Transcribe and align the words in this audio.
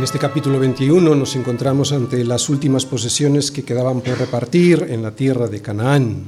En 0.00 0.04
este 0.04 0.18
capítulo 0.18 0.58
21 0.58 1.14
nos 1.14 1.36
encontramos 1.36 1.92
ante 1.92 2.24
las 2.24 2.48
últimas 2.48 2.86
posesiones 2.86 3.50
que 3.50 3.64
quedaban 3.64 4.00
por 4.00 4.18
repartir 4.18 4.86
en 4.88 5.02
la 5.02 5.10
tierra 5.10 5.46
de 5.46 5.60
Canaán. 5.60 6.22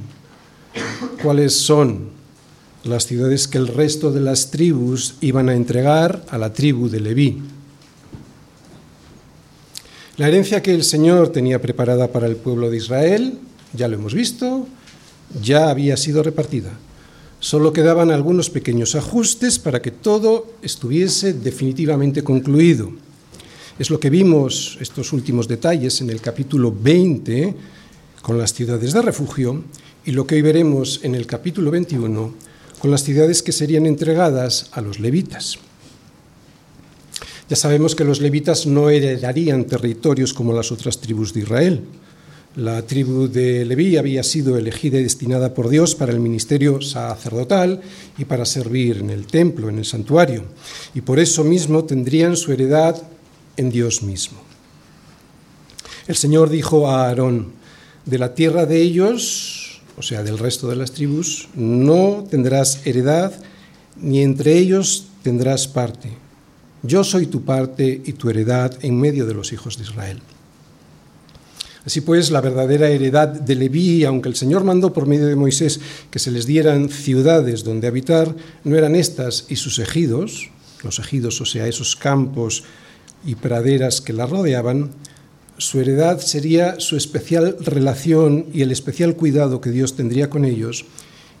¿Cuáles 1.23 1.57
son 1.57 2.09
las 2.83 3.07
ciudades 3.07 3.47
que 3.47 3.57
el 3.57 3.67
resto 3.67 4.11
de 4.11 4.21
las 4.21 4.51
tribus 4.51 5.15
iban 5.21 5.49
a 5.49 5.55
entregar 5.55 6.23
a 6.29 6.37
la 6.37 6.53
tribu 6.53 6.87
de 6.87 6.99
Leví? 6.99 7.41
La 10.17 10.27
herencia 10.27 10.61
que 10.61 10.75
el 10.75 10.83
Señor 10.83 11.29
tenía 11.29 11.59
preparada 11.59 12.09
para 12.09 12.27
el 12.27 12.35
pueblo 12.35 12.69
de 12.69 12.77
Israel, 12.77 13.39
ya 13.73 13.87
lo 13.87 13.95
hemos 13.95 14.13
visto, 14.13 14.67
ya 15.41 15.71
había 15.71 15.97
sido 15.97 16.21
repartida. 16.21 16.69
Solo 17.39 17.73
quedaban 17.73 18.11
algunos 18.11 18.51
pequeños 18.51 18.93
ajustes 18.93 19.57
para 19.57 19.81
que 19.81 19.89
todo 19.89 20.45
estuviese 20.61 21.33
definitivamente 21.33 22.23
concluido. 22.23 22.91
Es 23.79 23.89
lo 23.89 23.99
que 23.99 24.11
vimos, 24.11 24.77
estos 24.81 25.13
últimos 25.13 25.47
detalles, 25.47 25.99
en 26.01 26.11
el 26.11 26.21
capítulo 26.21 26.71
20 26.71 27.55
con 28.21 28.37
las 28.37 28.53
ciudades 28.53 28.93
de 28.93 29.01
refugio 29.01 29.63
y 30.05 30.11
lo 30.11 30.27
que 30.27 30.35
hoy 30.35 30.43
veremos 30.43 30.99
en 31.01 31.15
el 31.15 31.25
capítulo 31.25 31.71
21 31.71 32.35
con 32.77 32.91
las 32.91 33.03
ciudades 33.03 33.41
que 33.41 33.51
serían 33.51 33.87
entregadas 33.87 34.69
a 34.73 34.81
los 34.81 34.99
levitas. 34.99 35.57
Ya 37.49 37.55
sabemos 37.55 37.95
que 37.95 38.03
los 38.03 38.21
levitas 38.21 38.67
no 38.67 38.91
heredarían 38.91 39.65
territorios 39.65 40.35
como 40.35 40.53
las 40.53 40.71
otras 40.71 40.99
tribus 40.99 41.33
de 41.33 41.39
Israel. 41.39 41.81
La 42.55 42.85
tribu 42.85 43.27
de 43.27 43.65
Leví 43.65 43.97
había 43.97 44.21
sido 44.21 44.55
elegida 44.55 44.99
y 44.99 45.03
destinada 45.03 45.55
por 45.55 45.69
Dios 45.69 45.95
para 45.95 46.11
el 46.11 46.19
ministerio 46.19 46.79
sacerdotal 46.79 47.81
y 48.19 48.25
para 48.25 48.45
servir 48.45 48.97
en 48.97 49.09
el 49.09 49.25
templo, 49.25 49.69
en 49.69 49.79
el 49.79 49.85
santuario, 49.85 50.43
y 50.93 51.01
por 51.01 51.19
eso 51.19 51.43
mismo 51.43 51.83
tendrían 51.85 52.37
su 52.37 52.51
heredad 52.51 53.01
en 53.57 53.69
Dios 53.69 54.03
mismo. 54.03 54.39
El 56.07 56.15
Señor 56.15 56.49
dijo 56.49 56.89
a 56.89 57.07
Aarón, 57.07 57.53
de 58.05 58.17
la 58.17 58.35
tierra 58.35 58.65
de 58.65 58.81
ellos, 58.81 59.81
o 59.97 60.01
sea, 60.01 60.23
del 60.23 60.37
resto 60.37 60.67
de 60.67 60.75
las 60.75 60.91
tribus, 60.91 61.47
no 61.55 62.25
tendrás 62.29 62.85
heredad, 62.85 63.33
ni 63.95 64.21
entre 64.21 64.57
ellos 64.57 65.07
tendrás 65.21 65.67
parte. 65.67 66.09
Yo 66.81 67.03
soy 67.03 67.27
tu 67.27 67.43
parte 67.43 68.01
y 68.03 68.13
tu 68.13 68.29
heredad 68.29 68.77
en 68.81 68.99
medio 68.99 69.25
de 69.25 69.33
los 69.33 69.53
hijos 69.53 69.77
de 69.77 69.83
Israel. 69.83 70.19
Así 71.85 72.01
pues, 72.01 72.31
la 72.31 72.41
verdadera 72.41 72.89
heredad 72.89 73.27
de 73.27 73.55
Leví, 73.55 74.05
aunque 74.05 74.29
el 74.29 74.35
Señor 74.35 74.63
mandó 74.63 74.93
por 74.93 75.05
medio 75.05 75.27
de 75.27 75.35
Moisés 75.35 75.79
que 76.09 76.19
se 76.19 76.31
les 76.31 76.45
dieran 76.45 76.89
ciudades 76.89 77.63
donde 77.63 77.87
habitar, 77.87 78.35
no 78.63 78.77
eran 78.77 78.95
estas 78.95 79.45
y 79.49 79.57
sus 79.57 79.79
ejidos, 79.79 80.49
los 80.83 80.99
ejidos, 80.99 81.39
o 81.41 81.45
sea, 81.45 81.67
esos 81.67 81.95
campos 81.95 82.63
y 83.25 83.35
praderas 83.35 84.01
que 84.01 84.13
la 84.13 84.25
rodeaban, 84.25 84.91
su 85.57 85.79
heredad 85.79 86.19
sería 86.19 86.79
su 86.79 86.97
especial 86.97 87.57
relación 87.59 88.47
y 88.53 88.61
el 88.61 88.71
especial 88.71 89.15
cuidado 89.15 89.61
que 89.61 89.71
Dios 89.71 89.95
tendría 89.95 90.29
con 90.29 90.45
ellos 90.45 90.85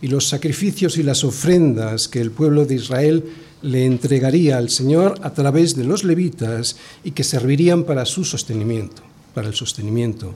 y 0.01 0.07
los 0.07 0.27
sacrificios 0.27 0.97
y 0.97 1.03
las 1.03 1.23
ofrendas 1.23 2.07
que 2.07 2.21
el 2.21 2.31
pueblo 2.31 2.65
de 2.65 2.75
Israel 2.75 3.23
le 3.61 3.85
entregaría 3.85 4.57
al 4.57 4.69
Señor 4.69 5.19
a 5.23 5.33
través 5.33 5.75
de 5.75 5.85
los 5.85 6.03
levitas 6.03 6.75
y 7.03 7.11
que 7.11 7.23
servirían 7.23 7.85
para 7.85 8.05
su 8.05 8.25
sostenimiento, 8.25 9.01
para 9.33 9.47
el 9.47 9.55
sostenimiento 9.55 10.35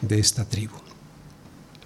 de 0.00 0.18
esta 0.18 0.48
tribu. 0.48 0.74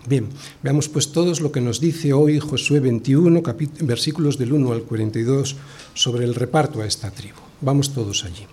Bien, 0.06 0.28
veamos 0.62 0.88
pues 0.88 1.12
todos 1.12 1.40
lo 1.40 1.52
que 1.52 1.60
nos 1.60 1.80
dice 1.80 2.12
hoy 2.12 2.38
Josué 2.38 2.80
21, 2.80 3.42
versículos 3.80 4.38
del 4.38 4.52
1 4.52 4.72
al 4.72 4.82
42, 4.82 5.56
sobre 5.94 6.24
el 6.24 6.34
reparto 6.34 6.80
a 6.80 6.86
esta 6.86 7.10
tribu. 7.10 7.36
Vamos 7.60 7.92
todos 7.92 8.24
allí. 8.24 8.46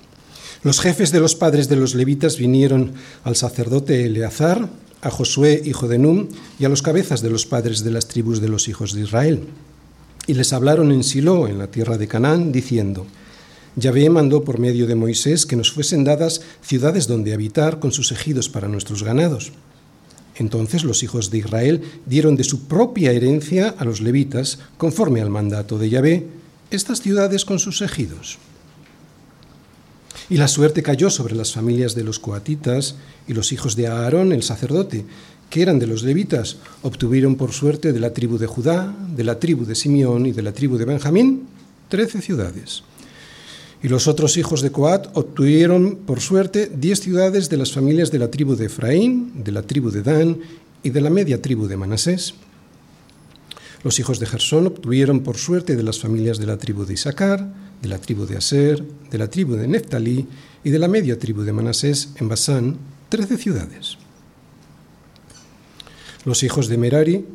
Los 0.68 0.82
jefes 0.82 1.14
de 1.14 1.22
los 1.22 1.34
padres 1.34 1.70
de 1.70 1.78
los 1.78 1.96
levitas 1.96 2.38
vinieron 2.38 2.92
al 3.24 3.38
sacerdote 3.38 4.04
Eleazar, 4.04 4.68
a 5.02 5.10
Josué, 5.10 5.62
hijo 5.64 5.88
de 5.88 5.98
Num, 5.98 6.28
y 6.60 6.66
a 6.66 6.68
los 6.68 6.82
cabezas 6.82 7.22
de 7.22 7.30
los 7.30 7.46
padres 7.46 7.86
de 7.86 7.92
las 7.92 8.10
tribus 8.10 8.42
de 8.42 8.50
los 8.50 8.68
hijos 8.68 8.92
de 8.92 9.04
Israel. 9.04 9.48
Y 10.28 10.34
les 10.34 10.52
hablaron 10.52 10.92
en 10.92 11.06
Silo, 11.06 11.48
en 11.48 11.58
la 11.58 11.68
tierra 11.68 11.98
de 11.98 12.10
Canaán, 12.10 12.52
diciendo, 12.52 13.08
Yahvé 13.78 14.10
mandó 14.10 14.44
por 14.44 14.60
medio 14.60 14.88
de 14.88 14.96
Moisés 14.96 15.46
que 15.46 15.56
nos 15.56 15.72
fuesen 15.72 16.04
dadas 16.04 16.42
ciudades 16.62 17.08
donde 17.08 17.34
habitar 17.34 17.80
con 17.80 17.94
sus 17.94 18.12
ejidos 18.12 18.50
para 18.50 18.68
nuestros 18.68 19.04
ganados. 19.04 19.54
Entonces 20.36 20.84
los 20.84 21.02
hijos 21.02 21.32
de 21.32 21.38
Israel 21.38 21.82
dieron 22.06 22.36
de 22.36 22.44
su 22.44 22.68
propia 22.68 23.14
herencia 23.14 23.74
a 23.78 23.86
los 23.86 24.02
levitas, 24.02 24.60
conforme 24.78 25.22
al 25.22 25.30
mandato 25.30 25.78
de 25.78 25.90
Yahvé, 25.90 26.28
estas 26.72 27.00
ciudades 27.00 27.46
con 27.46 27.58
sus 27.58 27.82
ejidos. 27.82 28.38
Y 30.30 30.38
la 30.38 30.48
suerte 30.48 30.84
cayó 30.84 31.10
sobre 31.10 31.36
las 31.36 31.54
familias 31.54 31.96
de 31.96 32.04
los 32.04 32.20
coatitas 32.20 32.96
y 33.28 33.34
los 33.34 33.52
hijos 33.54 33.76
de 33.76 33.88
Aarón, 33.88 34.34
el 34.34 34.44
sacerdote, 34.44 35.06
que 35.50 35.62
eran 35.62 35.80
de 35.80 35.88
los 35.88 36.04
levitas, 36.04 36.58
obtuvieron 36.82 37.36
por 37.36 37.54
suerte 37.54 37.94
de 37.94 38.00
la 38.00 38.14
tribu 38.14 38.38
de 38.38 38.48
Judá, 38.48 38.94
de 39.16 39.24
la 39.24 39.40
tribu 39.40 39.66
de 39.66 39.76
Simeón 39.76 40.26
y 40.26 40.34
de 40.34 40.42
la 40.42 40.52
tribu 40.52 40.78
de 40.78 40.86
Benjamín, 40.86 41.48
trece 41.88 42.22
ciudades. 42.22 42.84
Y 43.82 43.88
los 43.88 44.08
otros 44.08 44.36
hijos 44.38 44.62
de 44.62 44.72
Coat 44.72 45.08
obtuvieron 45.14 46.00
por 46.06 46.20
suerte 46.20 46.70
diez 46.76 47.00
ciudades 47.00 47.50
de 47.50 47.58
las 47.58 47.72
familias 47.72 48.12
de 48.12 48.20
la 48.20 48.30
tribu 48.30 48.56
de 48.56 48.66
Efraín, 48.66 49.44
de 49.44 49.52
la 49.52 49.62
tribu 49.62 49.92
de 49.92 50.02
Dan 50.02 50.40
y 50.84 50.90
de 50.90 51.00
la 51.00 51.10
media 51.10 51.42
tribu 51.42 51.68
de 51.68 51.78
Manasés. 51.78 52.34
Los 53.84 54.00
hijos 54.00 54.20
de 54.20 54.26
Gersón 54.26 54.68
obtuvieron 54.68 55.22
por 55.22 55.38
suerte 55.38 55.76
de 55.76 55.84
las 55.84 56.00
familias 56.00 56.40
de 56.40 56.48
la 56.48 56.58
tribu 56.58 56.86
de 56.86 56.96
Isaacar, 56.96 57.48
de 57.82 57.88
la 57.88 58.00
tribu 58.00 58.26
de 58.26 58.38
Aser, 58.38 58.84
de 59.12 59.18
la 59.18 59.30
tribu 59.30 59.56
de 59.56 59.68
Neftalí 59.68 60.26
y 60.64 60.70
de 60.70 60.80
la 60.80 60.88
media 60.88 61.18
tribu 61.18 61.44
de 61.44 61.54
Manasés 61.54 62.10
en 62.18 62.28
Basán, 62.28 62.78
trece 63.10 63.38
ciudades. 63.38 63.98
Los 66.26 66.44
hijos 66.44 66.68
de 66.68 66.78
Merari, 66.78 67.26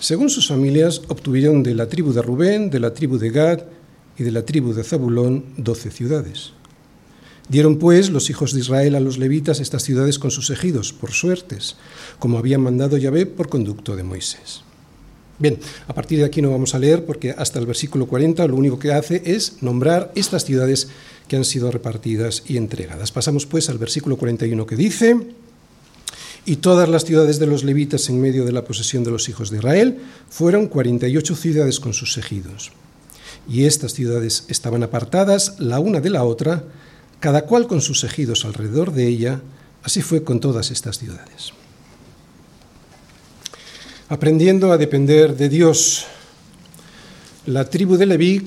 según 0.00 0.30
sus 0.30 0.48
familias, 0.48 1.02
obtuvieron 1.08 1.62
de 1.62 1.74
la 1.74 1.88
tribu 1.88 2.12
de 2.12 2.22
Rubén, 2.22 2.70
de 2.70 2.80
la 2.80 2.94
tribu 2.94 3.18
de 3.18 3.30
Gad 3.30 3.62
y 4.18 4.22
de 4.22 4.32
la 4.32 4.44
tribu 4.44 4.72
de 4.72 4.84
Zabulón 4.84 5.44
doce 5.56 5.90
ciudades. 5.90 6.52
Dieron 7.48 7.78
pues 7.78 8.10
los 8.10 8.30
hijos 8.30 8.52
de 8.52 8.60
Israel 8.60 8.94
a 8.94 9.00
los 9.00 9.18
levitas 9.18 9.60
estas 9.60 9.82
ciudades 9.82 10.18
con 10.18 10.30
sus 10.30 10.50
ejidos, 10.50 10.92
por 10.92 11.12
suertes, 11.12 11.76
como 12.18 12.38
habían 12.38 12.62
mandado 12.62 12.96
Yahvé 12.96 13.26
por 13.26 13.48
conducto 13.48 13.96
de 13.96 14.04
Moisés. 14.04 14.62
Bien, 15.38 15.58
a 15.88 15.94
partir 15.94 16.18
de 16.18 16.24
aquí 16.24 16.42
no 16.42 16.50
vamos 16.50 16.74
a 16.74 16.78
leer 16.78 17.04
porque 17.04 17.34
hasta 17.36 17.58
el 17.58 17.66
versículo 17.66 18.06
40 18.06 18.46
lo 18.46 18.56
único 18.56 18.78
que 18.78 18.92
hace 18.92 19.22
es 19.24 19.62
nombrar 19.62 20.12
estas 20.14 20.44
ciudades 20.44 20.88
que 21.26 21.36
han 21.36 21.44
sido 21.44 21.70
repartidas 21.70 22.42
y 22.46 22.56
entregadas. 22.56 23.12
Pasamos 23.12 23.46
pues 23.46 23.68
al 23.68 23.78
versículo 23.78 24.16
41 24.16 24.66
que 24.66 24.76
dice, 24.76 25.16
y 26.44 26.56
todas 26.56 26.88
las 26.88 27.04
ciudades 27.04 27.38
de 27.38 27.46
los 27.46 27.64
levitas 27.64 28.08
en 28.08 28.20
medio 28.20 28.44
de 28.44 28.52
la 28.52 28.64
posesión 28.64 29.04
de 29.04 29.10
los 29.10 29.28
hijos 29.28 29.50
de 29.50 29.58
Israel 29.58 29.98
fueron 30.28 30.66
48 30.66 31.36
ciudades 31.36 31.80
con 31.80 31.94
sus 31.94 32.18
ejidos. 32.18 32.72
Y 33.48 33.64
estas 33.64 33.94
ciudades 33.94 34.44
estaban 34.48 34.82
apartadas 34.82 35.56
la 35.58 35.80
una 35.80 36.00
de 36.00 36.10
la 36.10 36.24
otra, 36.24 36.64
cada 37.20 37.46
cual 37.46 37.66
con 37.66 37.80
sus 37.80 38.04
ejidos 38.04 38.44
alrededor 38.44 38.92
de 38.92 39.08
ella, 39.08 39.40
así 39.82 40.02
fue 40.02 40.22
con 40.22 40.40
todas 40.40 40.70
estas 40.70 40.98
ciudades 40.98 41.52
aprendiendo 44.12 44.72
a 44.72 44.76
depender 44.76 45.34
de 45.36 45.48
Dios. 45.48 46.04
La 47.46 47.64
tribu 47.64 47.96
de 47.96 48.04
Leví 48.04 48.42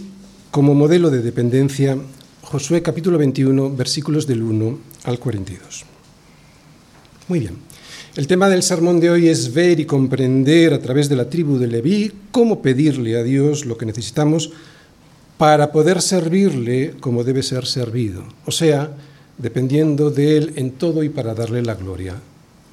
como 0.51 0.75
modelo 0.75 1.09
de 1.09 1.23
dependencia, 1.23 1.97
Josué 2.43 2.83
capítulo 2.83 3.17
21, 3.17 3.75
versículos 3.75 4.27
del 4.27 4.43
1 4.43 4.77
al 5.05 5.17
42. 5.17 5.85
Muy 7.28 7.40
bien. 7.40 7.57
El 8.16 8.28
tema 8.28 8.47
del 8.47 8.61
sermón 8.61 8.99
de 8.99 9.09
hoy 9.09 9.28
es 9.28 9.55
ver 9.55 9.79
y 9.79 9.85
comprender 9.85 10.72
a 10.72 10.79
través 10.79 11.09
de 11.09 11.16
la 11.16 11.31
tribu 11.31 11.57
de 11.57 11.66
Leví 11.66 12.13
cómo 12.29 12.61
pedirle 12.61 13.17
a 13.17 13.23
Dios 13.23 13.66
lo 13.66 13.75
que 13.75 13.87
necesitamos 13.87 14.51
para 15.40 15.72
poder 15.72 16.03
servirle 16.03 16.93
como 16.99 17.23
debe 17.23 17.41
ser 17.41 17.66
servido, 17.66 18.23
o 18.45 18.51
sea, 18.51 18.95
dependiendo 19.40 20.11
de 20.11 20.37
Él 20.37 20.53
en 20.57 20.73
todo 20.73 21.01
y 21.01 21.09
para 21.09 21.34
darle 21.34 21.63
la 21.63 21.73
gloria 21.73 22.13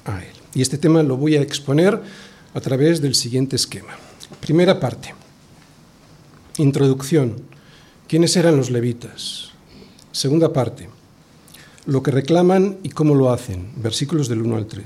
a 0.05 0.19
Él. 0.19 0.35
Y 0.53 0.61
este 0.61 0.77
tema 0.77 1.01
lo 1.01 1.17
voy 1.17 1.37
a 1.37 1.41
exponer 1.41 1.99
a 2.53 2.61
través 2.61 3.01
del 3.01 3.15
siguiente 3.15 3.55
esquema. 3.55 3.95
Primera 4.39 4.79
parte. 4.79 5.13
Introducción. 6.57 7.41
¿Quiénes 8.07 8.35
eran 8.35 8.57
los 8.57 8.69
levitas? 8.69 9.49
Segunda 10.11 10.53
parte. 10.53 10.89
Lo 11.85 12.03
que 12.03 12.11
reclaman 12.11 12.77
y 12.83 12.89
cómo 12.89 13.15
lo 13.15 13.31
hacen. 13.31 13.71
Versículos 13.77 14.27
del 14.27 14.41
1 14.41 14.55
al 14.55 14.67
3. 14.67 14.85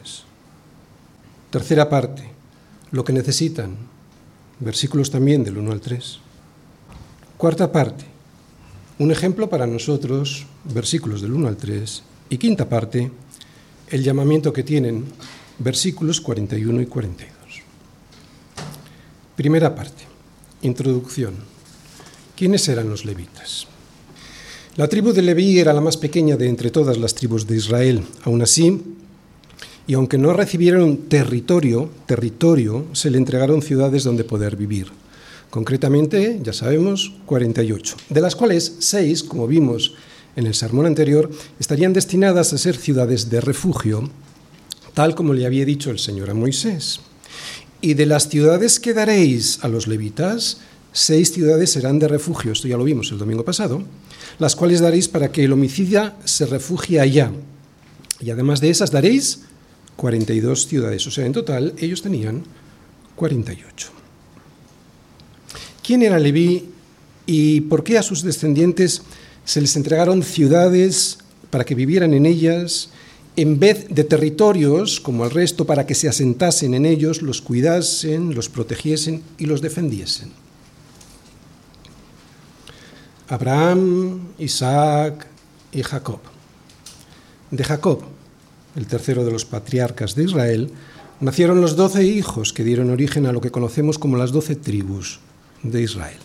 Tercera 1.49 1.89
parte. 1.89 2.23
Lo 2.91 3.03
que 3.03 3.13
necesitan. 3.13 3.75
Versículos 4.59 5.11
también 5.11 5.43
del 5.43 5.57
1 5.57 5.71
al 5.71 5.81
3. 5.81 6.19
Cuarta 7.35 7.71
parte. 7.71 8.05
Un 8.99 9.11
ejemplo 9.11 9.49
para 9.49 9.67
nosotros. 9.67 10.45
Versículos 10.63 11.21
del 11.21 11.33
1 11.33 11.47
al 11.49 11.57
3. 11.57 12.03
Y 12.29 12.37
quinta 12.37 12.69
parte. 12.69 13.11
El 13.89 14.03
llamamiento 14.03 14.53
que 14.53 14.63
tienen. 14.63 15.05
Versículos 15.59 16.21
41 16.21 16.81
y 16.81 16.85
42. 16.85 17.36
Primera 19.37 19.75
parte. 19.75 20.01
Introducción. 20.63 21.35
¿Quiénes 22.35 22.67
eran 22.69 22.89
los 22.89 23.05
levitas? 23.05 23.67
La 24.77 24.87
tribu 24.87 25.13
de 25.13 25.21
Leví 25.21 25.59
era 25.59 25.73
la 25.73 25.79
más 25.79 25.95
pequeña 25.95 26.35
de 26.37 26.49
entre 26.49 26.71
todas 26.71 26.97
las 26.97 27.13
tribus 27.13 27.45
de 27.45 27.55
Israel. 27.55 28.01
Aún 28.23 28.41
así, 28.41 28.81
y 29.85 29.93
aunque 29.93 30.17
no 30.17 30.33
recibieron 30.33 30.97
territorio, 31.07 31.87
territorio, 32.07 32.87
se 32.93 33.11
le 33.11 33.19
entregaron 33.19 33.61
ciudades 33.61 34.03
donde 34.03 34.23
poder 34.23 34.55
vivir. 34.55 34.87
Concretamente, 35.51 36.39
ya 36.41 36.51
sabemos, 36.51 37.13
48, 37.27 37.95
de 38.09 38.21
las 38.21 38.35
cuales 38.35 38.77
6, 38.79 39.21
como 39.21 39.45
vimos 39.45 39.93
en 40.35 40.47
el 40.47 40.55
sermón 40.55 40.87
anterior, 40.87 41.29
estarían 41.59 41.93
destinadas 41.93 42.53
a 42.53 42.57
ser 42.57 42.75
ciudades 42.75 43.29
de 43.29 43.39
refugio, 43.39 44.09
tal 44.95 45.13
como 45.13 45.35
le 45.35 45.45
había 45.45 45.63
dicho 45.63 45.91
el 45.91 45.99
Señor 45.99 46.31
a 46.31 46.33
Moisés. 46.33 47.01
Y 47.81 47.93
de 47.93 48.05
las 48.05 48.29
ciudades 48.29 48.79
que 48.79 48.93
daréis 48.93 49.59
a 49.61 49.67
los 49.67 49.87
levitas, 49.87 50.57
seis 50.91 51.31
ciudades 51.31 51.71
serán 51.71 51.99
de 51.99 52.07
refugio, 52.07 52.51
esto 52.51 52.67
ya 52.67 52.77
lo 52.77 52.83
vimos 52.83 53.11
el 53.11 53.19
domingo 53.19 53.45
pasado, 53.45 53.83
las 54.39 54.55
cuales 54.55 54.79
daréis 54.79 55.07
para 55.07 55.31
que 55.31 55.43
el 55.43 55.53
homicida 55.53 56.17
se 56.25 56.45
refugie 56.45 56.99
allá. 56.99 57.31
Y 58.19 58.31
además 58.31 58.61
de 58.61 58.71
esas 58.71 58.91
daréis 58.91 59.41
42 59.95 60.67
ciudades, 60.67 61.05
o 61.05 61.11
sea, 61.11 61.25
en 61.25 61.33
total 61.33 61.73
ellos 61.77 62.01
tenían 62.01 62.43
48. 63.15 63.89
¿Quién 65.83 66.01
era 66.01 66.19
Leví 66.19 66.69
y 67.25 67.61
por 67.61 67.83
qué 67.83 67.97
a 67.97 68.03
sus 68.03 68.23
descendientes 68.23 69.01
se 69.45 69.61
les 69.61 69.75
entregaron 69.75 70.23
ciudades 70.23 71.19
para 71.49 71.63
que 71.63 71.75
vivieran 71.75 72.13
en 72.13 72.25
ellas 72.25 72.89
en 73.37 73.59
vez 73.59 73.87
de 73.89 74.03
territorios 74.03 74.99
como 74.99 75.23
al 75.23 75.29
resto 75.29 75.65
para 75.65 75.85
que 75.85 75.93
se 75.93 76.09
asentasen 76.09 76.73
en 76.73 76.85
ellos, 76.85 77.21
los 77.21 77.41
cuidasen, 77.41 78.33
los 78.33 78.49
protegiesen 78.49 79.21
y 79.37 79.45
los 79.45 79.61
defendiesen? 79.61 80.31
Abraham, 83.29 84.29
Isaac 84.39 85.27
y 85.71 85.83
Jacob. 85.83 86.19
De 87.51 87.63
Jacob, 87.63 88.01
el 88.75 88.87
tercero 88.87 89.23
de 89.23 89.31
los 89.31 89.45
patriarcas 89.45 90.15
de 90.15 90.23
Israel, 90.23 90.71
nacieron 91.19 91.61
los 91.61 91.75
doce 91.75 92.03
hijos 92.03 92.53
que 92.53 92.63
dieron 92.63 92.89
origen 92.89 93.27
a 93.27 93.31
lo 93.31 93.41
que 93.41 93.51
conocemos 93.51 93.99
como 93.99 94.17
las 94.17 94.31
doce 94.31 94.55
tribus 94.55 95.19
de 95.61 95.83
Israel. 95.83 96.19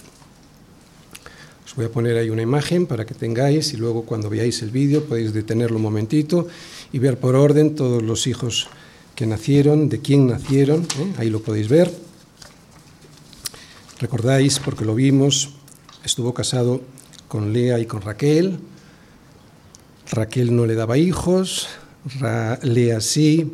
Os 1.73 1.77
voy 1.77 1.87
a 1.87 1.89
poner 1.91 2.19
ahí 2.19 2.29
una 2.29 2.43
imagen 2.43 2.85
para 2.85 3.07
que 3.07 3.15
tengáis 3.15 3.73
y 3.73 3.79
luego 3.79 4.03
cuando 4.03 4.29
veáis 4.29 4.61
el 4.61 4.69
vídeo 4.69 5.07
podéis 5.07 5.33
detenerlo 5.33 5.77
un 5.77 5.83
momentito 5.83 6.47
y 6.93 6.99
ver 6.99 7.19
por 7.19 7.35
orden 7.35 7.75
todos 7.75 8.03
los 8.03 8.27
hijos 8.27 8.69
que 9.15 9.25
nacieron, 9.25 9.89
de 9.89 10.03
quién 10.03 10.27
nacieron, 10.27 10.83
¿eh? 10.83 11.15
ahí 11.17 11.31
lo 11.31 11.41
podéis 11.41 11.71
ver. 11.71 11.91
Recordáis, 14.01 14.59
porque 14.59 14.85
lo 14.85 14.95
vimos, 14.95 15.55
estuvo 16.05 16.35
casado 16.35 16.83
con 17.27 17.55
Lea 17.55 17.79
y 17.79 17.87
con 17.87 18.03
Raquel. 18.03 18.59
Raquel 20.11 20.55
no 20.55 20.67
le 20.67 20.75
daba 20.75 20.99
hijos, 20.99 21.69
Lea 22.61 23.01
sí. 23.01 23.51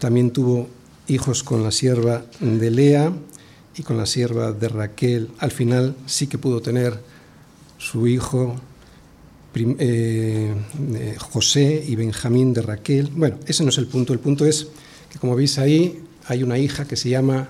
También 0.00 0.32
tuvo 0.32 0.66
hijos 1.06 1.44
con 1.44 1.62
la 1.62 1.70
sierva 1.70 2.24
de 2.40 2.70
Lea 2.72 3.12
y 3.76 3.84
con 3.84 3.96
la 3.96 4.06
sierva 4.06 4.50
de 4.50 4.66
Raquel. 4.66 5.30
Al 5.38 5.52
final 5.52 5.94
sí 6.06 6.26
que 6.26 6.36
pudo 6.36 6.60
tener 6.60 7.09
su 7.80 8.06
hijo 8.06 8.54
eh, 9.56 10.54
eh, 10.94 11.16
José 11.18 11.84
y 11.84 11.96
Benjamín 11.96 12.52
de 12.52 12.62
Raquel. 12.62 13.10
Bueno, 13.12 13.38
ese 13.46 13.64
no 13.64 13.70
es 13.70 13.78
el 13.78 13.88
punto. 13.88 14.12
El 14.12 14.20
punto 14.20 14.46
es 14.46 14.68
que, 15.10 15.18
como 15.18 15.34
veis 15.34 15.58
ahí, 15.58 16.00
hay 16.26 16.44
una 16.44 16.58
hija 16.58 16.86
que 16.86 16.94
se 16.94 17.08
llama 17.08 17.48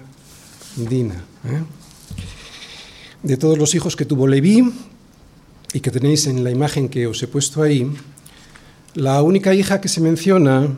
Dina. 0.76 1.22
¿eh? 1.44 1.62
de 3.22 3.36
todos 3.36 3.58
los 3.58 3.74
hijos 3.74 3.96
que 3.96 4.04
tuvo 4.04 4.26
Leví 4.26 4.72
y 5.72 5.80
que 5.80 5.90
tenéis 5.90 6.26
en 6.26 6.42
la 6.42 6.50
imagen 6.50 6.88
que 6.88 7.06
os 7.06 7.22
he 7.22 7.28
puesto 7.28 7.62
ahí, 7.62 7.90
la 8.94 9.22
única 9.22 9.54
hija 9.54 9.80
que 9.80 9.88
se 9.88 10.00
menciona 10.00 10.76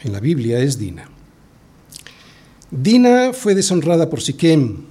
en 0.00 0.12
la 0.12 0.20
Biblia 0.20 0.60
es 0.60 0.78
Dina. 0.78 1.08
Dina 2.70 3.32
fue 3.32 3.54
deshonrada 3.54 4.08
por 4.08 4.20
Siquem, 4.20 4.84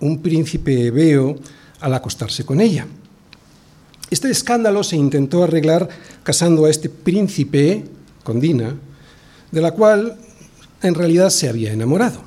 un 0.00 0.22
príncipe 0.22 0.86
hebeo, 0.86 1.36
al 1.80 1.94
acostarse 1.94 2.44
con 2.44 2.60
ella. 2.60 2.86
Este 4.10 4.28
escándalo 4.28 4.82
se 4.82 4.96
intentó 4.96 5.44
arreglar 5.44 5.88
casando 6.24 6.64
a 6.64 6.70
este 6.70 6.88
príncipe 6.88 7.84
con 8.24 8.40
Dina, 8.40 8.74
de 9.52 9.60
la 9.60 9.70
cual 9.70 10.18
en 10.82 10.94
realidad 10.94 11.30
se 11.30 11.48
había 11.48 11.72
enamorado. 11.72 12.22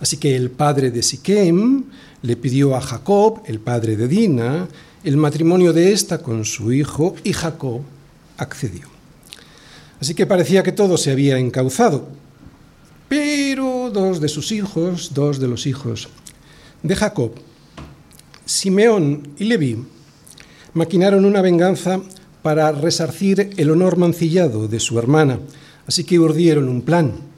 Así 0.00 0.18
que 0.18 0.36
el 0.36 0.50
padre 0.50 0.90
de 0.90 1.02
Siquem 1.02 1.84
le 2.20 2.36
pidió 2.36 2.76
a 2.76 2.82
Jacob, 2.82 3.42
el 3.46 3.60
padre 3.60 3.96
de 3.96 4.08
Dina, 4.08 4.68
el 5.04 5.16
matrimonio 5.16 5.72
de 5.72 5.92
ésta 5.92 6.18
con 6.18 6.44
su 6.44 6.72
hijo 6.72 7.14
y 7.24 7.32
Jacob 7.32 7.80
accedió. 8.36 8.88
Así 10.00 10.14
que 10.14 10.26
parecía 10.26 10.62
que 10.62 10.72
todo 10.72 10.98
se 10.98 11.12
había 11.12 11.38
encauzado. 11.38 12.08
Pero 13.08 13.90
dos 13.90 14.20
de 14.20 14.28
sus 14.28 14.52
hijos, 14.52 15.12
dos 15.14 15.38
de 15.38 15.48
los 15.48 15.66
hijos 15.66 16.08
de 16.82 16.96
Jacob, 16.96 17.32
Simeón 18.44 19.28
y 19.38 19.44
Leví, 19.44 19.78
maquinaron 20.74 21.24
una 21.24 21.40
venganza 21.40 22.00
para 22.42 22.70
resarcir 22.72 23.50
el 23.56 23.70
honor 23.70 23.96
mancillado 23.96 24.68
de 24.68 24.80
su 24.80 24.98
hermana, 24.98 25.40
así 25.86 26.04
que 26.04 26.18
urdieron 26.18 26.68
un 26.68 26.82
plan 26.82 27.34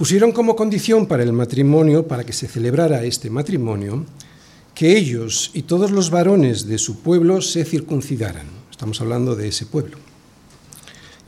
pusieron 0.00 0.32
como 0.32 0.56
condición 0.56 1.04
para 1.04 1.22
el 1.22 1.34
matrimonio, 1.34 2.08
para 2.08 2.24
que 2.24 2.32
se 2.32 2.48
celebrara 2.48 3.04
este 3.04 3.28
matrimonio, 3.28 4.06
que 4.74 4.96
ellos 4.96 5.50
y 5.52 5.64
todos 5.64 5.90
los 5.90 6.08
varones 6.08 6.66
de 6.66 6.78
su 6.78 7.00
pueblo 7.00 7.42
se 7.42 7.66
circuncidaran. 7.66 8.46
Estamos 8.70 8.98
hablando 9.02 9.36
de 9.36 9.48
ese 9.48 9.66
pueblo. 9.66 9.98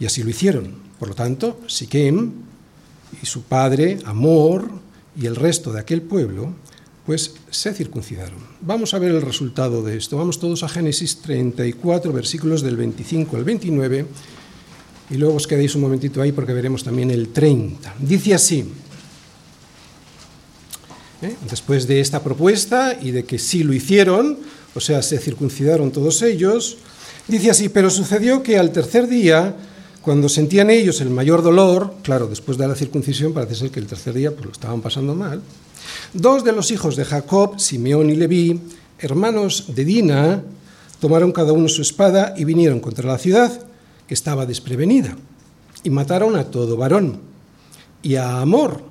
Y 0.01 0.07
así 0.07 0.23
lo 0.23 0.31
hicieron. 0.31 0.73
Por 0.99 1.09
lo 1.09 1.15
tanto, 1.15 1.61
Siquem 1.67 2.33
y 3.23 3.27
su 3.27 3.43
padre, 3.43 3.99
Amor, 4.07 4.71
y 5.21 5.27
el 5.27 5.37
resto 5.37 5.71
de 5.71 5.81
aquel 5.81 6.01
pueblo, 6.01 6.55
pues 7.07 7.35
se 7.51 7.75
circuncidaron. 7.75 8.39
Vamos 8.61 8.95
a 8.95 8.99
ver 8.99 9.11
el 9.11 9.23
resultado 9.23 9.83
de 9.83 9.97
esto. 9.97 10.17
Vamos 10.17 10.39
todos 10.39 10.63
a 10.63 10.69
Génesis 10.69 11.21
34, 11.21 12.13
versículos 12.13 12.63
del 12.63 12.77
25 12.77 13.37
al 13.37 13.45
29 13.45 14.07
y 15.11 15.17
luego 15.17 15.35
os 15.35 15.47
quedéis 15.47 15.75
un 15.75 15.83
momentito 15.83 16.23
ahí 16.23 16.33
porque 16.33 16.53
veremos 16.53 16.85
también 16.85 17.11
el 17.11 17.29
30. 17.29 17.95
Dice 17.99 18.35
así, 18.35 18.65
¿eh? 21.23 21.37
después 21.49 21.87
de 21.87 22.01
esta 22.01 22.23
propuesta 22.23 22.97
y 23.01 23.11
de 23.11 23.25
que 23.25 23.39
sí 23.39 23.63
lo 23.63 23.73
hicieron, 23.73 24.39
o 24.75 24.81
sea, 24.81 25.03
se 25.03 25.19
circuncidaron 25.19 25.91
todos 25.91 26.23
ellos, 26.23 26.79
dice 27.29 27.51
así, 27.51 27.69
pero 27.69 27.91
sucedió 27.91 28.43
que 28.43 28.59
al 28.59 28.73
tercer 28.73 29.09
día, 29.09 29.57
cuando 30.01 30.29
sentían 30.29 30.71
ellos 30.71 31.01
el 31.01 31.11
mayor 31.11 31.43
dolor, 31.43 31.95
claro, 32.03 32.27
después 32.29 32.57
de 32.57 32.69
la 32.69 32.75
circuncisión 32.75 33.33
parece 33.35 33.57
ser 33.57 33.71
que 33.71 33.81
el 33.81 33.87
tercer 33.87 34.15
día 34.15 34.31
pues, 34.31 34.47
lo 34.47 34.53
estaban 34.53 34.81
pasando 34.81 35.15
mal, 35.15 35.43
dos 36.13 36.45
de 36.45 36.53
los 36.53 36.71
hijos 36.71 36.97
de 36.97 37.05
Jacob, 37.05 37.59
Simeón 37.59 38.11
y 38.11 38.17
Leví, 38.17 38.61
hermanos 38.99 39.75
de 39.75 39.85
Dina, 39.85 40.43
tomaron 41.01 41.33
cada 41.33 41.53
uno 41.53 41.69
su 41.69 41.83
espada 41.83 42.35
y 42.37 42.45
vinieron 42.45 42.81
contra 42.81 43.09
la 43.09 43.19
ciudad 43.19 43.67
que 44.07 44.15
estaba 44.15 44.47
desprevenida, 44.47 45.17
y 45.83 45.91
mataron 45.91 46.37
a 46.37 46.45
todo 46.45 46.77
varón, 46.77 47.21
y 48.03 48.17
a 48.17 48.41
Amor. 48.41 48.85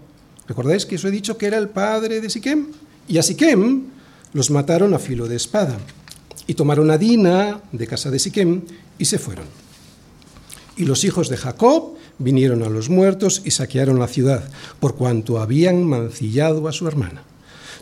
¿Recordáis 0.47 0.85
que 0.85 0.95
os 0.95 1.05
he 1.05 1.11
dicho 1.11 1.37
que 1.37 1.47
era 1.47 1.57
el 1.57 1.69
padre 1.69 2.19
de 2.19 2.29
Siquem? 2.29 2.67
Y 3.07 3.17
a 3.17 3.23
Siquem 3.23 3.83
los 4.33 4.49
mataron 4.51 4.93
a 4.93 4.99
filo 4.99 5.27
de 5.27 5.35
espada, 5.35 5.77
y 6.47 6.53
tomaron 6.53 6.91
a 6.91 6.97
Dina 6.97 7.61
de 7.71 7.87
casa 7.87 8.11
de 8.11 8.19
Siquem 8.19 8.63
y 8.97 9.05
se 9.05 9.19
fueron. 9.19 9.45
Y 10.75 10.85
los 10.85 11.03
hijos 11.03 11.29
de 11.29 11.37
Jacob 11.37 11.95
vinieron 12.21 12.63
a 12.63 12.69
los 12.69 12.89
muertos 12.89 13.41
y 13.43 13.51
saquearon 13.51 13.99
la 13.99 14.07
ciudad, 14.07 14.49
por 14.79 14.95
cuanto 14.95 15.39
habían 15.39 15.83
mancillado 15.83 16.67
a 16.67 16.71
su 16.71 16.87
hermana. 16.87 17.23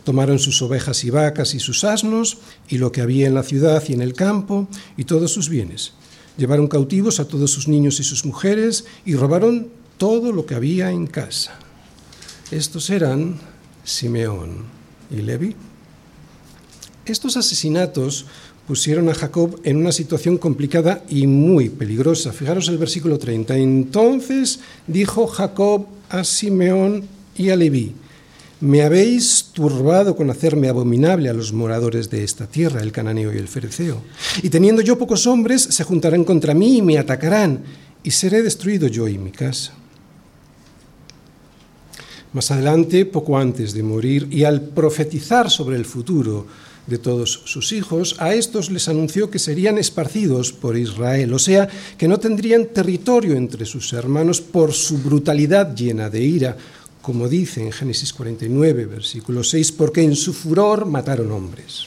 Tomaron 0.04 0.38
sus 0.38 0.60
ovejas 0.62 1.04
y 1.04 1.10
vacas 1.10 1.54
y 1.54 1.60
sus 1.60 1.84
asnos, 1.84 2.38
y 2.68 2.78
lo 2.78 2.90
que 2.90 3.02
había 3.02 3.26
en 3.26 3.34
la 3.34 3.42
ciudad 3.42 3.82
y 3.88 3.92
en 3.92 4.02
el 4.02 4.14
campo, 4.14 4.68
y 4.96 5.04
todos 5.04 5.32
sus 5.32 5.48
bienes, 5.48 5.92
Llevaron 6.40 6.68
cautivos 6.68 7.20
a 7.20 7.28
todos 7.28 7.50
sus 7.50 7.68
niños 7.68 8.00
y 8.00 8.02
sus 8.02 8.24
mujeres 8.24 8.86
y 9.04 9.14
robaron 9.14 9.68
todo 9.98 10.32
lo 10.32 10.46
que 10.46 10.54
había 10.54 10.90
en 10.90 11.06
casa. 11.06 11.52
Estos 12.50 12.88
eran 12.88 13.38
Simeón 13.84 14.64
y 15.10 15.16
Levi. 15.16 15.54
Estos 17.04 17.36
asesinatos 17.36 18.24
pusieron 18.70 19.08
a 19.08 19.14
Jacob 19.14 19.58
en 19.64 19.78
una 19.78 19.90
situación 19.90 20.38
complicada 20.38 21.02
y 21.08 21.26
muy 21.26 21.70
peligrosa. 21.70 22.32
Fijaros 22.32 22.68
el 22.68 22.78
versículo 22.78 23.18
30. 23.18 23.56
Entonces 23.56 24.60
dijo 24.86 25.26
Jacob 25.26 25.88
a 26.08 26.22
Simeón 26.22 27.02
y 27.36 27.50
a 27.50 27.56
Leví, 27.56 27.94
me 28.60 28.82
habéis 28.82 29.46
turbado 29.52 30.14
con 30.14 30.30
hacerme 30.30 30.68
abominable 30.68 31.28
a 31.28 31.32
los 31.32 31.52
moradores 31.52 32.10
de 32.10 32.22
esta 32.22 32.46
tierra, 32.46 32.80
el 32.80 32.92
cananeo 32.92 33.34
y 33.34 33.38
el 33.38 33.48
fereceo. 33.48 34.02
Y 34.40 34.50
teniendo 34.50 34.82
yo 34.82 34.96
pocos 34.96 35.26
hombres, 35.26 35.62
se 35.62 35.82
juntarán 35.82 36.22
contra 36.22 36.54
mí 36.54 36.76
y 36.76 36.82
me 36.82 36.96
atacarán, 36.96 37.64
y 38.04 38.12
seré 38.12 38.40
destruido 38.40 38.86
yo 38.86 39.08
y 39.08 39.18
mi 39.18 39.32
casa. 39.32 39.72
Más 42.32 42.52
adelante, 42.52 43.04
poco 43.04 43.36
antes 43.36 43.74
de 43.74 43.82
morir, 43.82 44.28
y 44.30 44.44
al 44.44 44.60
profetizar 44.60 45.50
sobre 45.50 45.74
el 45.74 45.86
futuro 45.86 46.46
de 46.90 46.98
todos 46.98 47.42
sus 47.44 47.72
hijos, 47.72 48.16
a 48.18 48.34
estos 48.34 48.70
les 48.70 48.88
anunció 48.88 49.30
que 49.30 49.38
serían 49.38 49.78
esparcidos 49.78 50.52
por 50.52 50.76
Israel, 50.76 51.32
o 51.32 51.38
sea, 51.38 51.68
que 51.96 52.08
no 52.08 52.18
tendrían 52.18 52.66
territorio 52.66 53.36
entre 53.36 53.64
sus 53.64 53.92
hermanos 53.92 54.40
por 54.40 54.72
su 54.72 54.98
brutalidad 54.98 55.74
llena 55.74 56.10
de 56.10 56.20
ira, 56.20 56.56
como 57.00 57.28
dice 57.28 57.62
en 57.62 57.72
Génesis 57.72 58.12
49, 58.12 58.86
versículo 58.86 59.44
6, 59.44 59.72
porque 59.72 60.02
en 60.02 60.16
su 60.16 60.34
furor 60.34 60.84
mataron 60.84 61.30
hombres. 61.30 61.86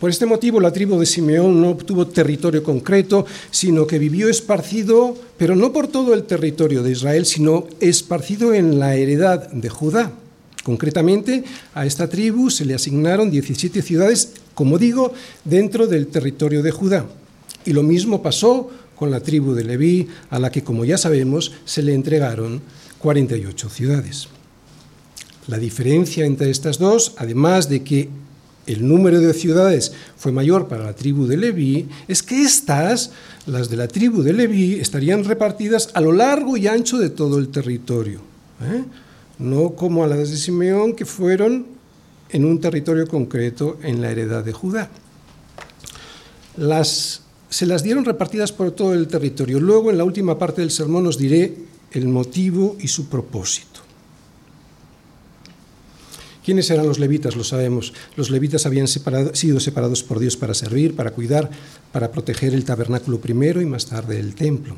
Por 0.00 0.10
este 0.10 0.26
motivo 0.26 0.60
la 0.60 0.72
tribu 0.72 0.98
de 0.98 1.06
Simeón 1.06 1.60
no 1.60 1.70
obtuvo 1.70 2.06
territorio 2.06 2.62
concreto, 2.62 3.26
sino 3.50 3.86
que 3.86 3.98
vivió 3.98 4.28
esparcido, 4.28 5.16
pero 5.36 5.54
no 5.54 5.72
por 5.72 5.88
todo 5.88 6.14
el 6.14 6.22
territorio 6.22 6.82
de 6.82 6.92
Israel, 6.92 7.26
sino 7.26 7.66
esparcido 7.80 8.54
en 8.54 8.78
la 8.78 8.94
heredad 8.94 9.50
de 9.50 9.68
Judá. 9.68 10.12
Concretamente, 10.62 11.44
a 11.74 11.86
esta 11.86 12.08
tribu 12.08 12.50
se 12.50 12.64
le 12.64 12.74
asignaron 12.74 13.30
17 13.30 13.80
ciudades, 13.82 14.32
como 14.54 14.78
digo, 14.78 15.12
dentro 15.44 15.86
del 15.86 16.08
territorio 16.08 16.62
de 16.62 16.70
Judá. 16.70 17.06
Y 17.64 17.72
lo 17.72 17.82
mismo 17.82 18.22
pasó 18.22 18.70
con 18.94 19.10
la 19.10 19.20
tribu 19.20 19.54
de 19.54 19.64
Leví, 19.64 20.08
a 20.30 20.38
la 20.38 20.50
que, 20.50 20.64
como 20.64 20.84
ya 20.84 20.98
sabemos, 20.98 21.52
se 21.64 21.82
le 21.82 21.94
entregaron 21.94 22.60
48 22.98 23.68
ciudades. 23.70 24.28
La 25.46 25.58
diferencia 25.58 26.26
entre 26.26 26.50
estas 26.50 26.78
dos, 26.78 27.14
además 27.16 27.68
de 27.68 27.82
que 27.82 28.08
el 28.66 28.86
número 28.86 29.20
de 29.20 29.32
ciudades 29.32 29.92
fue 30.16 30.30
mayor 30.30 30.68
para 30.68 30.84
la 30.84 30.94
tribu 30.94 31.26
de 31.26 31.38
Leví, 31.38 31.88
es 32.06 32.22
que 32.22 32.42
estas, 32.42 33.12
las 33.46 33.70
de 33.70 33.76
la 33.76 33.88
tribu 33.88 34.22
de 34.22 34.34
Leví, 34.34 34.74
estarían 34.74 35.24
repartidas 35.24 35.88
a 35.94 36.02
lo 36.02 36.12
largo 36.12 36.56
y 36.56 36.66
ancho 36.66 36.98
de 36.98 37.08
todo 37.08 37.38
el 37.38 37.48
territorio. 37.48 38.20
¿eh? 38.62 38.84
No 39.38 39.74
como 39.74 40.04
a 40.04 40.06
las 40.06 40.30
de 40.30 40.36
Simeón, 40.36 40.94
que 40.94 41.04
fueron 41.04 41.66
en 42.30 42.44
un 42.44 42.60
territorio 42.60 43.06
concreto 43.06 43.78
en 43.82 44.00
la 44.00 44.10
heredad 44.10 44.44
de 44.44 44.52
Judá. 44.52 44.90
Las, 46.56 47.22
se 47.48 47.66
las 47.66 47.82
dieron 47.82 48.04
repartidas 48.04 48.52
por 48.52 48.72
todo 48.72 48.94
el 48.94 49.06
territorio. 49.08 49.60
Luego, 49.60 49.90
en 49.90 49.98
la 49.98 50.04
última 50.04 50.38
parte 50.38 50.60
del 50.60 50.70
sermón, 50.70 51.06
os 51.06 51.18
diré 51.18 51.54
el 51.92 52.08
motivo 52.08 52.76
y 52.80 52.88
su 52.88 53.08
propósito. 53.08 53.80
¿Quiénes 56.44 56.70
eran 56.70 56.86
los 56.86 56.98
levitas? 56.98 57.36
Lo 57.36 57.44
sabemos. 57.44 57.92
Los 58.16 58.30
levitas 58.30 58.64
habían 58.64 58.88
sido 58.88 59.60
separados 59.60 60.02
por 60.02 60.18
Dios 60.18 60.36
para 60.36 60.54
servir, 60.54 60.96
para 60.96 61.10
cuidar, 61.10 61.50
para 61.92 62.10
proteger 62.10 62.54
el 62.54 62.64
tabernáculo 62.64 63.20
primero 63.20 63.60
y 63.60 63.66
más 63.66 63.84
tarde 63.84 64.18
el 64.18 64.34
templo. 64.34 64.74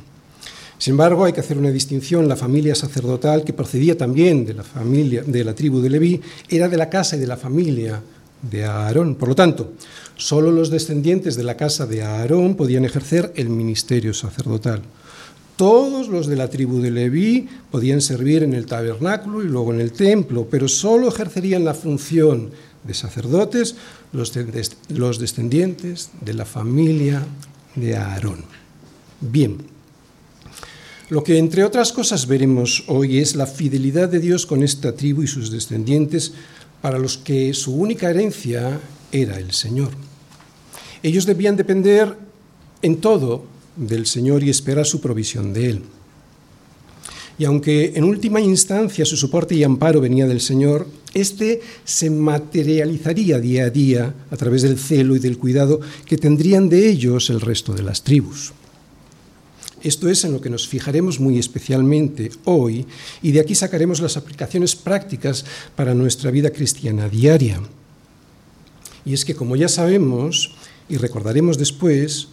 Sin 0.81 0.93
embargo, 0.93 1.27
hay 1.27 1.35
que 1.35 1.41
hacer 1.41 1.59
una 1.59 1.71
distinción. 1.71 2.27
La 2.27 2.37
familia 2.37 2.75
sacerdotal, 2.75 3.45
que 3.45 3.53
procedía 3.53 3.99
también 3.99 4.47
de 4.47 4.55
la 4.55 4.65
familia 4.65 5.23
de 5.23 5.45
la 5.45 5.55
tribu 5.55 5.83
de 5.83 5.91
Leví, 5.91 6.23
era 6.49 6.71
de 6.71 6.79
la 6.79 6.89
casa 6.89 7.17
y 7.17 7.21
de 7.21 7.27
la 7.27 7.37
familia 7.37 8.01
de 8.41 8.65
Aarón. 8.65 9.17
Por 9.17 9.29
lo 9.29 9.35
tanto, 9.35 9.75
solo 10.17 10.51
los 10.51 10.71
descendientes 10.71 11.37
de 11.37 11.43
la 11.43 11.59
casa 11.59 11.85
de 11.85 12.03
Aarón 12.03 12.55
podían 12.55 12.87
ejercer 12.87 13.31
el 13.37 13.51
ministerio 13.51 14.15
sacerdotal. 14.15 14.81
Todos 15.57 16.09
los 16.09 16.27
de 16.27 16.37
la 16.37 16.49
tribu 16.49 16.81
de 16.81 16.91
Leví 16.91 17.47
podían 17.71 18.01
servir 18.01 18.43
en 18.43 18.55
el 18.55 18.65
tabernáculo 18.65 19.45
y 19.45 19.49
luego 19.49 19.75
en 19.75 19.83
el 19.83 19.93
templo, 19.93 20.49
pero 20.51 20.67
solo 20.67 21.09
ejercerían 21.09 21.63
la 21.63 21.75
función 21.75 22.53
de 22.85 22.95
sacerdotes 22.95 23.77
los, 24.13 25.19
descendientes 25.19 26.09
de 26.23 26.33
la 26.33 26.47
familia 26.47 27.23
de 27.77 27.99
Aarón. 27.99 28.45
Bien, 29.21 29.59
lo 31.11 31.25
que 31.25 31.39
entre 31.39 31.65
otras 31.65 31.93
cosas 31.93 32.29
veremos 32.29 32.85
hoy 32.87 33.19
es 33.19 33.35
la 33.35 33.47
fidelidad 33.47 34.09
de 34.09 34.21
Dios 34.21 34.47
con 34.47 34.63
esta 34.63 34.95
tribu 34.95 35.25
y 35.25 35.27
sus 35.27 35.51
descendientes 35.51 36.33
para 36.81 36.99
los 36.99 37.19
que 37.19 37.53
su 37.53 37.75
única 37.75 38.09
herencia 38.09 38.81
era 39.11 39.37
el 39.39 39.51
Señor. 39.51 39.91
Ellos 41.03 41.27
debían 41.27 41.57
depender 41.57 42.17
en 42.81 42.99
todo 42.99 43.45
del 43.75 44.07
Señor 44.07 44.45
y 44.45 44.51
esperar 44.51 44.87
su 44.87 45.01
provisión 45.01 45.53
de 45.53 45.71
Él. 45.71 45.83
Y 47.39 47.45
aunque 47.45 47.93
en 47.97 48.05
última 48.05 48.41
instancia 48.41 49.05
su 49.05 49.17
soporte 49.17 49.57
y 49.57 49.65
amparo 49.65 50.01
venía 50.01 50.29
del 50.29 50.41
Señor, 50.41 50.87
éste 51.13 51.61
se 51.85 52.09
materializaría 52.09 53.41
día 53.41 53.65
a 53.65 53.71
día 53.71 54.15
a 54.31 54.37
través 54.37 54.63
del 54.63 54.79
celo 54.79 55.17
y 55.17 55.19
del 55.19 55.39
cuidado 55.39 55.81
que 56.05 56.19
tendrían 56.19 56.69
de 56.69 56.89
ellos 56.89 57.31
el 57.31 57.41
resto 57.41 57.73
de 57.73 57.83
las 57.83 58.05
tribus. 58.05 58.53
Esto 59.83 60.09
es 60.09 60.25
en 60.25 60.33
lo 60.33 60.41
que 60.41 60.51
nos 60.51 60.69
fijaremos 60.69 61.21
muy 61.21 61.39
especialmente 61.39 62.31
hoy 62.45 62.87
y 63.23 63.33
de 63.33 63.41
aquí 63.41 63.55
sacaremos 63.55 64.01
las 64.01 64.17
aplicaciones 64.17 64.77
prácticas 64.77 65.45
para 65.75 65.95
nuestra 65.95 66.31
vida 66.31 66.51
cristiana 66.51 67.09
diaria. 67.09 67.61
Y 69.05 69.15
es 69.15 69.25
que, 69.25 69.35
como 69.35 69.57
ya 69.57 69.69
sabemos 69.69 70.55
y 70.89 70.99
recordaremos 70.99 71.57
después, 71.57 72.29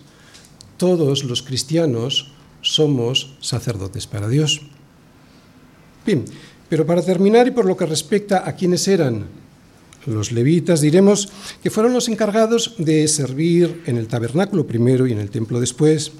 todos 0.75 1.23
los 1.23 1.41
cristianos 1.41 2.31
somos 2.61 3.35
sacerdotes 3.39 4.07
para 4.07 4.27
Dios. 4.27 4.61
Bien, 6.05 6.25
pero 6.69 6.85
para 6.85 7.01
terminar 7.01 7.47
y 7.47 7.51
por 7.51 7.65
lo 7.65 7.77
que 7.77 7.85
respecta 7.85 8.47
a 8.47 8.55
quienes 8.55 8.87
eran 8.87 9.25
los 10.05 10.31
levitas, 10.31 10.81
diremos 10.81 11.29
que 11.63 11.69
fueron 11.69 11.93
los 11.93 12.09
encargados 12.09 12.75
de 12.77 13.07
servir 13.07 13.83
en 13.85 13.97
el 13.97 14.07
tabernáculo 14.07 14.67
primero 14.67 15.07
y 15.07 15.13
en 15.13 15.19
el 15.19 15.29
templo 15.29 15.59
después. 15.59 16.11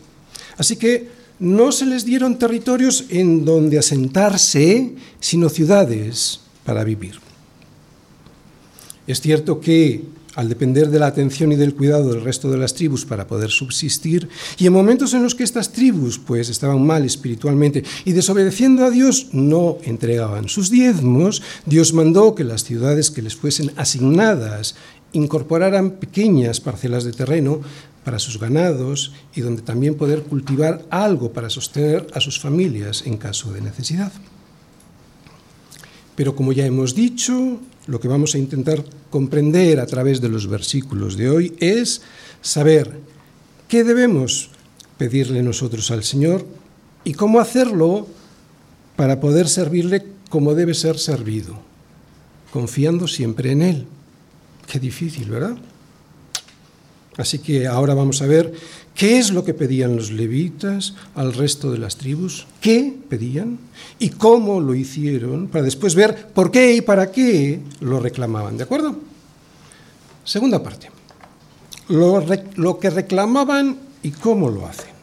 Así 0.58 0.76
que 0.76 1.17
no 1.40 1.72
se 1.72 1.86
les 1.86 2.06
dieron 2.06 2.40
territorios 2.40 3.06
en 3.10 3.46
donde 3.46 3.78
asentarse, 3.78 4.96
sino 5.20 5.50
ciudades 5.50 6.42
para 6.66 6.84
vivir. 6.84 7.20
Es 9.06 9.22
cierto 9.22 9.62
que 9.62 10.04
al 10.38 10.50
depender 10.50 10.92
de 10.92 11.00
la 11.00 11.08
atención 11.08 11.52
y 11.52 11.56
del 11.56 11.74
cuidado 11.74 12.14
del 12.14 12.22
resto 12.22 12.52
de 12.52 12.58
las 12.58 12.76
tribus 12.76 13.06
para 13.06 13.26
poder 13.26 13.50
subsistir, 13.50 14.30
y 14.60 14.68
en 14.68 14.74
momentos 14.74 15.16
en 15.16 15.24
los 15.24 15.34
que 15.34 15.44
estas 15.44 15.72
tribus 15.72 16.20
pues 16.20 16.50
estaban 16.50 16.86
mal 16.86 17.04
espiritualmente 17.06 17.84
y 18.06 18.12
desobedeciendo 18.12 18.86
a 18.86 18.92
Dios 18.92 19.30
no 19.32 19.80
entregaban 19.84 20.48
sus 20.48 20.70
diezmos, 20.70 21.42
Dios 21.66 21.92
mandó 21.92 22.36
que 22.36 22.44
las 22.44 22.64
ciudades 22.64 23.10
que 23.10 23.24
les 23.24 23.36
fuesen 23.36 23.72
asignadas 23.78 24.76
incorporaran 25.12 25.92
pequeñas 25.92 26.62
parcelas 26.62 27.04
de 27.04 27.14
terreno 27.14 27.62
para 28.08 28.20
sus 28.20 28.40
ganados 28.40 29.12
y 29.36 29.42
donde 29.42 29.62
también 29.62 29.96
poder 29.96 30.24
cultivar 30.24 30.86
algo 30.90 31.34
para 31.34 31.50
sostener 31.50 32.08
a 32.14 32.22
sus 32.22 32.40
familias 32.40 33.04
en 33.06 33.18
caso 33.18 33.52
de 33.52 33.60
necesidad. 33.60 34.14
Pero 36.16 36.34
como 36.34 36.54
ya 36.54 36.66
hemos 36.66 36.96
dicho, 36.96 37.60
lo 37.86 38.00
que 38.00 38.08
vamos 38.08 38.34
a 38.34 38.38
intentar 38.38 38.82
comprender 39.10 39.82
a 39.82 39.86
través 39.88 40.22
de 40.22 40.30
los 40.30 40.48
versículos 40.48 41.18
de 41.18 41.30
hoy 41.30 41.58
es 41.60 42.02
saber 42.42 42.98
qué 43.68 43.84
debemos 43.84 44.52
pedirle 44.98 45.44
nosotros 45.44 45.92
al 45.92 46.06
Señor 46.06 46.48
y 47.04 47.12
cómo 47.14 47.42
hacerlo 47.42 48.08
para 48.96 49.20
poder 49.20 49.50
servirle 49.50 50.08
como 50.30 50.56
debe 50.56 50.76
ser 50.76 50.98
servido, 50.98 51.60
confiando 52.54 53.06
siempre 53.06 53.52
en 53.52 53.64
Él. 53.64 53.86
Qué 54.66 54.80
difícil, 54.80 55.30
¿verdad? 55.30 55.58
Así 57.18 57.40
que 57.40 57.66
ahora 57.66 57.96
vamos 57.96 58.22
a 58.22 58.28
ver 58.28 58.54
qué 58.94 59.18
es 59.18 59.32
lo 59.32 59.44
que 59.44 59.56
pedían 59.56 59.96
los 59.96 60.12
levitas 60.12 60.94
al 61.16 61.34
resto 61.34 61.72
de 61.72 61.80
las 61.80 61.98
tribus, 61.98 62.46
qué 62.62 62.94
pedían 63.10 63.58
y 63.98 64.10
cómo 64.10 64.62
lo 64.62 64.76
hicieron, 64.76 65.48
para 65.48 65.66
después 65.66 65.96
ver 65.96 66.28
por 66.34 66.52
qué 66.52 66.76
y 66.76 66.82
para 66.82 67.12
qué 67.12 67.60
lo 67.80 68.00
reclamaban. 68.00 68.58
¿De 68.58 68.64
acuerdo? 68.64 68.96
Segunda 70.24 70.62
parte. 70.62 70.92
Lo, 71.90 72.24
lo 72.56 72.80
que 72.80 72.90
reclamaban 72.92 73.78
y 74.04 74.12
cómo 74.12 74.50
lo 74.50 74.68
hacen. 74.68 74.96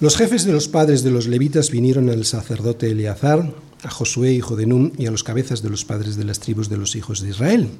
Los 0.00 0.16
jefes 0.16 0.44
de 0.44 0.52
los 0.52 0.68
padres 0.68 1.02
de 1.02 1.12
los 1.12 1.28
levitas 1.28 1.70
vinieron 1.70 2.10
al 2.10 2.26
sacerdote 2.26 2.90
Eleazar, 2.90 3.54
a 3.84 3.90
Josué, 3.90 4.32
hijo 4.32 4.56
de 4.56 4.66
Nun, 4.66 4.92
y 4.98 5.06
a 5.06 5.10
los 5.10 5.22
cabezas 5.22 5.62
de 5.62 5.70
los 5.70 5.84
padres 5.84 6.16
de 6.16 6.24
las 6.24 6.40
tribus 6.40 6.68
de 6.68 6.76
los 6.76 6.94
hijos 6.94 7.20
de 7.22 7.30
Israel 7.30 7.70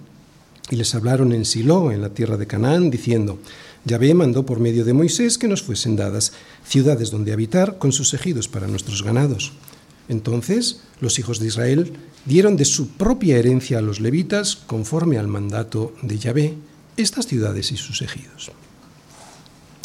y 0.73 0.77
les 0.77 0.95
hablaron 0.95 1.35
en 1.35 1.45
Silo, 1.45 1.93
en 1.93 2.01
la 2.01 2.15
tierra 2.15 2.39
de 2.39 2.47
Canaán, 2.47 2.91
diciendo, 2.91 3.39
Yahvé 3.85 4.15
mandó 4.15 4.47
por 4.47 4.59
medio 4.59 4.87
de 4.87 4.95
Moisés 4.95 5.37
que 5.37 5.47
nos 5.47 5.63
fuesen 5.63 5.97
dadas 5.97 6.33
ciudades 6.67 7.11
donde 7.11 7.35
habitar 7.35 7.77
con 7.77 7.93
sus 7.93 8.15
ejidos 8.15 8.49
para 8.49 8.67
nuestros 8.69 9.03
ganados. 9.03 9.53
Entonces 10.09 10.81
los 10.99 11.19
hijos 11.19 11.41
de 11.41 11.49
Israel 11.49 11.93
dieron 12.25 12.57
de 12.57 12.65
su 12.65 12.89
propia 12.89 13.37
herencia 13.37 13.79
a 13.79 13.83
los 13.83 14.01
levitas, 14.01 14.57
conforme 14.57 15.19
al 15.19 15.29
mandato 15.29 15.93
de 16.01 16.19
Yahvé, 16.19 16.55
estas 16.97 17.27
ciudades 17.27 17.71
y 17.71 17.77
sus 17.77 18.01
ejidos. 18.01 18.51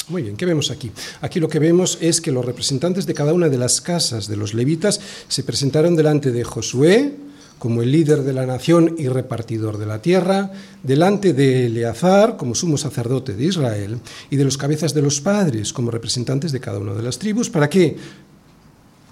Muy 0.08 0.22
bien, 0.22 0.38
¿qué 0.38 0.46
vemos 0.46 0.72
aquí? 0.72 0.90
Aquí 1.20 1.42
lo 1.42 1.50
que 1.50 1.60
vemos 1.60 1.98
es 2.00 2.22
que 2.22 2.32
los 2.32 2.46
representantes 2.46 3.06
de 3.06 3.14
cada 3.14 3.34
una 3.34 3.50
de 3.50 3.58
las 3.58 3.82
casas 3.82 4.30
de 4.30 4.38
los 4.38 4.54
levitas 4.54 5.02
se 5.28 5.44
presentaron 5.44 5.98
delante 5.98 6.32
de 6.32 6.46
Josué, 6.46 7.27
como 7.60 7.82
el 7.82 7.92
líder 7.92 8.24
de 8.24 8.34
la 8.34 8.46
nación 8.46 8.96
y 8.98 9.08
repartidor 9.08 9.78
de 9.78 9.86
la 9.86 10.02
tierra, 10.02 10.52
delante 10.84 11.34
de 11.34 11.66
Eleazar 11.66 12.38
como 12.38 12.56
sumo 12.56 12.78
sacerdote 12.78 13.34
de 13.34 13.46
Israel 13.46 14.00
y 14.30 14.36
de 14.36 14.46
los 14.46 14.58
cabezas 14.58 14.94
de 14.94 15.02
los 15.02 15.22
padres 15.22 15.74
como 15.74 15.92
representantes 15.92 16.52
de 16.52 16.60
cada 16.60 16.80
una 16.80 16.94
de 16.94 17.04
las 17.04 17.20
tribus. 17.20 17.50
¿Para 17.50 17.70
qué? 17.70 17.98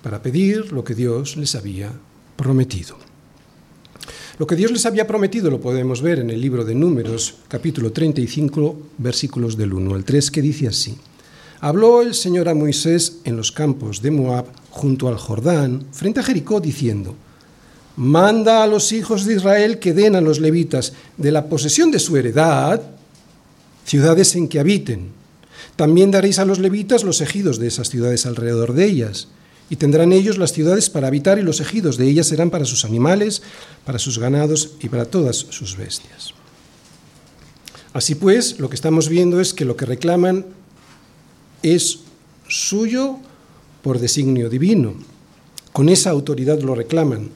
Para 0.04 0.22
pedir 0.22 0.72
lo 0.72 0.84
que 0.84 0.96
Dios 0.96 1.38
les 1.38 1.56
había 1.56 1.92
prometido. 2.36 2.98
Lo 4.38 4.48
que 4.48 4.58
Dios 4.58 4.72
les 4.72 4.86
había 4.86 5.08
prometido 5.08 5.50
lo 5.50 5.62
podemos 5.62 6.02
ver 6.02 6.20
en 6.20 6.30
el 6.30 6.42
libro 6.42 6.66
de 6.66 6.76
Números, 6.76 7.36
capítulo 7.48 7.94
35, 7.94 8.78
versículos 8.98 9.56
del 9.56 9.72
1 9.72 9.96
al 9.96 10.04
3, 10.04 10.30
que 10.30 10.42
dice 10.42 10.68
así. 10.68 10.98
Habló 11.62 12.02
el 12.02 12.14
Señor 12.14 12.50
a 12.50 12.54
Moisés 12.54 13.22
en 13.24 13.38
los 13.38 13.54
campos 13.54 14.02
de 14.02 14.12
Moab, 14.12 14.48
junto 14.70 15.08
al 15.08 15.16
Jordán, 15.16 15.86
frente 15.94 16.20
a 16.20 16.24
Jericó, 16.24 16.60
diciendo, 16.60 17.16
Manda 17.98 18.64
a 18.64 18.68
los 18.68 18.92
hijos 18.92 19.26
de 19.26 19.36
Israel 19.36 19.80
que 19.80 19.94
den 19.94 20.16
a 20.16 20.22
los 20.22 20.40
levitas 20.40 20.94
de 21.18 21.32
la 21.32 21.48
posesión 21.48 21.92
de 21.92 22.00
su 22.00 22.18
heredad 22.18 22.82
ciudades 23.86 24.36
en 24.36 24.48
que 24.48 24.60
habiten. 24.60 25.12
También 25.76 26.12
daréis 26.12 26.40
a 26.40 26.46
los 26.46 26.60
levitas 26.60 27.04
los 27.04 27.22
ejidos 27.22 27.60
de 27.60 27.68
esas 27.68 27.90
ciudades 27.90 28.26
alrededor 28.26 28.74
de 28.74 28.86
ellas 28.86 29.28
y 29.70 29.78
tendrán 29.78 30.14
ellos 30.14 30.38
las 30.38 30.54
ciudades 30.54 30.90
para 30.90 31.08
habitar 31.08 31.40
y 31.40 31.42
los 31.42 31.60
ejidos 31.60 31.98
de 31.98 32.08
ellas 32.08 32.28
serán 32.28 32.50
para 32.50 32.66
sus 32.66 32.86
animales, 32.86 33.42
para 33.86 34.00
sus 34.00 34.20
ganados 34.20 34.72
y 34.82 34.90
para 34.90 35.06
todas 35.06 35.38
sus 35.38 35.76
bestias. 35.78 36.34
Así 37.94 38.16
pues, 38.16 38.60
lo 38.60 38.70
que 38.70 38.76
estamos 38.76 39.10
viendo 39.10 39.40
es 39.40 39.54
que 39.54 39.66
lo 39.66 39.78
que 39.78 39.86
reclaman 39.86 40.46
es 41.64 42.00
suyo 42.48 43.18
por 43.82 44.00
designio 44.00 44.50
divino. 44.50 44.96
Con 45.72 45.90
esa 45.90 46.10
autoridad 46.10 46.60
lo 46.62 46.76
reclaman. 46.76 47.30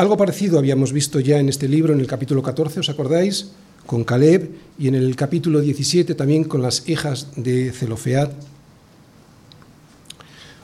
Algo 0.00 0.16
parecido 0.16 0.58
habíamos 0.58 0.94
visto 0.94 1.20
ya 1.20 1.40
en 1.40 1.50
este 1.50 1.68
libro, 1.68 1.92
en 1.92 2.00
el 2.00 2.06
capítulo 2.06 2.42
14, 2.42 2.80
¿os 2.80 2.88
acordáis? 2.88 3.50
Con 3.84 4.02
Caleb 4.02 4.50
y 4.78 4.88
en 4.88 4.94
el 4.94 5.14
capítulo 5.14 5.60
17 5.60 6.14
también 6.14 6.44
con 6.44 6.62
las 6.62 6.88
hijas 6.88 7.26
de 7.36 7.70
Zelofead. 7.70 8.30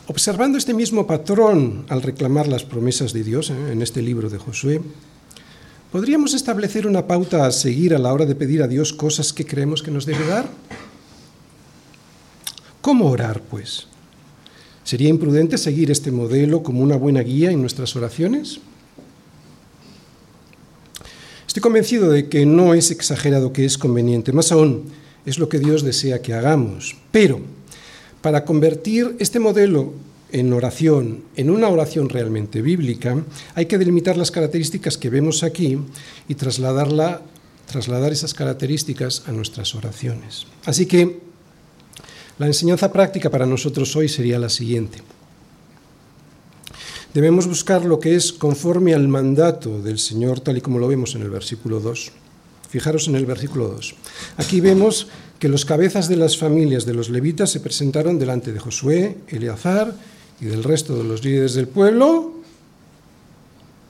Observando 0.07 0.57
este 0.57 0.73
mismo 0.73 1.07
patrón 1.07 1.85
al 1.91 2.01
reclamar 2.01 2.49
las 2.49 2.65
promesas 2.65 3.13
de 3.13 3.25
Dios 3.25 3.51
¿eh? 3.51 3.73
en 3.73 3.83
este 3.83 4.01
libro 4.01 4.31
de 4.31 4.39
Josué, 4.39 4.81
¿podríamos 5.93 6.33
establecer 6.33 6.87
una 6.87 7.07
pauta 7.07 7.45
a 7.45 7.53
seguir 7.53 7.95
a 7.95 7.99
la 7.99 8.15
hora 8.15 8.25
de 8.25 8.37
pedir 8.37 8.63
a 8.63 8.69
Dios 8.69 8.95
cosas 8.95 9.35
que 9.35 9.45
creemos 9.45 9.83
que 9.83 9.91
nos 9.91 10.07
debe 10.07 10.27
dar? 10.27 10.49
¿Cómo 12.81 13.11
orar, 13.11 13.43
pues? 13.43 13.87
¿Sería 14.83 15.11
imprudente 15.11 15.59
seguir 15.59 15.91
este 15.91 16.11
modelo 16.11 16.63
como 16.63 16.81
una 16.81 16.97
buena 16.97 17.21
guía 17.21 17.51
en 17.51 17.61
nuestras 17.61 17.95
oraciones? 17.97 18.61
Estoy 21.57 21.71
convencido 21.71 22.11
de 22.11 22.29
que 22.29 22.45
no 22.45 22.75
es 22.75 22.91
exagerado 22.91 23.51
que 23.51 23.65
es 23.65 23.79
conveniente, 23.79 24.31
más 24.31 24.53
aún 24.53 24.91
es 25.25 25.39
lo 25.39 25.49
que 25.49 25.59
Dios 25.59 25.83
desea 25.83 26.21
que 26.21 26.35
hagamos. 26.35 26.97
Pero 27.11 27.41
para 28.21 28.45
convertir 28.45 29.17
este 29.21 29.39
modelo 29.39 29.95
en 30.33 30.53
oración, 30.53 31.25
en 31.35 31.49
una 31.49 31.71
oración 31.71 32.11
realmente 32.11 32.61
bíblica, 32.61 33.25
hay 33.55 33.65
que 33.65 33.79
delimitar 33.79 34.19
las 34.19 34.31
características 34.31 34.99
que 34.99 35.09
vemos 35.09 35.43
aquí 35.43 35.79
y 36.29 36.35
trasladarla, 36.35 37.23
trasladar 37.65 38.13
esas 38.13 38.35
características 38.35 39.23
a 39.25 39.33
nuestras 39.33 39.75
oraciones. 39.75 40.47
Así 40.67 40.85
que 40.85 41.21
la 42.39 42.49
enseñanza 42.49 42.93
práctica 42.93 43.31
para 43.31 43.47
nosotros 43.47 43.97
hoy 43.97 44.11
sería 44.11 44.39
la 44.39 44.51
siguiente. 44.51 44.99
Debemos 47.17 47.47
buscar 47.47 47.87
lo 47.87 47.99
que 47.99 48.15
es 48.15 48.31
conforme 48.31 48.93
al 48.93 49.09
mandato 49.09 49.81
del 49.81 49.99
Señor, 49.99 50.41
tal 50.41 50.59
y 50.59 50.61
como 50.61 50.79
lo 50.79 50.87
vemos 50.87 51.15
en 51.15 51.23
el 51.23 51.31
versículo 51.31 51.81
2. 51.81 52.13
Fijaros 52.69 53.09
en 53.09 53.17
el 53.17 53.25
versículo 53.25 53.69
2. 53.69 53.95
Aquí 54.37 54.61
vemos 54.61 55.09
que 55.39 55.49
los 55.49 55.65
cabezas 55.65 56.11
de 56.11 56.17
las 56.17 56.37
familias 56.37 56.85
de 56.85 56.93
los 56.93 57.09
levitas 57.09 57.49
se 57.49 57.61
presentaron 57.61 58.19
delante 58.19 58.53
de 58.53 58.61
Josué, 58.61 59.17
Eleazar 59.29 59.95
y 60.43 60.45
del 60.45 60.63
resto 60.63 60.95
de 60.99 61.05
los 61.05 61.25
líderes 61.25 61.55
del 61.55 61.69
pueblo, 61.69 62.35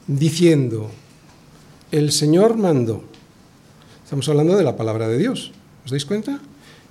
diciendo, 0.06 0.92
el 1.90 2.12
Señor 2.12 2.56
mandó. 2.56 3.02
Estamos 4.04 4.28
hablando 4.28 4.56
de 4.56 4.62
la 4.62 4.76
palabra 4.76 5.08
de 5.08 5.18
Dios. 5.18 5.50
¿Os 5.84 5.90
dais 5.90 6.04
cuenta? 6.04 6.38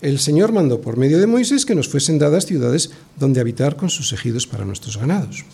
El 0.02 0.20
Señor 0.20 0.52
mandó 0.52 0.82
por 0.82 0.98
medio 0.98 1.18
de 1.18 1.28
Moisés 1.28 1.66
que 1.66 1.76
nos 1.76 1.88
fuesen 1.88 2.20
dadas 2.20 2.46
ciudades 2.46 2.92
donde 3.18 3.40
habitar 3.40 3.78
con 3.78 3.90
sus 3.90 4.12
ejidos 4.12 4.46
para 4.46 4.66
nuestros 4.66 4.98
ganados. 4.98 5.46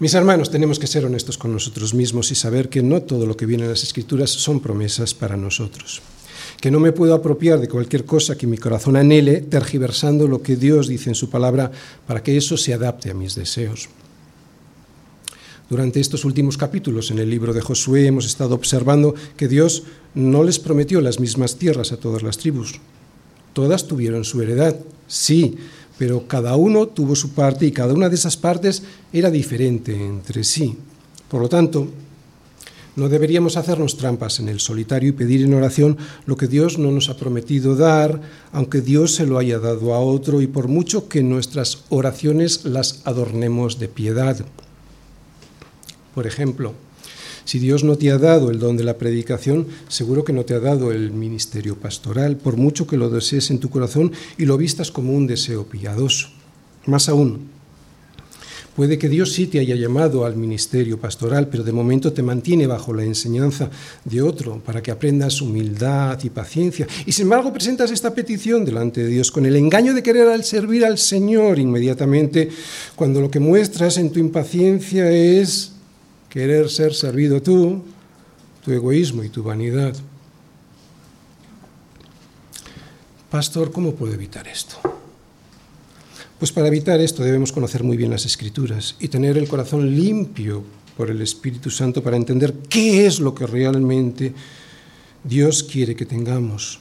Mis 0.00 0.14
hermanos, 0.14 0.50
tenemos 0.50 0.78
que 0.78 0.86
ser 0.86 1.04
honestos 1.04 1.36
con 1.36 1.52
nosotros 1.52 1.92
mismos 1.92 2.30
y 2.30 2.34
saber 2.34 2.70
que 2.70 2.82
no 2.82 3.02
todo 3.02 3.26
lo 3.26 3.36
que 3.36 3.44
viene 3.44 3.64
en 3.64 3.68
las 3.68 3.82
Escrituras 3.82 4.30
son 4.30 4.60
promesas 4.60 5.12
para 5.12 5.36
nosotros. 5.36 6.00
Que 6.58 6.70
no 6.70 6.80
me 6.80 6.92
puedo 6.92 7.14
apropiar 7.14 7.60
de 7.60 7.68
cualquier 7.68 8.06
cosa 8.06 8.34
que 8.34 8.46
mi 8.46 8.56
corazón 8.56 8.96
anhele, 8.96 9.42
tergiversando 9.42 10.26
lo 10.26 10.40
que 10.40 10.56
Dios 10.56 10.88
dice 10.88 11.10
en 11.10 11.14
su 11.14 11.28
palabra 11.28 11.70
para 12.06 12.22
que 12.22 12.34
eso 12.34 12.56
se 12.56 12.72
adapte 12.72 13.10
a 13.10 13.14
mis 13.14 13.34
deseos. 13.34 13.90
Durante 15.68 16.00
estos 16.00 16.24
últimos 16.24 16.56
capítulos 16.56 17.10
en 17.10 17.18
el 17.18 17.28
libro 17.28 17.52
de 17.52 17.60
Josué 17.60 18.06
hemos 18.06 18.24
estado 18.24 18.54
observando 18.54 19.14
que 19.36 19.48
Dios 19.48 19.82
no 20.14 20.44
les 20.44 20.58
prometió 20.58 21.02
las 21.02 21.20
mismas 21.20 21.56
tierras 21.56 21.92
a 21.92 21.98
todas 21.98 22.22
las 22.22 22.38
tribus. 22.38 22.80
Todas 23.52 23.86
tuvieron 23.86 24.24
su 24.24 24.40
heredad, 24.40 24.76
sí, 25.08 25.58
pero 26.00 26.26
cada 26.26 26.56
uno 26.56 26.88
tuvo 26.88 27.14
su 27.14 27.32
parte 27.32 27.66
y 27.66 27.72
cada 27.72 27.92
una 27.92 28.08
de 28.08 28.14
esas 28.14 28.38
partes 28.38 28.82
era 29.12 29.30
diferente 29.30 29.94
entre 29.94 30.44
sí. 30.44 30.74
Por 31.28 31.42
lo 31.42 31.48
tanto, 31.50 31.88
no 32.96 33.10
deberíamos 33.10 33.58
hacernos 33.58 33.98
trampas 33.98 34.40
en 34.40 34.48
el 34.48 34.60
solitario 34.60 35.10
y 35.10 35.12
pedir 35.12 35.42
en 35.42 35.52
oración 35.52 35.98
lo 36.24 36.38
que 36.38 36.46
Dios 36.46 36.78
no 36.78 36.90
nos 36.90 37.10
ha 37.10 37.18
prometido 37.18 37.76
dar, 37.76 38.18
aunque 38.50 38.80
Dios 38.80 39.14
se 39.14 39.26
lo 39.26 39.36
haya 39.36 39.58
dado 39.58 39.92
a 39.92 40.00
otro 40.00 40.40
y 40.40 40.46
por 40.46 40.68
mucho 40.68 41.06
que 41.06 41.22
nuestras 41.22 41.84
oraciones 41.90 42.64
las 42.64 43.02
adornemos 43.04 43.78
de 43.78 43.88
piedad. 43.88 44.42
Por 46.14 46.26
ejemplo, 46.26 46.72
si 47.44 47.58
Dios 47.58 47.84
no 47.84 47.96
te 47.96 48.10
ha 48.10 48.18
dado 48.18 48.50
el 48.50 48.58
don 48.58 48.76
de 48.76 48.84
la 48.84 48.98
predicación, 48.98 49.66
seguro 49.88 50.24
que 50.24 50.32
no 50.32 50.44
te 50.44 50.54
ha 50.54 50.60
dado 50.60 50.92
el 50.92 51.10
ministerio 51.10 51.76
pastoral, 51.76 52.36
por 52.36 52.56
mucho 52.56 52.86
que 52.86 52.96
lo 52.96 53.10
desees 53.10 53.50
en 53.50 53.58
tu 53.58 53.70
corazón 53.70 54.12
y 54.38 54.44
lo 54.44 54.56
vistas 54.56 54.90
como 54.90 55.12
un 55.12 55.26
deseo 55.26 55.64
piadoso. 55.64 56.28
Más 56.86 57.08
aún, 57.08 57.48
puede 58.74 58.98
que 58.98 59.08
Dios 59.08 59.32
sí 59.32 59.46
te 59.46 59.58
haya 59.58 59.74
llamado 59.74 60.24
al 60.24 60.36
ministerio 60.36 60.98
pastoral, 60.98 61.48
pero 61.48 61.62
de 61.62 61.72
momento 61.72 62.12
te 62.12 62.22
mantiene 62.22 62.66
bajo 62.66 62.94
la 62.94 63.04
enseñanza 63.04 63.70
de 64.04 64.22
otro 64.22 64.60
para 64.64 64.82
que 64.82 64.90
aprendas 64.90 65.42
humildad 65.42 66.18
y 66.22 66.30
paciencia. 66.30 66.86
Y 67.04 67.12
sin 67.12 67.24
embargo 67.24 67.52
presentas 67.52 67.90
esta 67.90 68.14
petición 68.14 68.64
delante 68.64 69.02
de 69.02 69.08
Dios 69.08 69.30
con 69.30 69.44
el 69.44 69.56
engaño 69.56 69.92
de 69.92 70.02
querer 70.02 70.28
al 70.28 70.44
servir 70.44 70.84
al 70.84 70.98
Señor 70.98 71.58
inmediatamente, 71.58 72.48
cuando 72.96 73.20
lo 73.20 73.30
que 73.30 73.40
muestras 73.40 73.98
en 73.98 74.10
tu 74.10 74.18
impaciencia 74.18 75.10
es 75.10 75.72
querer 76.30 76.70
ser 76.70 76.94
servido 76.94 77.42
tú, 77.42 77.82
tu 78.64 78.72
egoísmo 78.72 79.24
y 79.24 79.28
tu 79.28 79.42
vanidad. 79.42 79.94
Pastor, 83.30 83.70
¿cómo 83.70 83.94
puedo 83.94 84.14
evitar 84.14 84.48
esto? 84.48 84.76
Pues 86.38 86.52
para 86.52 86.68
evitar 86.68 87.00
esto 87.00 87.22
debemos 87.22 87.52
conocer 87.52 87.84
muy 87.84 87.96
bien 87.96 88.10
las 88.10 88.24
escrituras 88.24 88.96
y 88.98 89.08
tener 89.08 89.36
el 89.36 89.46
corazón 89.46 89.94
limpio 89.94 90.64
por 90.96 91.10
el 91.10 91.20
Espíritu 91.20 91.68
Santo 91.68 92.02
para 92.02 92.16
entender 92.16 92.54
qué 92.68 93.06
es 93.06 93.20
lo 93.20 93.34
que 93.34 93.46
realmente 93.46 94.32
Dios 95.22 95.62
quiere 95.62 95.94
que 95.94 96.06
tengamos. 96.06 96.80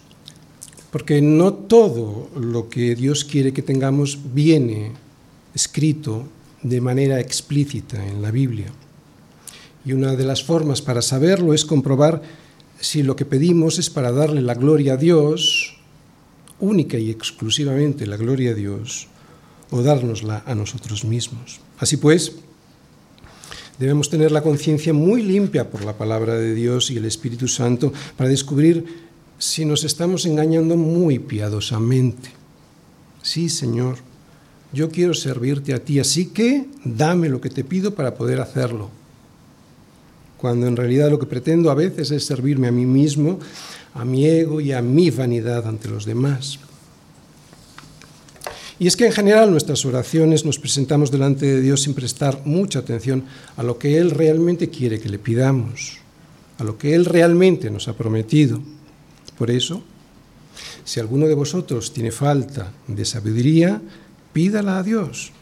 Porque 0.92 1.22
no 1.22 1.54
todo 1.54 2.30
lo 2.36 2.70
que 2.70 2.96
Dios 2.96 3.26
quiere 3.26 3.52
que 3.52 3.62
tengamos 3.62 4.18
viene 4.34 4.94
escrito 5.54 6.26
de 6.64 6.82
manera 6.82 7.20
explícita 7.20 8.04
en 8.06 8.22
la 8.22 8.32
Biblia. 8.32 8.72
Y 9.86 9.94
una 9.94 10.16
de 10.16 10.26
las 10.26 10.44
formas 10.44 10.82
para 10.82 11.02
saberlo 11.02 11.54
es 11.54 11.66
comprobar 11.66 12.22
si 12.80 13.04
lo 13.04 13.16
que 13.16 13.26
pedimos 13.26 13.78
es 13.78 13.90
para 13.90 14.12
darle 14.12 14.42
la 14.42 14.54
gloria 14.54 14.94
a 14.94 14.98
Dios, 14.98 15.76
única 16.60 16.98
y 16.98 17.10
exclusivamente 17.10 18.06
la 18.06 18.18
gloria 18.18 18.52
a 18.52 18.54
Dios, 18.54 19.08
o 19.72 19.82
dárnosla 19.82 20.44
a 20.46 20.56
nosotros 20.56 21.04
mismos. 21.06 21.60
Así 21.78 21.98
pues, 21.98 22.34
debemos 23.78 24.10
tener 24.10 24.32
la 24.32 24.42
conciencia 24.42 24.94
muy 24.94 25.22
limpia 25.24 25.70
por 25.70 25.84
la 25.84 25.98
palabra 25.98 26.36
de 26.36 26.54
Dios 26.54 26.92
y 26.92 26.98
el 26.98 27.06
Espíritu 27.06 27.48
Santo 27.48 27.94
para 28.18 28.30
descubrir 28.30 29.10
si 29.38 29.64
nos 29.66 29.84
estamos 29.84 30.26
engañando 30.26 30.76
muy 30.76 31.20
piadosamente. 31.20 32.32
Sí, 33.22 33.50
Señor, 33.50 33.98
yo 34.74 34.90
quiero 34.90 35.14
servirte 35.14 35.74
a 35.74 35.84
ti, 35.84 36.00
así 36.00 36.28
que 36.28 36.68
dame 36.84 37.30
lo 37.30 37.42
que 37.42 37.50
te 37.50 37.64
pido 37.64 37.96
para 37.96 38.16
poder 38.16 38.42
hacerlo 38.42 38.99
cuando 40.40 40.68
en 40.68 40.78
realidad 40.78 41.10
lo 41.10 41.20
que 41.20 41.26
pretendo 41.26 41.70
a 41.70 41.76
veces 41.76 42.12
es 42.12 42.26
servirme 42.26 42.68
a 42.68 42.72
mí 42.72 42.86
mismo, 42.86 43.40
a 43.94 44.06
mi 44.06 44.26
ego 44.26 44.62
y 44.62 44.72
a 44.72 44.82
mi 44.82 45.12
vanidad 45.12 45.68
ante 45.68 45.90
los 45.90 46.06
demás. 46.06 46.60
Y 48.80 48.88
es 48.88 48.96
que 48.96 49.06
en 49.06 49.12
general 49.12 49.52
nuestras 49.52 49.84
oraciones 49.86 50.46
nos 50.46 50.58
presentamos 50.58 51.12
delante 51.12 51.46
de 51.46 51.60
Dios 51.60 51.82
sin 51.82 51.94
prestar 51.94 52.42
mucha 52.46 52.80
atención 52.80 53.26
a 53.58 53.64
lo 53.64 53.78
que 53.78 53.98
Él 53.98 54.12
realmente 54.12 54.70
quiere 54.70 55.02
que 55.02 55.10
le 55.10 55.20
pidamos, 55.20 55.98
a 56.58 56.64
lo 56.64 56.78
que 56.78 56.96
Él 56.96 57.04
realmente 57.04 57.70
nos 57.70 57.90
ha 57.90 57.98
prometido. 57.98 58.62
Por 59.38 59.52
eso, 59.52 59.84
si 60.86 61.02
alguno 61.02 61.28
de 61.28 61.36
vosotros 61.36 61.92
tiene 61.92 62.12
falta 62.12 62.72
de 62.88 63.04
sabiduría, 63.04 63.82
pídala 64.32 64.78
a 64.78 64.84
Dios 64.84 65.34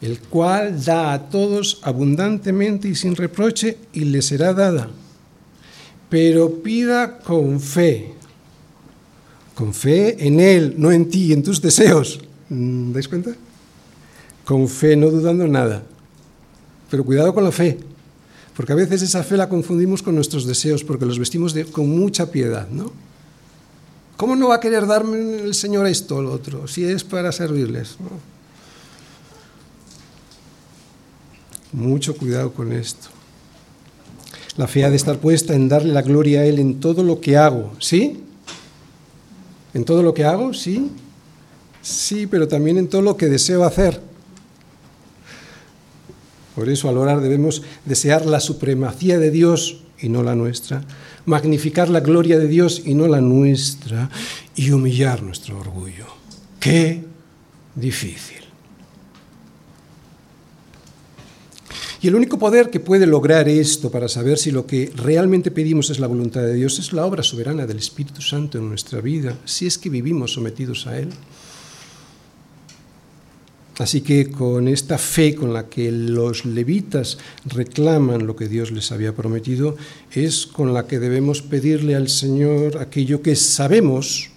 el 0.00 0.20
cual 0.20 0.82
da 0.84 1.12
a 1.12 1.28
todos 1.28 1.80
abundantemente 1.82 2.88
y 2.88 2.94
sin 2.94 3.16
reproche, 3.16 3.78
y 3.92 4.04
le 4.04 4.22
será 4.22 4.54
dada. 4.54 4.88
Pero 6.08 6.62
pida 6.62 7.18
con 7.18 7.60
fe, 7.60 8.14
con 9.54 9.74
fe 9.74 10.16
en 10.26 10.40
Él, 10.40 10.74
no 10.78 10.92
en 10.92 11.08
ti, 11.08 11.32
en 11.32 11.42
tus 11.42 11.60
deseos. 11.60 12.20
Mm, 12.48 12.92
¿Dais 12.92 13.08
cuenta? 13.08 13.32
Con 14.44 14.68
fe, 14.68 14.96
no 14.96 15.10
dudando 15.10 15.46
nada. 15.48 15.82
Pero 16.90 17.04
cuidado 17.04 17.34
con 17.34 17.44
la 17.44 17.52
fe, 17.52 17.78
porque 18.56 18.72
a 18.72 18.76
veces 18.76 19.02
esa 19.02 19.22
fe 19.22 19.36
la 19.36 19.48
confundimos 19.48 20.02
con 20.02 20.14
nuestros 20.14 20.46
deseos, 20.46 20.84
porque 20.84 21.04
los 21.04 21.18
vestimos 21.18 21.54
con 21.72 21.90
mucha 21.90 22.30
piedad, 22.30 22.68
¿no? 22.70 22.92
¿Cómo 24.16 24.34
no 24.34 24.48
va 24.48 24.56
a 24.56 24.60
querer 24.60 24.86
darme 24.86 25.42
el 25.42 25.54
Señor 25.54 25.86
esto 25.86 26.16
o 26.16 26.22
lo 26.22 26.32
otro, 26.32 26.66
si 26.66 26.84
es 26.84 27.04
para 27.04 27.30
servirles? 27.30 27.96
Mucho 31.72 32.16
cuidado 32.16 32.52
con 32.52 32.72
esto. 32.72 33.08
La 34.56 34.66
fe 34.66 34.84
ha 34.84 34.90
de 34.90 34.96
estar 34.96 35.18
puesta 35.18 35.54
en 35.54 35.68
darle 35.68 35.92
la 35.92 36.02
gloria 36.02 36.40
a 36.40 36.44
Él 36.44 36.58
en 36.58 36.80
todo 36.80 37.02
lo 37.02 37.20
que 37.20 37.36
hago, 37.36 37.72
¿sí? 37.78 38.24
¿En 39.74 39.84
todo 39.84 40.02
lo 40.02 40.14
que 40.14 40.24
hago? 40.24 40.52
Sí. 40.54 40.90
Sí, 41.80 42.26
pero 42.26 42.48
también 42.48 42.78
en 42.78 42.88
todo 42.88 43.02
lo 43.02 43.16
que 43.16 43.26
deseo 43.26 43.64
hacer. 43.64 44.00
Por 46.54 46.68
eso 46.68 46.88
al 46.88 46.98
orar 46.98 47.20
debemos 47.20 47.62
desear 47.84 48.26
la 48.26 48.40
supremacía 48.40 49.18
de 49.18 49.30
Dios 49.30 49.84
y 50.00 50.08
no 50.08 50.24
la 50.24 50.34
nuestra, 50.34 50.82
magnificar 51.24 51.88
la 51.88 52.00
gloria 52.00 52.38
de 52.38 52.48
Dios 52.48 52.82
y 52.84 52.94
no 52.94 53.06
la 53.06 53.20
nuestra, 53.20 54.10
y 54.56 54.70
humillar 54.70 55.22
nuestro 55.22 55.58
orgullo. 55.58 56.06
Qué 56.58 57.04
difícil. 57.74 58.37
Y 62.00 62.06
el 62.06 62.14
único 62.14 62.38
poder 62.38 62.70
que 62.70 62.78
puede 62.78 63.06
lograr 63.06 63.48
esto 63.48 63.90
para 63.90 64.08
saber 64.08 64.38
si 64.38 64.52
lo 64.52 64.66
que 64.66 64.92
realmente 64.94 65.50
pedimos 65.50 65.90
es 65.90 65.98
la 65.98 66.06
voluntad 66.06 66.42
de 66.42 66.54
Dios 66.54 66.78
es 66.78 66.92
la 66.92 67.04
obra 67.04 67.24
soberana 67.24 67.66
del 67.66 67.78
Espíritu 67.78 68.22
Santo 68.22 68.58
en 68.58 68.68
nuestra 68.68 69.00
vida, 69.00 69.36
si 69.44 69.66
es 69.66 69.78
que 69.78 69.90
vivimos 69.90 70.34
sometidos 70.34 70.86
a 70.86 70.98
Él. 70.98 71.08
Así 73.78 74.00
que 74.00 74.30
con 74.30 74.68
esta 74.68 74.98
fe 74.98 75.34
con 75.34 75.52
la 75.52 75.68
que 75.68 75.90
los 75.90 76.44
levitas 76.44 77.18
reclaman 77.46 78.26
lo 78.26 78.34
que 78.34 78.48
Dios 78.48 78.70
les 78.70 78.90
había 78.92 79.14
prometido, 79.14 79.76
es 80.12 80.46
con 80.46 80.74
la 80.74 80.86
que 80.86 80.98
debemos 80.98 81.42
pedirle 81.42 81.96
al 81.96 82.08
Señor 82.08 82.78
aquello 82.78 83.22
que 83.22 83.34
sabemos 83.34 84.30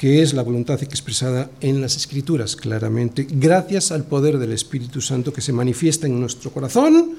que 0.00 0.22
es 0.22 0.32
la 0.32 0.42
voluntad 0.42 0.82
expresada 0.82 1.50
en 1.60 1.82
las 1.82 1.94
Escrituras, 1.94 2.56
claramente, 2.56 3.26
gracias 3.30 3.92
al 3.92 4.04
poder 4.04 4.38
del 4.38 4.52
Espíritu 4.52 5.02
Santo 5.02 5.30
que 5.30 5.42
se 5.42 5.52
manifiesta 5.52 6.06
en 6.06 6.18
nuestro 6.18 6.50
corazón. 6.50 7.16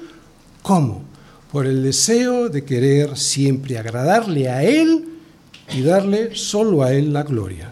¿Cómo? 0.62 1.04
Por 1.52 1.66
el 1.66 1.84
deseo 1.84 2.48
de 2.48 2.64
querer 2.64 3.16
siempre 3.16 3.78
agradarle 3.78 4.48
a 4.48 4.64
Él 4.64 5.04
y 5.72 5.82
darle 5.82 6.34
solo 6.34 6.82
a 6.82 6.92
Él 6.92 7.12
la 7.12 7.22
gloria. 7.22 7.70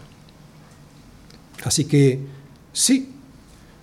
Así 1.65 1.87
que 1.87 2.21
sí, 2.73 3.09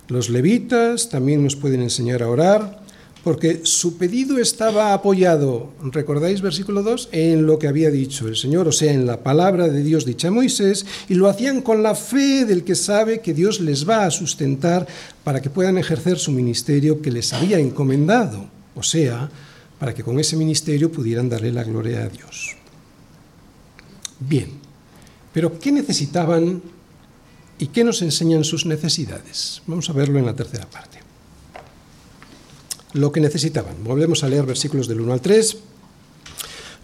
los 0.08 0.30
levitas 0.30 1.10
también 1.10 1.44
nos 1.44 1.56
pueden 1.56 1.82
enseñar 1.82 2.22
a 2.22 2.30
orar, 2.30 2.77
porque 3.24 3.60
su 3.64 3.96
pedido 3.98 4.38
estaba 4.38 4.94
apoyado, 4.94 5.72
¿recordáis 5.82 6.40
versículo 6.40 6.82
2? 6.82 7.10
En 7.12 7.46
lo 7.46 7.58
que 7.58 7.68
había 7.68 7.90
dicho 7.90 8.28
el 8.28 8.36
Señor, 8.36 8.68
o 8.68 8.72
sea, 8.72 8.92
en 8.92 9.06
la 9.06 9.22
palabra 9.22 9.68
de 9.68 9.82
Dios 9.82 10.04
dicha 10.04 10.28
a 10.28 10.30
Moisés, 10.30 10.86
y 11.08 11.14
lo 11.14 11.28
hacían 11.28 11.60
con 11.60 11.82
la 11.82 11.94
fe 11.94 12.44
del 12.44 12.64
que 12.64 12.74
sabe 12.74 13.20
que 13.20 13.34
Dios 13.34 13.60
les 13.60 13.88
va 13.88 14.04
a 14.04 14.10
sustentar 14.10 14.86
para 15.24 15.42
que 15.42 15.50
puedan 15.50 15.78
ejercer 15.78 16.18
su 16.18 16.32
ministerio 16.32 17.02
que 17.02 17.10
les 17.10 17.32
había 17.32 17.58
encomendado, 17.58 18.46
o 18.74 18.82
sea, 18.82 19.30
para 19.78 19.94
que 19.94 20.02
con 20.02 20.18
ese 20.18 20.36
ministerio 20.36 20.90
pudieran 20.90 21.28
darle 21.28 21.52
la 21.52 21.64
gloria 21.64 22.04
a 22.04 22.08
Dios. 22.08 22.56
Bien, 24.20 24.48
pero 25.32 25.58
¿qué 25.58 25.70
necesitaban 25.70 26.62
¿Y 27.58 27.68
qué 27.68 27.82
nos 27.82 28.02
enseñan 28.02 28.44
sus 28.44 28.66
necesidades? 28.66 29.62
Vamos 29.66 29.90
a 29.90 29.92
verlo 29.92 30.18
en 30.18 30.26
la 30.26 30.34
tercera 30.34 30.68
parte. 30.70 31.00
Lo 32.94 33.12
que 33.12 33.20
necesitaban. 33.20 33.84
Volvemos 33.84 34.24
a 34.24 34.28
leer 34.28 34.46
versículos 34.46 34.88
del 34.88 35.00
1 35.00 35.12
al 35.12 35.20
3. 35.20 35.56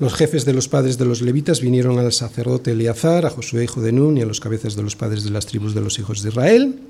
Los 0.00 0.14
jefes 0.14 0.44
de 0.44 0.52
los 0.52 0.68
padres 0.68 0.98
de 0.98 1.04
los 1.04 1.22
levitas 1.22 1.60
vinieron 1.60 1.98
al 1.98 2.12
sacerdote 2.12 2.72
Eleazar, 2.72 3.26
a 3.26 3.30
Josué 3.30 3.64
hijo 3.64 3.80
de 3.80 3.92
Nun 3.92 4.18
y 4.18 4.22
a 4.22 4.26
los 4.26 4.40
cabezas 4.40 4.74
de 4.74 4.82
los 4.82 4.96
padres 4.96 5.24
de 5.24 5.30
las 5.30 5.46
tribus 5.46 5.74
de 5.74 5.80
los 5.80 5.98
hijos 5.98 6.22
de 6.22 6.30
Israel, 6.30 6.80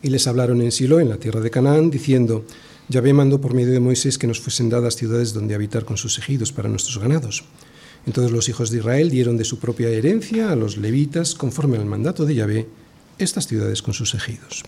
y 0.00 0.08
les 0.08 0.26
hablaron 0.26 0.62
en 0.62 0.72
Silo, 0.72 1.00
en 1.00 1.08
la 1.08 1.16
tierra 1.16 1.40
de 1.40 1.50
Canaán, 1.50 1.90
diciendo, 1.90 2.44
Yahvé 2.88 3.12
mandó 3.12 3.40
por 3.40 3.54
medio 3.54 3.72
de 3.72 3.80
Moisés 3.80 4.16
que 4.16 4.26
nos 4.26 4.40
fuesen 4.40 4.68
dadas 4.68 4.96
ciudades 4.96 5.32
donde 5.32 5.54
habitar 5.54 5.84
con 5.84 5.96
sus 5.96 6.18
ejidos 6.18 6.52
para 6.52 6.68
nuestros 6.68 6.98
ganados. 6.98 7.44
Entonces 8.06 8.32
los 8.32 8.48
hijos 8.48 8.70
de 8.70 8.78
Israel 8.78 9.10
dieron 9.10 9.36
de 9.36 9.44
su 9.44 9.58
propia 9.58 9.88
herencia 9.88 10.50
a 10.50 10.56
los 10.56 10.76
levitas, 10.76 11.34
conforme 11.34 11.78
al 11.78 11.86
mandato 11.86 12.26
de 12.26 12.34
Yahvé, 12.34 12.68
estas 13.18 13.46
ciudades 13.46 13.82
con 13.82 13.94
sus 13.94 14.14
ejidos. 14.14 14.64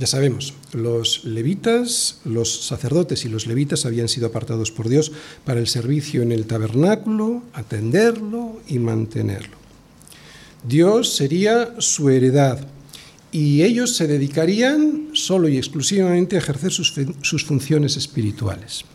Ya 0.00 0.06
sabemos, 0.06 0.54
los 0.72 1.26
levitas, 1.26 2.20
los 2.24 2.62
sacerdotes 2.64 3.26
y 3.26 3.28
los 3.28 3.46
levitas 3.46 3.84
habían 3.84 4.08
sido 4.08 4.28
apartados 4.28 4.70
por 4.70 4.88
Dios 4.88 5.12
para 5.44 5.60
el 5.60 5.66
servicio 5.66 6.22
en 6.22 6.32
el 6.32 6.46
tabernáculo, 6.46 7.42
atenderlo 7.52 8.62
y 8.66 8.78
mantenerlo. 8.78 9.58
Dios 10.66 11.12
sería 11.12 11.74
su 11.80 12.08
heredad 12.08 12.66
y 13.30 13.62
ellos 13.62 13.94
se 13.94 14.06
dedicarían 14.06 15.10
solo 15.12 15.50
y 15.50 15.58
exclusivamente 15.58 16.36
a 16.36 16.38
ejercer 16.38 16.72
sus 16.72 17.44
funciones 17.44 17.98
espirituales. 17.98 18.86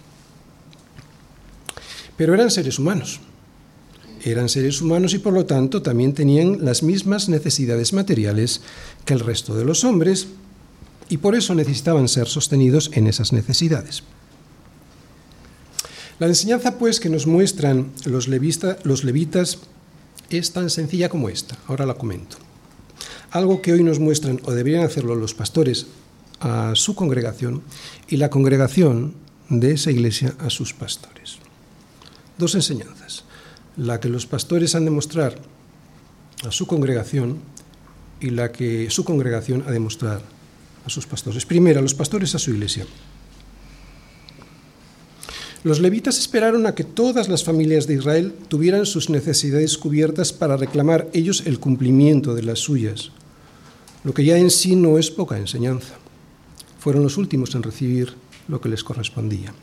Pero 2.17 2.33
eran 2.33 2.49
seres 2.49 2.79
humanos. 2.79 3.19
Eran 4.23 4.49
seres 4.49 4.81
humanos 4.81 5.13
y 5.13 5.19
por 5.19 5.33
lo 5.33 5.45
tanto 5.45 5.83
también 5.83 6.15
tenían 6.15 6.65
las 6.65 6.81
mismas 6.81 7.29
necesidades 7.29 7.93
materiales 7.93 8.61
que 9.05 9.13
el 9.13 9.19
resto 9.19 9.55
de 9.55 9.65
los 9.65 9.83
hombres 9.83 10.29
y 11.09 11.17
por 11.17 11.35
eso 11.35 11.55
necesitaban 11.55 12.07
ser 12.07 12.27
sostenidos 12.27 12.91
en 12.93 13.07
esas 13.07 13.33
necesidades. 13.33 14.03
La 16.19 16.27
enseñanza 16.27 16.77
pues 16.77 16.99
que 16.99 17.09
nos 17.09 17.27
muestran 17.27 17.91
los, 18.05 18.27
levitas 18.27 19.59
es 20.29 20.53
tan 20.53 20.69
sencilla 20.69 21.09
como 21.09 21.29
esta, 21.29 21.57
ahora 21.67 21.85
la 21.85 21.95
comento. 21.95 22.37
Algo 23.31 23.61
que 23.61 23.73
hoy 23.73 23.83
nos 23.83 23.99
muestran 23.99 24.39
o 24.45 24.51
deberían 24.51 24.85
hacerlo 24.85 25.15
los 25.15 25.33
pastores 25.33 25.87
a 26.39 26.71
su 26.75 26.95
congregación 26.95 27.63
y 28.07 28.17
la 28.17 28.29
congregación 28.29 29.13
de 29.49 29.73
esa 29.73 29.91
iglesia 29.91 30.35
a 30.39 30.49
sus 30.49 30.73
pastores 30.73 31.15
dos 32.37 32.55
enseñanzas. 32.55 33.23
La 33.77 33.99
que 33.99 34.09
los 34.09 34.25
pastores 34.25 34.75
han 34.75 34.85
de 34.85 34.91
mostrar 34.91 35.35
a 36.45 36.51
su 36.51 36.67
congregación 36.67 37.39
y 38.19 38.29
la 38.29 38.51
que 38.51 38.89
su 38.89 39.03
congregación 39.03 39.63
ha 39.67 39.71
de 39.71 39.79
mostrar 39.79 40.21
a 40.85 40.89
sus 40.89 41.05
pastores. 41.07 41.45
Primero, 41.45 41.79
a 41.79 41.83
los 41.83 41.93
pastores 41.93 42.35
a 42.35 42.39
su 42.39 42.51
iglesia. 42.51 42.85
Los 45.63 45.79
levitas 45.79 46.19
esperaron 46.19 46.67
a 46.67 46.75
que 46.75 46.83
todas 46.83 47.27
las 47.27 47.43
familias 47.43 47.87
de 47.87 47.95
Israel 47.95 48.35
tuvieran 48.49 48.85
sus 48.85 49.09
necesidades 49.09 49.79
cubiertas 49.79 50.31
para 50.31 50.57
reclamar 50.57 51.09
ellos 51.11 51.41
el 51.47 51.59
cumplimiento 51.59 52.35
de 52.35 52.43
las 52.43 52.59
suyas, 52.59 53.11
lo 54.03 54.13
que 54.13 54.23
ya 54.23 54.37
en 54.37 54.51
sí 54.51 54.75
no 54.75 54.99
es 54.99 55.09
poca 55.09 55.39
enseñanza. 55.39 55.95
Fueron 56.77 57.01
los 57.01 57.17
últimos 57.17 57.55
en 57.55 57.63
recibir 57.63 58.13
lo 58.47 58.61
que 58.61 58.69
les 58.69 58.83
correspondía. 58.83 59.55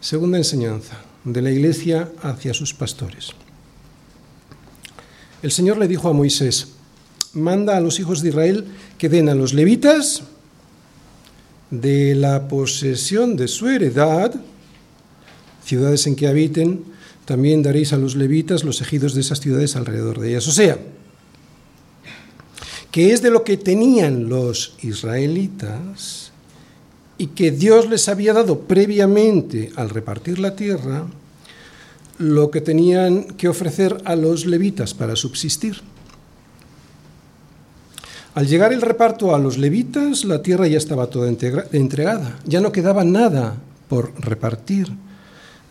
Segunda 0.00 0.38
enseñanza, 0.38 1.02
de 1.24 1.42
la 1.42 1.50
iglesia 1.50 2.12
hacia 2.22 2.54
sus 2.54 2.72
pastores. 2.72 3.32
El 5.42 5.50
Señor 5.50 5.78
le 5.78 5.88
dijo 5.88 6.08
a 6.08 6.12
Moisés, 6.12 6.68
manda 7.38 7.76
a 7.76 7.80
los 7.80 8.00
hijos 8.00 8.22
de 8.22 8.30
Israel 8.30 8.66
que 8.98 9.08
den 9.08 9.28
a 9.28 9.34
los 9.34 9.54
levitas 9.54 10.22
de 11.70 12.14
la 12.14 12.48
posesión 12.48 13.36
de 13.36 13.48
su 13.48 13.68
heredad, 13.68 14.34
ciudades 15.64 16.06
en 16.06 16.16
que 16.16 16.26
habiten, 16.26 16.84
también 17.24 17.62
daréis 17.62 17.92
a 17.92 17.98
los 17.98 18.16
levitas 18.16 18.64
los 18.64 18.80
ejidos 18.80 19.14
de 19.14 19.20
esas 19.20 19.40
ciudades 19.40 19.76
alrededor 19.76 20.18
de 20.18 20.30
ellas. 20.30 20.48
O 20.48 20.52
sea, 20.52 20.78
que 22.90 23.12
es 23.12 23.20
de 23.20 23.30
lo 23.30 23.44
que 23.44 23.56
tenían 23.56 24.28
los 24.28 24.76
israelitas 24.80 26.32
y 27.18 27.28
que 27.28 27.50
Dios 27.50 27.88
les 27.88 28.08
había 28.08 28.32
dado 28.32 28.60
previamente 28.60 29.72
al 29.76 29.90
repartir 29.90 30.38
la 30.38 30.56
tierra 30.56 31.06
lo 32.18 32.50
que 32.50 32.60
tenían 32.60 33.24
que 33.24 33.48
ofrecer 33.48 34.00
a 34.04 34.16
los 34.16 34.46
levitas 34.46 34.94
para 34.94 35.16
subsistir. 35.16 35.82
Al 38.38 38.46
llegar 38.46 38.72
el 38.72 38.82
reparto 38.82 39.34
a 39.34 39.38
los 39.40 39.58
levitas, 39.58 40.24
la 40.24 40.42
tierra 40.42 40.68
ya 40.68 40.78
estaba 40.78 41.08
toda 41.08 41.28
entregada, 41.28 42.38
ya 42.44 42.60
no 42.60 42.70
quedaba 42.70 43.02
nada 43.02 43.56
por 43.88 44.12
repartir. 44.20 44.86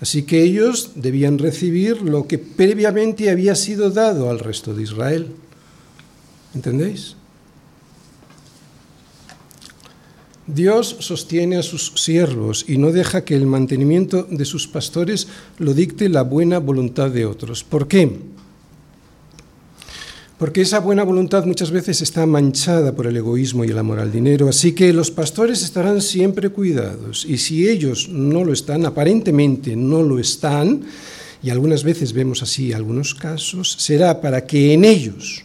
Así 0.02 0.24
que 0.24 0.44
ellos 0.44 0.92
debían 0.96 1.38
recibir 1.38 2.02
lo 2.02 2.28
que 2.28 2.38
previamente 2.38 3.30
había 3.30 3.56
sido 3.56 3.90
dado 3.90 4.30
al 4.30 4.40
resto 4.40 4.74
de 4.74 4.84
Israel. 4.84 5.28
¿Entendéis? 6.54 7.16
Dios 10.46 10.98
sostiene 11.00 11.56
a 11.56 11.64
sus 11.64 11.94
siervos 11.96 12.66
y 12.68 12.78
no 12.80 12.92
deja 12.92 13.24
que 13.24 13.38
el 13.38 13.46
mantenimiento 13.46 14.28
de 14.30 14.44
sus 14.44 14.68
pastores 14.68 15.30
lo 15.58 15.74
dicte 15.74 16.10
la 16.10 16.24
buena 16.24 16.60
voluntad 16.60 17.12
de 17.12 17.26
otros. 17.26 17.64
¿Por 17.64 17.88
qué? 17.88 18.37
Porque 20.38 20.62
esa 20.62 20.80
buena 20.80 21.04
voluntad 21.04 21.46
muchas 21.46 21.72
veces 21.72 22.04
está 22.04 22.28
manchada 22.28 22.92
por 22.92 23.08
el 23.08 23.18
egoísmo 23.18 23.66
y 23.66 23.70
el 23.70 23.78
amor 23.78 24.00
al 24.00 24.12
dinero, 24.12 24.48
así 24.48 24.74
que 24.74 24.94
los 24.94 25.10
pastores 25.10 25.64
estarán 25.64 26.00
siempre 26.00 26.50
cuidados 26.50 27.26
y 27.26 27.40
si 27.40 27.68
ellos 27.68 28.08
no 28.10 28.44
lo 28.44 28.54
están, 28.54 28.86
aparentemente 28.86 29.76
no 29.76 30.04
lo 30.04 30.20
están, 30.20 30.84
y 31.42 31.50
algunas 31.50 31.84
veces 31.84 32.14
vemos 32.14 32.44
así 32.44 32.72
algunos 32.72 33.16
casos, 33.16 33.78
será 33.80 34.22
para 34.22 34.46
que 34.46 34.74
en 34.74 34.86
ellos 34.86 35.44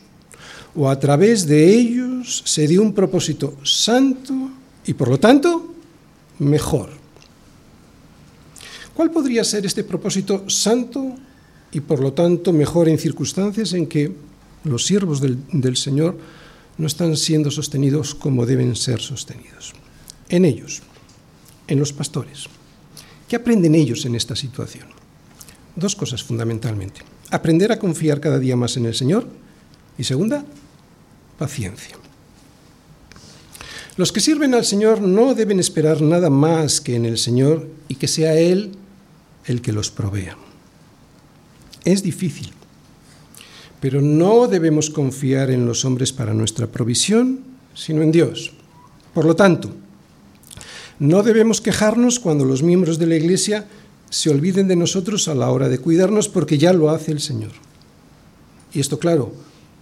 o 0.75 0.89
a 0.89 0.99
través 0.99 1.47
de 1.47 1.75
ellos 1.75 2.43
se 2.45 2.69
dé 2.69 2.79
un 2.79 2.93
propósito 2.93 3.57
santo 3.63 4.51
y 4.85 4.93
por 4.95 5.09
lo 5.09 5.19
tanto 5.19 5.75
mejor. 6.39 6.91
¿Cuál 8.95 9.11
podría 9.11 9.43
ser 9.45 9.65
este 9.65 9.85
propósito 9.85 10.45
santo 10.49 11.15
y 11.73 11.81
por 11.81 12.01
lo 12.01 12.13
tanto 12.13 12.53
mejor 12.53 12.89
en 12.89 12.99
circunstancias 12.99 13.73
en 13.73 13.87
que 13.87 14.13
los 14.65 14.85
siervos 14.87 15.21
del, 15.21 15.39
del, 15.53 15.77
Señor 15.77 16.19
no 16.79 16.87
están 16.87 17.17
siendo 17.17 17.51
sostenidos 17.51 18.15
como 18.15 18.47
deben 18.47 18.77
ser 18.77 19.01
sostenidos? 19.01 19.73
En 20.29 20.45
ellos, 20.45 20.83
en 21.67 21.79
los 21.79 21.93
pastores. 21.93 22.47
¿Qué 23.29 23.37
aprenden 23.37 23.75
ellos 23.75 24.05
en 24.05 24.15
esta 24.15 24.37
situación? 24.37 24.89
Dos 25.75 25.97
cosas 25.97 26.23
fundamentalmente. 26.23 27.01
Aprender 27.31 27.73
a 27.73 27.79
confiar 27.79 28.21
cada 28.21 28.39
día 28.39 28.57
más 28.57 28.77
en 28.77 28.87
el 28.87 28.95
Señor 28.95 29.27
y 29.97 30.05
segunda, 30.05 30.45
paciencia. 31.39 31.97
Los 33.97 34.11
que 34.11 34.21
sirven 34.21 34.55
al 34.55 34.65
Señor 34.65 35.03
no 35.03 35.35
deben 35.35 35.61
esperar 35.61 36.01
nada 36.01 36.31
más 36.31 36.81
que 36.81 36.97
en 36.97 37.05
el 37.05 37.19
Señor 37.19 37.69
y 37.89 37.97
que 37.97 38.09
sea 38.09 38.35
Él 38.39 38.73
el 39.45 39.61
que 39.61 39.73
los 39.73 39.91
provea. 39.91 40.37
Es 41.85 42.03
difícil, 42.03 42.53
pero 43.83 44.01
no 44.01 44.47
debemos 44.47 44.91
confiar 44.91 45.51
en 45.51 45.67
los 45.67 45.85
hombres 45.85 46.13
para 46.13 46.33
nuestra 46.33 46.69
provisión, 46.69 47.41
sino 47.75 48.01
en 48.03 48.13
Dios. 48.13 48.53
Por 49.13 49.25
lo 49.25 49.35
tanto, 49.35 49.75
no 51.01 51.25
debemos 51.25 51.61
quejarnos 51.61 52.21
cuando 52.21 52.45
los 52.45 52.63
miembros 52.63 53.01
de 53.01 53.09
la 53.09 53.17
Iglesia 53.17 53.67
se 54.09 54.31
olviden 54.31 54.69
de 54.69 54.77
nosotros 54.77 55.27
a 55.27 55.35
la 55.35 55.51
hora 55.51 55.69
de 55.69 55.81
cuidarnos 55.81 56.29
porque 56.29 56.59
ya 56.59 56.73
lo 56.73 56.91
hace 56.91 57.11
el 57.11 57.19
Señor. 57.19 57.51
Y 58.73 58.79
esto, 58.79 59.01
claro, 59.01 59.33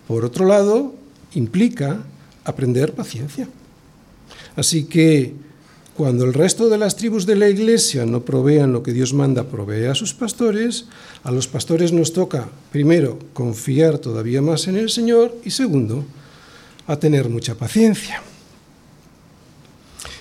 por 0.09 0.25
otro 0.25 0.47
lado, 0.47 0.95
implica 1.35 2.03
aprender 2.43 2.95
paciencia. 2.95 3.51
Así 4.57 4.85
que 4.85 5.35
cuando 6.01 6.25
el 6.25 6.33
resto 6.33 6.71
de 6.71 6.79
las 6.79 6.97
tribus 6.97 7.27
de 7.27 7.37
la 7.37 7.51
iglesia 7.51 8.07
no 8.07 8.25
provean 8.25 8.73
lo 8.73 8.83
que 8.83 8.95
Dios 8.95 9.13
manda 9.13 9.45
provee 9.45 9.85
a 9.85 9.95
sus 9.95 10.15
pastores, 10.15 10.87
a 11.25 11.31
los 11.31 11.47
pastores 11.47 11.93
nos 11.93 12.15
toca, 12.15 12.49
primero, 12.73 13.19
confiar 13.35 13.99
todavía 13.99 14.41
más 14.41 14.67
en 14.67 14.79
el 14.79 14.89
Señor 14.89 15.37
y 15.45 15.51
segundo, 15.51 16.07
a 16.87 16.97
tener 16.97 17.29
mucha 17.29 17.55
paciencia. 17.55 18.23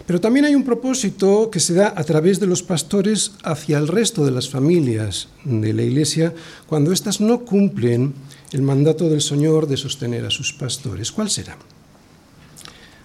Pero 0.06 0.20
también 0.20 0.44
hay 0.44 0.54
un 0.54 0.66
propósito 0.66 1.50
que 1.50 1.62
se 1.62 1.76
da 1.76 1.94
a 1.96 2.04
través 2.04 2.42
de 2.42 2.48
los 2.48 2.62
pastores 2.62 3.32
hacia 3.44 3.78
el 3.78 3.88
resto 3.88 4.26
de 4.26 4.32
las 4.32 4.50
familias 4.50 5.30
de 5.46 5.72
la 5.72 5.84
iglesia 5.84 6.34
cuando 6.68 6.92
éstas 6.92 7.22
no 7.22 7.46
cumplen 7.46 8.14
el 8.52 8.64
mandato 8.64 9.08
del 9.08 9.22
Señor 9.22 9.66
de 9.66 9.78
sostener 9.78 10.26
a 10.26 10.30
sus 10.30 10.52
pastores. 10.52 11.14
¿Cuál 11.14 11.30
será? 11.30 11.56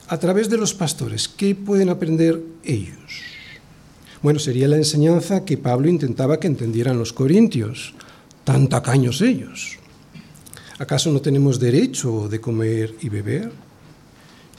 A 0.08 0.18
través 0.18 0.50
de 0.50 0.58
los 0.58 0.74
pastores, 0.74 1.28
¿qué 1.28 1.54
pueden 1.54 1.88
aprender 1.88 2.42
ellos? 2.62 3.22
Bueno, 4.22 4.38
sería 4.38 4.68
la 4.68 4.76
enseñanza 4.76 5.44
que 5.44 5.58
Pablo 5.58 5.88
intentaba 5.88 6.40
que 6.40 6.46
entendieran 6.46 6.98
los 6.98 7.12
corintios, 7.12 7.94
tan 8.44 8.68
tacaños 8.68 9.20
ellos. 9.20 9.78
¿Acaso 10.78 11.12
no 11.12 11.20
tenemos 11.20 11.60
derecho 11.60 12.28
de 12.28 12.40
comer 12.40 12.94
y 13.00 13.08
beber? 13.08 13.52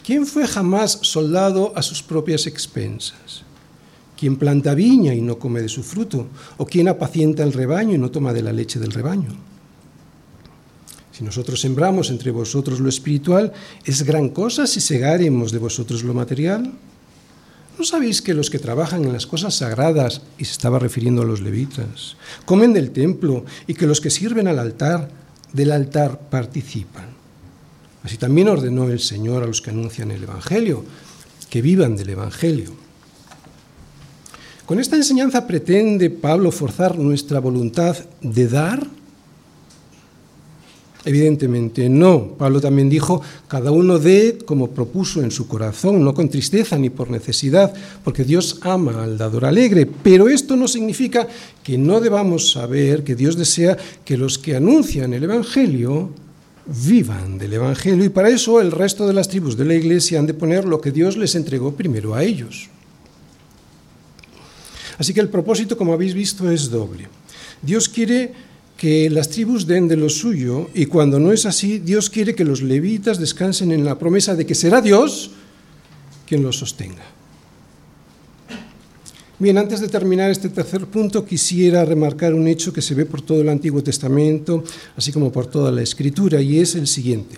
¿Quién 0.05 0.25
fue 0.25 0.47
jamás 0.47 0.99
soldado 1.01 1.73
a 1.75 1.81
sus 1.81 2.03
propias 2.03 2.47
expensas? 2.47 3.43
¿Quién 4.17 4.38
planta 4.38 4.75
viña 4.75 5.13
y 5.13 5.21
no 5.21 5.38
come 5.39 5.62
de 5.62 5.69
su 5.69 5.84
fruto? 5.84 6.27
¿O 6.58 6.65
quién 6.65 6.88
apacienta 6.88 7.43
el 7.43 7.53
rebaño 7.53 7.95
y 7.95 7.97
no 7.97 8.12
toma 8.12 8.34
de 8.34 8.43
la 8.43 8.53
leche 8.53 8.79
del 8.79 8.91
rebaño? 8.91 9.54
Si 11.15 11.23
nosotros 11.23 11.62
sembramos 11.62 12.10
entre 12.10 12.30
vosotros 12.30 12.82
lo 12.82 12.89
espiritual, 12.89 13.54
¿es 13.86 14.04
gran 14.04 14.28
cosa 14.28 14.67
si 14.67 14.82
segaremos 14.82 15.54
de 15.54 15.60
vosotros 15.60 16.04
lo 16.04 16.13
material? 16.13 16.73
¿No 17.80 17.86
sabéis 17.86 18.21
que 18.21 18.34
los 18.34 18.49
que 18.49 18.60
trabajan 18.60 19.06
en 19.06 19.13
las 19.13 19.25
cosas 19.25 19.56
sagradas, 19.56 20.23
y 20.38 20.43
se 20.43 20.51
estaba 20.51 20.78
refiriendo 20.78 21.21
a 21.21 21.25
los 21.25 21.39
levitas, 21.39 22.17
comen 22.43 22.73
del 22.73 22.91
templo 22.91 23.45
y 23.65 23.75
que 23.75 23.88
los 23.88 24.01
que 24.01 24.10
sirven 24.10 24.49
al 24.49 24.60
altar, 24.60 25.10
del 25.54 25.71
altar 25.71 26.19
participan? 26.30 27.06
Así 28.04 28.17
también 28.17 28.49
ordenó 28.49 28.89
el 28.89 28.99
Señor 28.99 29.41
a 29.41 29.47
los 29.47 29.62
que 29.62 29.69
anuncian 29.69 30.12
el 30.12 30.23
Evangelio, 30.23 30.84
que 31.49 31.62
vivan 31.62 31.95
del 31.95 32.10
Evangelio. 32.10 32.75
Con 34.65 34.82
esta 34.82 34.97
enseñanza 34.97 35.47
pretende 35.47 36.10
Pablo 36.10 36.51
forzar 36.51 36.97
nuestra 36.97 37.39
voluntad 37.39 37.95
de 38.19 38.49
dar 38.49 38.86
Evidentemente 41.05 41.87
no. 41.87 42.29
Pablo 42.35 42.59
también 42.59 42.89
dijo, 42.89 43.21
cada 43.47 43.69
uno 43.69 43.99
dé 43.99 44.39
como 44.43 44.71
propuso 44.71 45.21
en 45.21 45.29
su 45.29 45.47
corazón, 45.47 46.03
no 46.03 46.15
con 46.15 46.29
tristeza 46.29 46.79
ni 46.79 46.89
por 46.89 47.11
necesidad, 47.11 47.73
porque 48.03 48.23
Dios 48.23 48.57
ama 48.61 49.03
al 49.03 49.15
dador 49.15 49.45
alegre. 49.45 49.85
Pero 49.85 50.27
esto 50.27 50.55
no 50.55 50.67
significa 50.67 51.27
que 51.63 51.77
no 51.77 52.01
debamos 52.01 52.51
saber 52.51 53.03
que 53.03 53.15
Dios 53.15 53.37
desea 53.37 53.77
que 54.03 54.17
los 54.17 54.39
que 54.39 54.55
anuncian 54.55 55.13
el 55.13 55.23
Evangelio 55.23 56.09
vivan 56.65 57.37
del 57.37 57.53
Evangelio 57.53 58.03
y 58.03 58.09
para 58.09 58.29
eso 58.29 58.59
el 58.59 58.71
resto 58.71 59.05
de 59.05 59.13
las 59.13 59.27
tribus 59.27 59.55
de 59.55 59.65
la 59.65 59.75
iglesia 59.75 60.17
han 60.17 60.25
de 60.25 60.33
poner 60.33 60.65
lo 60.65 60.81
que 60.81 60.91
Dios 60.91 61.15
les 61.15 61.35
entregó 61.35 61.75
primero 61.75 62.15
a 62.15 62.23
ellos. 62.23 62.69
Así 64.97 65.13
que 65.13 65.19
el 65.19 65.29
propósito, 65.29 65.77
como 65.77 65.93
habéis 65.93 66.15
visto, 66.15 66.49
es 66.49 66.71
doble. 66.71 67.07
Dios 67.61 67.89
quiere 67.89 68.33
que 68.77 69.09
las 69.09 69.29
tribus 69.29 69.67
den 69.67 69.88
de 69.88 69.95
lo 69.95 70.09
suyo 70.09 70.69
y 70.73 70.85
cuando 70.85 71.19
no 71.19 71.31
es 71.31 71.45
así, 71.45 71.79
Dios 71.79 72.09
quiere 72.09 72.35
que 72.35 72.43
los 72.43 72.61
levitas 72.61 73.19
descansen 73.19 73.71
en 73.71 73.85
la 73.85 73.97
promesa 73.97 74.35
de 74.35 74.45
que 74.45 74.55
será 74.55 74.81
Dios 74.81 75.31
quien 76.27 76.43
los 76.43 76.57
sostenga. 76.57 77.03
Bien, 79.38 79.57
antes 79.57 79.81
de 79.81 79.89
terminar 79.89 80.31
este 80.31 80.47
tercer 80.47 80.85
punto, 80.88 81.25
quisiera 81.25 81.83
remarcar 81.83 82.33
un 82.33 82.47
hecho 82.47 82.71
que 82.71 82.81
se 82.81 82.95
ve 82.95 83.05
por 83.05 83.21
todo 83.21 83.41
el 83.41 83.49
Antiguo 83.49 83.83
Testamento, 83.83 84.63
así 84.95 85.11
como 85.11 85.29
por 85.29 85.47
toda 85.47 85.71
la 85.71 85.81
Escritura, 85.81 86.41
y 86.41 86.59
es 86.59 86.75
el 86.75 86.88
siguiente. 86.88 87.35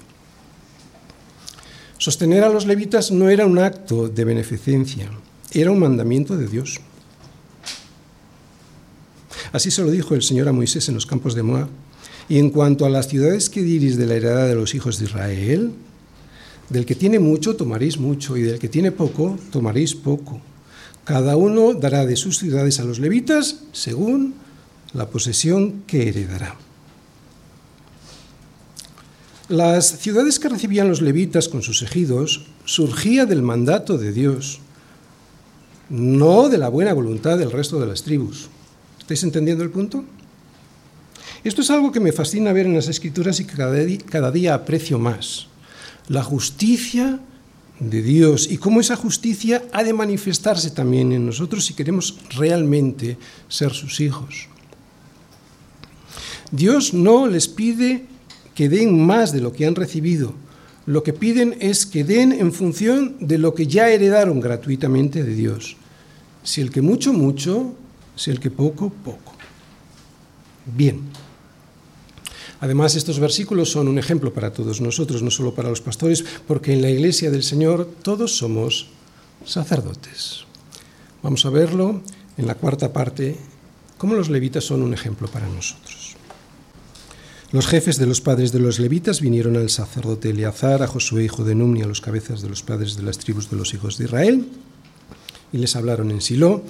Sostener 1.97 2.43
a 2.43 2.49
los 2.49 2.67
levitas 2.67 3.11
no 3.11 3.29
era 3.29 3.47
un 3.47 3.57
acto 3.57 4.09
de 4.09 4.23
beneficencia, 4.23 5.09
era 5.51 5.71
un 5.71 5.79
mandamiento 5.79 6.37
de 6.37 6.47
Dios. 6.47 6.79
Así 9.51 9.71
se 9.71 9.81
lo 9.81 9.91
dijo 9.91 10.15
el 10.15 10.21
Señor 10.21 10.47
a 10.47 10.53
Moisés 10.53 10.87
en 10.89 10.95
los 10.95 11.05
campos 11.05 11.35
de 11.35 11.43
Moab. 11.43 11.67
Y 12.29 12.39
en 12.39 12.49
cuanto 12.49 12.85
a 12.85 12.89
las 12.89 13.07
ciudades 13.07 13.49
que 13.49 13.61
dirís 13.61 13.97
de 13.97 14.05
la 14.05 14.15
heredad 14.15 14.47
de 14.47 14.55
los 14.55 14.75
hijos 14.75 14.99
de 14.99 15.05
Israel, 15.05 15.71
del 16.69 16.85
que 16.85 16.95
tiene 16.95 17.19
mucho 17.19 17.55
tomaréis 17.55 17.97
mucho 17.97 18.35
y 18.35 18.41
del 18.41 18.59
que 18.59 18.69
tiene 18.69 18.91
poco 18.91 19.37
tomaréis 19.51 19.95
poco. 19.95 20.41
Cada 21.05 21.37
uno 21.37 21.73
dará 21.73 22.05
de 22.05 22.17
sus 22.17 22.37
ciudades 22.37 22.79
a 22.79 22.83
los 22.83 22.99
levitas 22.99 23.61
según 23.71 24.33
la 24.93 25.07
posesión 25.07 25.83
que 25.87 26.09
heredará. 26.09 26.55
Las 29.47 29.99
ciudades 29.99 30.39
que 30.39 30.49
recibían 30.49 30.89
los 30.89 31.01
levitas 31.01 31.47
con 31.47 31.61
sus 31.61 31.81
ejidos 31.81 32.47
surgía 32.65 33.25
del 33.25 33.41
mandato 33.41 33.97
de 33.97 34.11
Dios, 34.11 34.59
no 35.89 36.49
de 36.49 36.57
la 36.57 36.67
buena 36.67 36.91
voluntad 36.91 37.37
del 37.37 37.51
resto 37.51 37.79
de 37.79 37.87
las 37.87 38.03
tribus. 38.03 38.49
¿Estáis 39.07 39.23
entendiendo 39.23 39.63
el 39.63 39.69
punto? 39.69 40.03
Esto 41.41 41.61
es 41.61 41.71
algo 41.71 41.93
que 41.93 42.01
me 42.01 42.11
fascina 42.11 42.51
ver 42.51 42.65
en 42.65 42.75
las 42.75 42.89
escrituras 42.89 43.39
y 43.39 43.45
que 43.45 43.55
cada 44.05 44.31
día, 44.31 44.53
aprecio 44.53 44.99
más. 44.99 45.47
La 46.09 46.23
justicia 46.23 47.17
de 47.79 48.01
Dios 48.01 48.51
y 48.51 48.57
cómo 48.57 48.81
esa 48.81 48.97
justicia 48.97 49.63
ha 49.71 49.85
de 49.85 49.93
manifestarse 49.93 50.71
también 50.71 51.13
en 51.13 51.25
nosotros 51.25 51.65
si 51.65 51.73
queremos 51.73 52.19
realmente 52.35 53.17
ser 53.47 53.71
sus 53.71 54.01
hijos. 54.01 54.49
Dios 56.51 56.93
no 56.93 57.27
les 57.27 57.47
pide 57.47 58.07
que 58.55 58.67
den 58.67 59.05
más 59.05 59.31
de 59.31 59.39
lo 59.39 59.53
que 59.53 59.65
han 59.65 59.75
recibido. 59.75 60.33
Lo 60.85 61.01
que 61.01 61.13
piden 61.13 61.55
es 61.61 61.85
que 61.85 62.03
den 62.03 62.33
en 62.33 62.51
función 62.51 63.15
de 63.21 63.37
lo 63.37 63.55
que 63.55 63.67
ya 63.67 63.89
heredaron 63.89 64.41
gratuitamente 64.41 65.23
de 65.23 65.33
Dios. 65.33 65.77
Si 66.43 66.59
el 66.59 66.71
que 66.71 66.81
mucho, 66.81 67.13
mucho, 67.13 67.73
si 68.17 68.31
el 68.31 68.41
que 68.41 68.51
poco, 68.51 68.89
poco. 68.89 69.33
Bien. 70.65 71.01
Además, 72.59 72.95
estos 72.95 73.19
versículos 73.19 73.71
son 73.71 73.87
un 73.87 73.99
ejemplo 73.99 74.33
para 74.33 74.51
todos 74.51 74.81
nosotros, 74.81 75.21
no 75.21 75.31
solo 75.31 75.53
para 75.53 75.69
los 75.69 75.79
pastores, 75.79 76.25
porque 76.47 76.73
en 76.73 76.81
la 76.81 76.89
iglesia 76.89 77.31
del 77.31 77.43
Señor 77.43 77.87
todos 78.01 78.35
somos 78.35 78.87
sacerdotes. 79.45 80.45
Vamos 81.21 81.45
a 81.45 81.51
verlo 81.51 82.01
en 82.37 82.47
la 82.47 82.55
cuarta 82.55 82.91
parte, 82.91 83.37
cómo 83.97 84.15
los 84.15 84.29
levitas 84.29 84.63
son 84.63 84.81
un 84.81 84.93
ejemplo 84.93 85.27
para 85.27 85.47
nosotros. 85.47 86.15
Los 87.51 87.67
jefes 87.67 87.97
de 87.97 88.07
los 88.07 88.19
padres 88.19 88.51
de 88.51 88.59
los 88.59 88.77
levitas 88.79 89.21
vinieron 89.21 89.55
al 89.55 89.69
sacerdote 89.69 90.31
Eleazar, 90.31 90.83
a 90.83 90.87
Josué, 90.87 91.23
hijo 91.23 91.45
de 91.45 91.55
Nun, 91.55 91.77
y 91.77 91.81
a 91.81 91.87
los 91.87 92.01
cabezas 92.01 92.41
de 92.41 92.49
los 92.49 92.61
padres 92.61 92.97
de 92.97 93.03
las 93.03 93.19
tribus 93.19 93.49
de 93.49 93.55
los 93.55 93.73
hijos 93.73 93.97
de 93.97 94.05
Israel, 94.05 94.47
y 95.53 95.57
les 95.57 95.75
hablaron 95.75 96.11
en 96.11 96.21
Silo, 96.21 96.63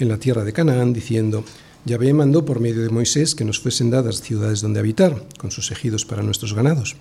en 0.00 0.08
la 0.08 0.18
tierra 0.18 0.44
de 0.44 0.52
Canaán, 0.52 0.92
diciendo, 0.92 1.44
Yahvé 1.84 2.12
mandó 2.12 2.44
por 2.44 2.58
medio 2.58 2.82
de 2.82 2.90
Moisés 2.90 3.34
que 3.34 3.44
nos 3.44 3.60
fuesen 3.60 3.90
dadas 3.90 4.20
ciudades 4.20 4.60
donde 4.60 4.80
habitar, 4.80 5.24
con 5.38 5.50
sus 5.50 5.70
ejidos 5.70 6.04
para 6.04 6.22
nuestros 6.22 6.54
ganados. 6.54 6.96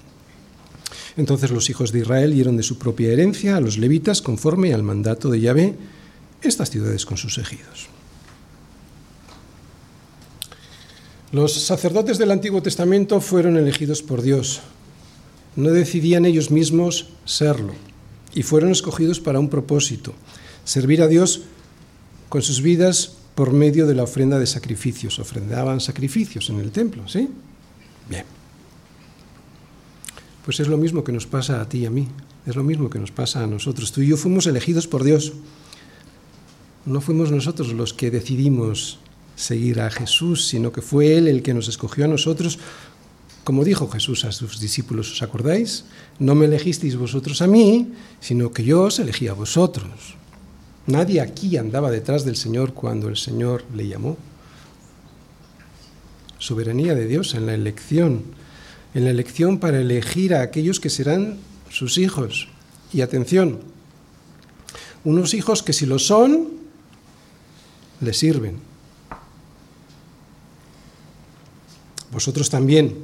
Entonces 1.18 1.52
los 1.52 1.70
hijos 1.70 1.92
de 1.92 2.00
Israel 2.00 2.34
dieron 2.34 2.56
de 2.56 2.64
su 2.64 2.78
propia 2.78 3.12
herencia 3.12 3.58
a 3.58 3.62
los 3.62 3.78
levitas, 3.78 4.22
conforme 4.22 4.74
al 4.74 4.84
mandato 4.84 5.30
de 5.30 5.40
Yahvé, 5.40 5.76
estas 6.42 6.70
ciudades 6.70 7.06
con 7.06 7.18
sus 7.18 7.38
ejidos. 7.38 7.88
Los 11.32 11.54
sacerdotes 11.54 12.18
del 12.18 12.32
Antiguo 12.32 12.62
Testamento 12.64 13.22
fueron 13.22 13.58
elegidos 13.58 14.02
por 14.02 14.22
Dios. 14.22 14.62
No 15.56 15.70
decidían 15.70 16.26
ellos 16.26 16.52
mismos 16.52 17.08
serlo 17.26 17.74
y 18.34 18.44
fueron 18.44 18.72
escogidos 18.72 19.20
para 19.20 19.40
un 19.40 19.50
propósito, 19.50 20.14
servir 20.64 21.02
a 21.02 21.08
Dios 21.08 21.42
con 22.30 22.42
sus 22.42 22.62
vidas 22.62 23.14
por 23.36 23.52
medio 23.52 23.88
de 23.88 23.96
la 23.96 24.04
ofrenda 24.04 24.40
de 24.40 24.46
sacrificios. 24.46 25.20
Ofrendaban 25.20 25.80
sacrificios 25.80 26.50
en 26.50 26.60
el 26.60 26.72
templo, 26.72 27.08
¿sí? 27.08 27.28
Bien. 28.08 28.26
Pues 30.46 30.60
es 30.60 30.68
lo 30.68 30.78
mismo 30.78 31.04
que 31.04 31.12
nos 31.12 31.28
pasa 31.28 31.62
a 31.62 31.68
ti 31.68 31.80
y 31.80 31.86
a 31.86 31.90
mí, 31.90 32.08
es 32.46 32.56
lo 32.56 32.64
mismo 32.64 32.90
que 32.90 33.00
nos 33.00 33.12
pasa 33.12 33.44
a 33.44 33.48
nosotros. 33.48 33.92
Tú 33.92 34.02
y 34.02 34.08
yo 34.08 34.18
fuimos 34.18 34.48
elegidos 34.48 34.88
por 34.88 35.04
Dios. 35.04 35.34
No 36.86 37.02
fuimos 37.02 37.32
nosotros 37.32 37.74
los 37.74 37.94
que 37.94 38.10
decidimos 38.12 39.00
seguir 39.36 39.80
a 39.80 39.90
Jesús, 39.90 40.48
sino 40.48 40.72
que 40.72 40.82
fue 40.82 41.18
Él 41.18 41.28
el 41.28 41.44
que 41.44 41.54
nos 41.54 41.68
escogió 41.68 42.06
a 42.06 42.08
nosotros. 42.08 42.60
Como 43.44 43.64
dijo 43.64 43.88
Jesús 43.90 44.26
a 44.26 44.32
sus 44.32 44.60
discípulos, 44.60 45.12
¿os 45.12 45.22
acordáis? 45.22 45.86
No 46.20 46.36
me 46.36 46.46
elegisteis 46.46 46.96
vosotros 46.96 47.42
a 47.42 47.48
mí, 47.48 47.94
sino 48.20 48.52
que 48.52 48.64
yo 48.64 48.84
os 48.84 49.00
elegí 49.00 49.28
a 49.28 49.34
vosotros. 49.34 50.19
Nadie 50.90 51.22
aquí 51.22 51.56
andaba 51.56 51.92
detrás 51.92 52.26
del 52.26 52.36
Señor 52.36 52.74
cuando 52.74 53.10
el 53.10 53.16
Señor 53.16 53.64
le 53.76 53.88
llamó. 53.88 54.18
Soberanía 56.40 56.96
de 56.96 57.06
Dios 57.06 57.36
en 57.36 57.46
la 57.46 57.54
elección, 57.54 58.24
en 58.96 59.04
la 59.04 59.12
elección 59.12 59.60
para 59.60 59.80
elegir 59.80 60.34
a 60.34 60.42
aquellos 60.42 60.80
que 60.80 60.90
serán 60.90 61.38
sus 61.70 62.00
hijos. 62.00 62.48
Y 62.92 63.02
atención, 63.02 63.60
unos 65.04 65.36
hijos 65.36 65.62
que 65.62 65.74
si 65.74 65.86
lo 65.86 66.00
son, 66.00 66.50
le 68.02 68.14
sirven. 68.14 68.70
vosotros 72.12 72.50
también, 72.50 72.96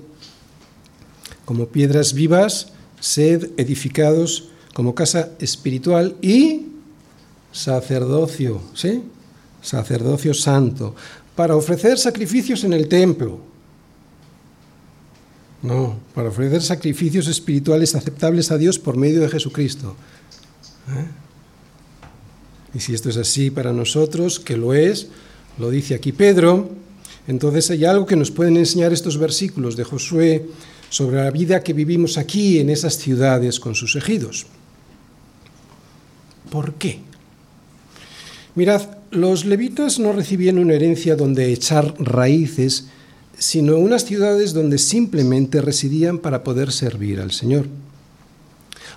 como 1.45 1.67
piedras 1.67 2.13
vivas, 2.13 2.73
sed 2.99 3.51
edificados 3.57 4.49
como 4.73 4.95
casa 4.95 5.29
espiritual 5.39 6.15
y 6.23 6.74
sacerdocio, 7.55 8.61
¿sí? 8.73 9.01
Sacerdocio 9.61 10.33
santo, 10.33 10.93
para 11.35 11.55
ofrecer 11.55 11.97
sacrificios 11.97 12.65
en 12.65 12.73
el 12.73 12.89
templo. 12.89 13.39
No, 15.61 15.97
para 16.13 16.29
ofrecer 16.29 16.61
sacrificios 16.61 17.27
espirituales 17.27 17.95
aceptables 17.95 18.51
a 18.51 18.57
Dios 18.57 18.77
por 18.77 18.97
medio 18.97 19.21
de 19.21 19.29
Jesucristo. 19.29 19.95
¿Eh? 20.89 21.07
Y 22.75 22.79
si 22.81 22.93
esto 22.93 23.09
es 23.09 23.17
así 23.17 23.49
para 23.49 23.71
nosotros, 23.71 24.39
que 24.39 24.57
lo 24.57 24.73
es, 24.73 25.07
lo 25.57 25.69
dice 25.69 25.95
aquí 25.95 26.11
Pedro, 26.11 26.69
entonces 27.25 27.71
hay 27.71 27.85
algo 27.85 28.05
que 28.05 28.17
nos 28.17 28.31
pueden 28.31 28.57
enseñar 28.57 28.91
estos 28.91 29.17
versículos 29.17 29.77
de 29.77 29.85
Josué 29.85 30.45
sobre 30.89 31.23
la 31.23 31.31
vida 31.31 31.63
que 31.63 31.73
vivimos 31.73 32.17
aquí 32.17 32.59
en 32.59 32.69
esas 32.69 32.97
ciudades 32.97 33.61
con 33.61 33.75
sus 33.75 33.95
ejidos. 33.95 34.45
¿Por 36.51 36.73
qué? 36.73 36.99
Mirad, 38.55 38.81
los 39.11 39.45
levitas 39.45 39.99
no 39.99 40.13
recibían 40.13 40.57
una 40.57 40.73
herencia 40.73 41.15
donde 41.15 41.51
echar 41.51 41.93
raíces, 41.99 42.87
sino 43.37 43.77
unas 43.77 44.05
ciudades 44.05 44.53
donde 44.53 44.77
simplemente 44.77 45.61
residían 45.61 46.19
para 46.19 46.43
poder 46.43 46.71
servir 46.71 47.19
al 47.19 47.31
Señor 47.31 47.67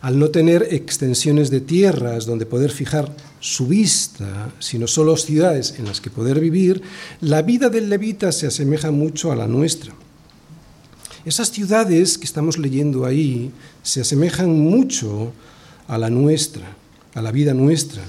al 0.00 0.18
no 0.18 0.30
tener 0.30 0.68
extensiones 0.70 1.50
de 1.50 1.60
tierras 1.60 2.26
donde 2.26 2.46
poder 2.46 2.70
fijar 2.70 3.12
su 3.40 3.66
vista, 3.66 4.52
sino 4.58 4.86
solo 4.86 5.16
ciudades 5.16 5.74
en 5.78 5.86
las 5.86 6.00
que 6.00 6.10
poder 6.10 6.40
vivir, 6.40 6.82
la 7.20 7.42
vida 7.42 7.68
del 7.68 7.88
levita 7.88 8.32
se 8.32 8.46
asemeja 8.46 8.90
mucho 8.90 9.32
a 9.32 9.36
la 9.36 9.46
nuestra. 9.46 9.92
Esas 11.24 11.50
ciudades 11.50 12.16
que 12.16 12.24
estamos 12.24 12.58
leyendo 12.58 13.04
ahí 13.04 13.50
se 13.82 14.00
asemejan 14.00 14.58
mucho 14.58 15.32
a 15.86 15.98
la 15.98 16.10
nuestra, 16.10 16.76
a 17.14 17.22
la 17.22 17.32
vida 17.32 17.54
nuestra. 17.54 18.02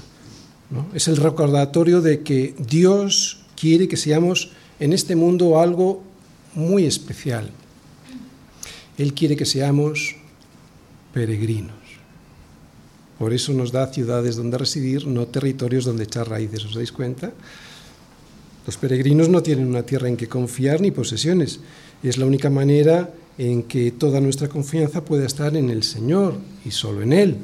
Es 0.94 1.08
el 1.08 1.18
recordatorio 1.18 2.02
de 2.02 2.22
que 2.22 2.54
Dios 2.60 3.42
quiere 3.60 3.88
que 3.88 3.98
seamos 3.98 4.52
en 4.80 4.94
este 4.94 5.16
mundo 5.16 5.60
algo 5.60 6.04
muy 6.54 6.86
especial. 6.86 7.50
Él 8.98 9.14
quiere 9.14 9.36
que 9.36 9.46
seamos 9.46 10.16
peregrinos. 11.14 11.76
Por 13.18 13.34
eso 13.34 13.52
nos 13.54 13.72
da 13.72 13.92
ciudades 13.92 14.36
donde 14.36 14.58
residir, 14.58 15.08
no 15.08 15.28
territorios 15.28 15.86
donde 15.86 16.04
echar 16.06 16.30
raíces. 16.30 16.64
¿Os 16.66 16.76
dais 16.76 16.92
cuenta? 16.92 17.34
Los 18.66 18.78
peregrinos 18.78 19.28
no 19.28 19.42
tienen 19.42 19.68
una 19.68 19.84
tierra 19.84 20.08
en 20.08 20.16
que 20.16 20.30
confiar 20.30 20.80
ni 20.80 20.92
posesiones. 20.92 21.60
Es 22.04 22.18
la 22.18 22.26
única 22.26 22.50
manera 22.50 23.12
en 23.38 23.64
que 23.64 23.92
toda 23.92 24.22
nuestra 24.22 24.48
confianza 24.48 25.04
pueda 25.04 25.26
estar 25.26 25.58
en 25.58 25.70
el 25.70 25.84
Señor 25.84 26.38
y 26.64 26.72
solo 26.72 27.02
en 27.02 27.14
Él. 27.14 27.38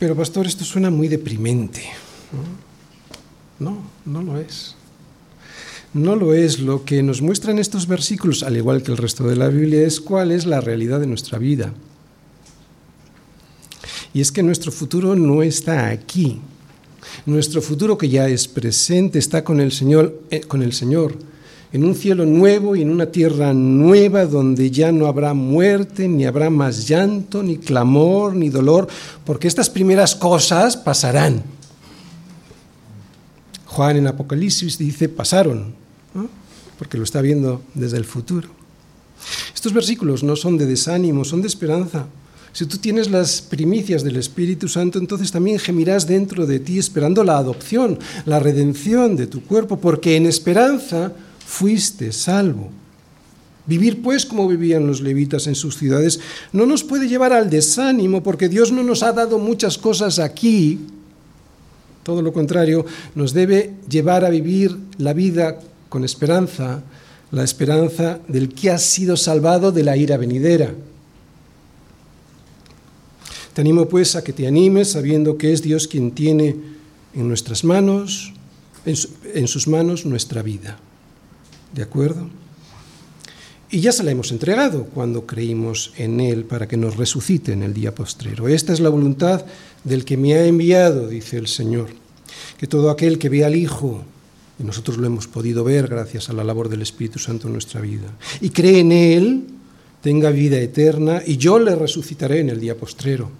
Pero 0.00 0.16
pastor, 0.16 0.46
esto 0.46 0.64
suena 0.64 0.88
muy 0.88 1.08
deprimente. 1.08 1.82
No, 3.58 3.76
no, 4.06 4.22
lo 4.22 4.40
es. 4.40 4.74
No 5.92 6.16
lo 6.16 6.32
es. 6.32 6.58
Lo 6.58 6.86
que 6.86 7.02
nos 7.02 7.20
muestran 7.20 7.58
estos 7.58 7.86
versículos, 7.86 8.42
al 8.42 8.56
igual 8.56 8.82
que 8.82 8.92
el 8.92 8.96
resto 8.96 9.24
de 9.28 9.36
la 9.36 9.48
Biblia, 9.48 9.86
es 9.86 10.00
cuál 10.00 10.32
es 10.32 10.46
la 10.46 10.62
realidad 10.62 11.00
de 11.00 11.06
nuestra 11.06 11.38
vida. 11.38 11.74
Y 14.14 14.22
es 14.22 14.32
que 14.32 14.42
nuestro 14.42 14.72
futuro 14.72 15.14
no 15.16 15.42
está 15.42 15.88
aquí. 15.88 16.40
Nuestro 17.26 17.60
futuro 17.60 17.98
que 17.98 18.08
ya 18.08 18.26
es 18.26 18.48
presente 18.48 19.18
está 19.18 19.44
con 19.44 19.60
el 19.60 19.70
Señor, 19.70 20.18
eh, 20.30 20.40
con 20.40 20.62
el 20.62 20.72
Señor 20.72 21.18
en 21.72 21.84
un 21.84 21.94
cielo 21.94 22.26
nuevo 22.26 22.74
y 22.74 22.82
en 22.82 22.90
una 22.90 23.06
tierra 23.06 23.54
nueva 23.54 24.26
donde 24.26 24.70
ya 24.70 24.90
no 24.90 25.06
habrá 25.06 25.34
muerte, 25.34 26.08
ni 26.08 26.24
habrá 26.24 26.50
más 26.50 26.88
llanto, 26.88 27.42
ni 27.42 27.58
clamor, 27.58 28.34
ni 28.34 28.48
dolor, 28.48 28.88
porque 29.24 29.46
estas 29.46 29.70
primeras 29.70 30.16
cosas 30.16 30.76
pasarán. 30.76 31.42
Juan 33.66 33.96
en 33.96 34.08
Apocalipsis 34.08 34.78
dice, 34.78 35.08
pasaron, 35.08 35.74
porque 36.76 36.98
lo 36.98 37.04
está 37.04 37.20
viendo 37.20 37.62
desde 37.74 37.98
el 37.98 38.04
futuro. 38.04 38.48
Estos 39.54 39.72
versículos 39.72 40.24
no 40.24 40.34
son 40.34 40.58
de 40.58 40.66
desánimo, 40.66 41.24
son 41.24 41.40
de 41.40 41.48
esperanza. 41.48 42.06
Si 42.52 42.66
tú 42.66 42.78
tienes 42.78 43.10
las 43.10 43.40
primicias 43.42 44.02
del 44.02 44.16
Espíritu 44.16 44.66
Santo, 44.66 44.98
entonces 44.98 45.30
también 45.30 45.60
gemirás 45.60 46.08
dentro 46.08 46.46
de 46.46 46.58
ti 46.58 46.80
esperando 46.80 47.22
la 47.22 47.38
adopción, 47.38 47.96
la 48.24 48.40
redención 48.40 49.14
de 49.14 49.28
tu 49.28 49.44
cuerpo, 49.44 49.78
porque 49.78 50.16
en 50.16 50.26
esperanza 50.26 51.12
fuiste 51.50 52.12
salvo. 52.12 52.70
Vivir 53.66 54.02
pues 54.02 54.24
como 54.24 54.48
vivían 54.48 54.86
los 54.86 55.00
levitas 55.00 55.46
en 55.46 55.54
sus 55.54 55.76
ciudades 55.76 56.20
no 56.52 56.64
nos 56.64 56.84
puede 56.84 57.08
llevar 57.08 57.32
al 57.32 57.50
desánimo, 57.50 58.22
porque 58.22 58.48
Dios 58.48 58.72
no 58.72 58.82
nos 58.82 59.02
ha 59.02 59.12
dado 59.12 59.38
muchas 59.38 59.76
cosas 59.76 60.18
aquí. 60.18 60.80
Todo 62.04 62.22
lo 62.22 62.32
contrario, 62.32 62.86
nos 63.14 63.34
debe 63.34 63.74
llevar 63.88 64.24
a 64.24 64.30
vivir 64.30 64.76
la 64.98 65.12
vida 65.12 65.60
con 65.88 66.04
esperanza, 66.04 66.82
la 67.32 67.44
esperanza 67.44 68.20
del 68.28 68.54
que 68.54 68.70
ha 68.70 68.78
sido 68.78 69.16
salvado 69.16 69.72
de 69.72 69.82
la 69.82 69.96
ira 69.96 70.16
venidera. 70.16 70.72
Te 73.52 73.60
animo 73.60 73.88
pues 73.88 74.16
a 74.16 74.24
que 74.24 74.32
te 74.32 74.46
animes 74.46 74.92
sabiendo 74.92 75.36
que 75.36 75.52
es 75.52 75.62
Dios 75.62 75.88
quien 75.88 76.12
tiene 76.12 76.56
en 77.12 77.28
nuestras 77.28 77.64
manos, 77.64 78.32
en, 78.86 79.48
sus 79.48 79.68
manos 79.68 80.06
nuestra 80.06 80.42
vida. 80.42 80.78
¿De 81.74 81.82
acuerdo? 81.82 82.28
Y 83.70 83.80
ya 83.80 83.92
se 83.92 84.02
la 84.02 84.10
hemos 84.10 84.32
entregado 84.32 84.84
cuando 84.86 85.26
creímos 85.26 85.92
en 85.96 86.20
Él 86.20 86.44
para 86.44 86.66
que 86.66 86.76
nos 86.76 86.96
resucite 86.96 87.52
en 87.52 87.62
el 87.62 87.72
día 87.72 87.94
postrero. 87.94 88.48
Esta 88.48 88.72
es 88.72 88.80
la 88.80 88.88
voluntad 88.88 89.44
del 89.84 90.04
que 90.04 90.16
me 90.16 90.34
ha 90.34 90.44
enviado, 90.44 91.06
dice 91.06 91.36
el 91.36 91.46
Señor. 91.46 91.90
Que 92.58 92.66
todo 92.66 92.90
aquel 92.90 93.18
que 93.18 93.28
vea 93.28 93.46
al 93.46 93.54
Hijo, 93.54 94.02
y 94.58 94.64
nosotros 94.64 94.98
lo 94.98 95.06
hemos 95.06 95.28
podido 95.28 95.62
ver 95.62 95.86
gracias 95.86 96.28
a 96.28 96.32
la 96.32 96.42
labor 96.42 96.68
del 96.68 96.82
Espíritu 96.82 97.20
Santo 97.20 97.46
en 97.46 97.52
nuestra 97.52 97.80
vida, 97.80 98.08
y 98.40 98.50
cree 98.50 98.80
en 98.80 98.92
Él, 98.92 99.44
tenga 100.02 100.30
vida 100.30 100.58
eterna 100.58 101.22
y 101.24 101.36
yo 101.36 101.58
le 101.58 101.74
resucitaré 101.74 102.40
en 102.40 102.50
el 102.50 102.60
día 102.60 102.76
postrero. 102.76 103.30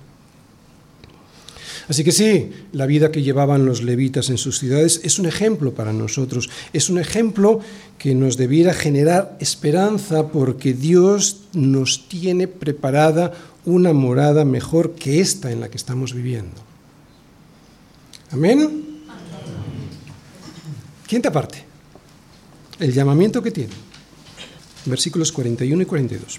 Así 1.91 2.05
que 2.05 2.13
sí, 2.13 2.53
la 2.71 2.87
vida 2.87 3.11
que 3.11 3.21
llevaban 3.21 3.67
los 3.67 3.83
levitas 3.83 4.31
en 4.31 4.39
sus 4.39 4.61
ciudades 4.61 5.01
es 5.03 5.19
un 5.19 5.27
ejemplo 5.27 5.75
para 5.75 5.93
nosotros, 5.93 6.49
es 6.73 6.89
un 6.89 7.01
ejemplo 7.01 7.59
que 7.99 8.15
nos 8.15 8.37
debiera 8.37 8.75
generar 8.75 9.37
esperanza 9.41 10.29
porque 10.29 10.73
Dios 10.73 11.49
nos 11.53 12.07
tiene 12.07 12.47
preparada 12.47 13.33
una 13.65 13.93
morada 13.93 14.45
mejor 14.45 14.95
que 14.95 15.21
esta 15.21 15.51
en 15.51 15.59
la 15.59 15.69
que 15.69 15.79
estamos 15.79 16.15
viviendo. 16.15 16.63
Amén. 18.31 19.01
Quinta 21.09 21.33
parte, 21.33 21.65
el 22.79 22.93
llamamiento 22.93 23.43
que 23.43 23.51
tiene, 23.51 23.75
versículos 24.87 25.33
41 25.33 25.83
y 25.83 25.87
42. 25.87 26.39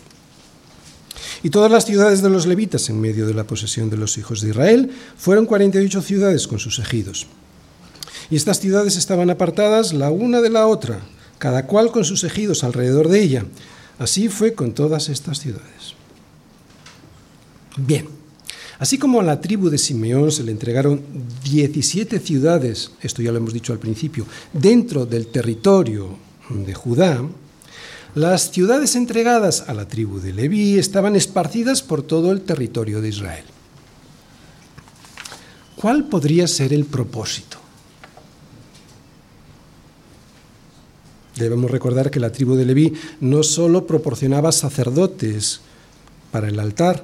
Y 1.44 1.50
todas 1.50 1.72
las 1.72 1.86
ciudades 1.86 2.22
de 2.22 2.30
los 2.30 2.46
levitas 2.46 2.90
en 2.90 3.02
medio 3.02 3.26
de 3.26 3.34
la 3.34 3.46
posesión 3.46 3.90
de 3.90 3.98
los 3.98 4.18
hijos 4.18 4.42
de 4.42 4.50
Israel 4.50 4.92
fueron 5.18 5.46
48 5.46 6.02
ciudades 6.02 6.48
con 6.48 6.60
sus 6.60 6.80
ejidos. 6.80 7.28
Y 8.30 8.36
estas 8.36 8.60
ciudades 8.60 8.96
estaban 8.96 9.30
apartadas 9.30 9.94
la 9.94 10.12
una 10.12 10.42
de 10.42 10.50
la 10.50 10.68
otra, 10.68 11.02
cada 11.40 11.66
cual 11.66 11.92
con 11.92 12.06
sus 12.06 12.24
ejidos 12.24 12.64
alrededor 12.64 13.10
de 13.10 13.22
ella. 13.22 13.46
Así 13.98 14.30
fue 14.30 14.54
con 14.54 14.74
todas 14.74 15.10
estas 15.10 15.40
ciudades. 15.40 15.96
Bien, 17.78 18.08
así 18.80 18.98
como 18.98 19.20
a 19.20 19.24
la 19.24 19.42
tribu 19.42 19.70
de 19.70 19.78
Simeón 19.78 20.32
se 20.32 20.44
le 20.44 20.52
entregaron 20.52 21.02
17 21.44 22.20
ciudades, 22.20 22.92
esto 23.02 23.22
ya 23.22 23.32
lo 23.32 23.38
hemos 23.38 23.54
dicho 23.54 23.74
al 23.74 23.80
principio, 23.80 24.26
dentro 24.54 25.06
del 25.06 25.28
territorio 25.28 26.18
de 26.50 26.74
Judá, 26.74 27.22
las 28.16 28.52
ciudades 28.52 28.96
entregadas 28.96 29.66
a 29.68 29.74
la 29.74 29.88
tribu 29.88 30.20
de 30.20 30.34
Leví 30.34 30.78
estaban 30.78 31.16
esparcidas 31.16 31.82
por 31.82 32.04
todo 32.04 32.32
el 32.32 32.42
territorio 32.42 33.02
de 33.02 33.10
Israel. 33.10 33.46
¿Cuál 35.78 36.06
podría 36.06 36.48
ser 36.48 36.74
el 36.74 36.86
propósito? 36.86 37.58
Debemos 41.38 41.72
recordar 41.72 42.12
que 42.12 42.20
la 42.20 42.32
tribu 42.32 42.56
de 42.56 42.66
Leví 42.66 42.94
no 43.22 43.42
solo 43.44 43.88
proporcionaba 43.88 44.52
sacerdotes 44.52 45.62
para 46.32 46.50
el 46.50 46.60
altar, 46.60 47.04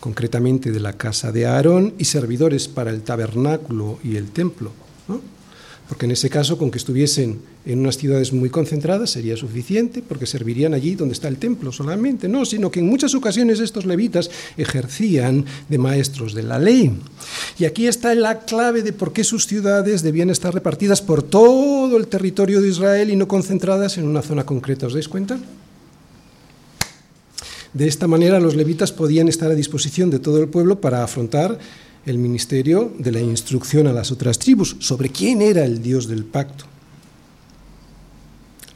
concretamente 0.00 0.72
de 0.72 0.80
la 0.80 0.94
casa 0.94 1.30
de 1.30 1.46
Aarón, 1.46 1.94
y 1.98 2.04
servidores 2.04 2.68
para 2.68 2.90
el 2.90 3.02
tabernáculo 3.02 3.98
y 4.02 4.16
el 4.16 4.30
templo. 4.30 4.72
Porque 5.92 6.06
en 6.06 6.12
ese 6.12 6.30
caso 6.30 6.56
con 6.56 6.70
que 6.70 6.78
estuviesen 6.78 7.40
en 7.66 7.80
unas 7.80 7.98
ciudades 7.98 8.32
muy 8.32 8.48
concentradas 8.48 9.10
sería 9.10 9.36
suficiente, 9.36 10.00
porque 10.00 10.24
servirían 10.24 10.72
allí 10.72 10.94
donde 10.94 11.12
está 11.12 11.28
el 11.28 11.36
templo 11.36 11.70
solamente, 11.70 12.28
no, 12.28 12.46
sino 12.46 12.70
que 12.70 12.80
en 12.80 12.86
muchas 12.86 13.14
ocasiones 13.14 13.60
estos 13.60 13.84
levitas 13.84 14.30
ejercían 14.56 15.44
de 15.68 15.76
maestros 15.76 16.32
de 16.32 16.44
la 16.44 16.58
ley. 16.58 16.98
Y 17.58 17.66
aquí 17.66 17.88
está 17.88 18.14
la 18.14 18.38
clave 18.38 18.80
de 18.80 18.94
por 18.94 19.12
qué 19.12 19.22
sus 19.22 19.46
ciudades 19.46 20.00
debían 20.00 20.30
estar 20.30 20.54
repartidas 20.54 21.02
por 21.02 21.22
todo 21.22 21.98
el 21.98 22.06
territorio 22.06 22.62
de 22.62 22.70
Israel 22.70 23.10
y 23.10 23.16
no 23.16 23.28
concentradas 23.28 23.98
en 23.98 24.08
una 24.08 24.22
zona 24.22 24.46
concreta, 24.46 24.86
¿os 24.86 24.94
dais 24.94 25.08
cuenta? 25.08 25.38
De 27.74 27.86
esta 27.86 28.08
manera 28.08 28.40
los 28.40 28.56
levitas 28.56 28.92
podían 28.92 29.28
estar 29.28 29.50
a 29.50 29.54
disposición 29.54 30.08
de 30.08 30.20
todo 30.20 30.40
el 30.40 30.48
pueblo 30.48 30.80
para 30.80 31.04
afrontar 31.04 31.58
el 32.04 32.18
ministerio 32.18 32.92
de 32.98 33.12
la 33.12 33.20
instrucción 33.20 33.86
a 33.86 33.92
las 33.92 34.10
otras 34.10 34.38
tribus 34.38 34.76
sobre 34.80 35.10
quién 35.10 35.40
era 35.42 35.64
el 35.64 35.82
Dios 35.82 36.08
del 36.08 36.24
pacto. 36.24 36.64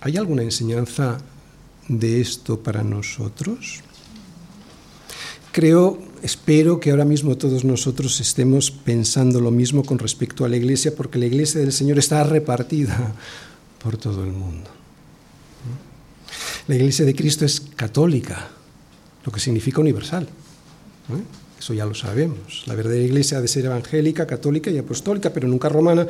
¿Hay 0.01 0.17
alguna 0.17 0.43
enseñanza 0.43 1.19
de 1.89 2.21
esto 2.21 2.61
para 2.61 2.85
nosotros? 2.85 3.81
Creo, 5.51 5.99
espero 6.23 6.79
que 6.79 6.91
ahora 6.91 7.05
mismo 7.05 7.37
todos 7.37 7.65
nosotros 7.65 8.21
estemos 8.21 8.71
pensando 8.71 9.41
lo 9.41 9.51
mismo 9.51 9.83
con 9.83 9.99
respecto 9.99 10.45
a 10.45 10.49
la 10.49 10.57
iglesia, 10.57 10.95
porque 10.95 11.19
la 11.19 11.27
iglesia 11.27 11.61
del 11.61 11.73
Señor 11.73 11.99
está 11.99 12.23
repartida 12.25 13.15
por 13.83 13.97
todo 13.97 14.23
el 14.23 14.33
mundo. 14.33 14.71
La 16.69 16.75
iglesia 16.75 17.05
de 17.05 17.15
Cristo 17.15 17.45
es 17.45 17.61
católica, 17.61 18.49
lo 19.25 19.33
que 19.33 19.41
significa 19.41 19.81
universal. 19.81 20.29
Eso 21.59 21.75
ya 21.75 21.87
lo 21.87 21.95
sabemos. 21.95 22.65
La 22.67 22.75
verdadera 22.75 23.05
iglesia 23.05 23.39
ha 23.39 23.41
de 23.41 23.49
ser 23.49 23.65
evangélica, 23.65 24.27
católica 24.27 24.71
y 24.71 24.79
apostólica, 24.79 25.33
pero 25.33 25.49
nunca 25.49 25.69
romana, 25.69 26.07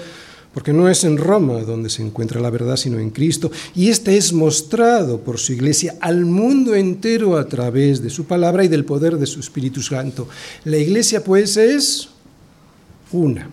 porque 0.52 0.72
no 0.72 0.88
es 0.88 1.04
en 1.04 1.18
Roma 1.18 1.60
donde 1.60 1.90
se 1.90 2.02
encuentra 2.02 2.40
la 2.40 2.50
verdad, 2.50 2.76
sino 2.76 2.98
en 2.98 3.10
Cristo. 3.10 3.50
Y 3.74 3.88
este 3.88 4.16
es 4.16 4.32
mostrado 4.32 5.20
por 5.20 5.38
su 5.38 5.52
iglesia 5.52 5.96
al 6.00 6.24
mundo 6.24 6.74
entero 6.74 7.36
a 7.36 7.46
través 7.46 8.02
de 8.02 8.10
su 8.10 8.24
palabra 8.24 8.64
y 8.64 8.68
del 8.68 8.84
poder 8.84 9.18
de 9.18 9.26
su 9.26 9.40
Espíritu 9.40 9.82
Santo. 9.82 10.28
La 10.64 10.78
iglesia, 10.78 11.22
pues, 11.22 11.56
es 11.56 12.08
una. 13.12 13.48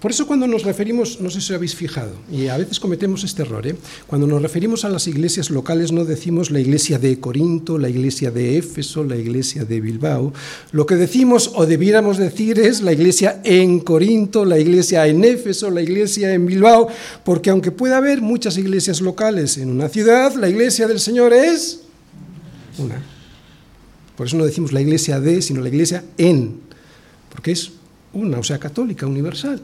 Por 0.00 0.10
eso 0.10 0.26
cuando 0.26 0.46
nos 0.46 0.64
referimos, 0.64 1.20
no 1.20 1.30
sé 1.30 1.40
si 1.40 1.54
habéis 1.54 1.74
fijado, 1.74 2.12
y 2.30 2.48
a 2.48 2.56
veces 2.56 2.80
cometemos 2.80 3.24
este 3.24 3.42
error, 3.42 3.66
¿eh? 3.66 3.76
cuando 4.06 4.26
nos 4.26 4.42
referimos 4.42 4.84
a 4.84 4.88
las 4.88 5.06
iglesias 5.06 5.50
locales 5.50 5.92
no 5.92 6.04
decimos 6.04 6.50
la 6.50 6.60
iglesia 6.60 6.98
de 6.98 7.20
Corinto, 7.20 7.78
la 7.78 7.88
iglesia 7.88 8.30
de 8.30 8.58
Éfeso, 8.58 9.04
la 9.04 9.16
iglesia 9.16 9.64
de 9.64 9.80
Bilbao. 9.80 10.32
Lo 10.72 10.86
que 10.86 10.96
decimos 10.96 11.52
o 11.54 11.66
debiéramos 11.66 12.18
decir 12.18 12.58
es 12.58 12.82
la 12.82 12.92
iglesia 12.92 13.40
en 13.44 13.80
Corinto, 13.80 14.44
la 14.44 14.58
iglesia 14.58 15.06
en 15.06 15.24
Éfeso, 15.24 15.70
la 15.70 15.82
iglesia 15.82 16.32
en 16.32 16.46
Bilbao, 16.46 16.88
porque 17.24 17.50
aunque 17.50 17.70
pueda 17.70 17.98
haber 17.98 18.20
muchas 18.20 18.58
iglesias 18.58 19.00
locales 19.00 19.58
en 19.58 19.70
una 19.70 19.88
ciudad, 19.88 20.34
la 20.34 20.48
iglesia 20.48 20.86
del 20.86 21.00
Señor 21.00 21.32
es 21.32 21.80
una. 22.78 23.02
Por 24.16 24.26
eso 24.26 24.36
no 24.36 24.44
decimos 24.44 24.72
la 24.72 24.80
iglesia 24.80 25.20
de, 25.20 25.42
sino 25.42 25.60
la 25.60 25.68
iglesia 25.68 26.04
en, 26.18 26.60
porque 27.30 27.52
es 27.52 27.72
una, 28.12 28.38
o 28.38 28.42
sea, 28.42 28.58
católica, 28.58 29.06
universal. 29.06 29.62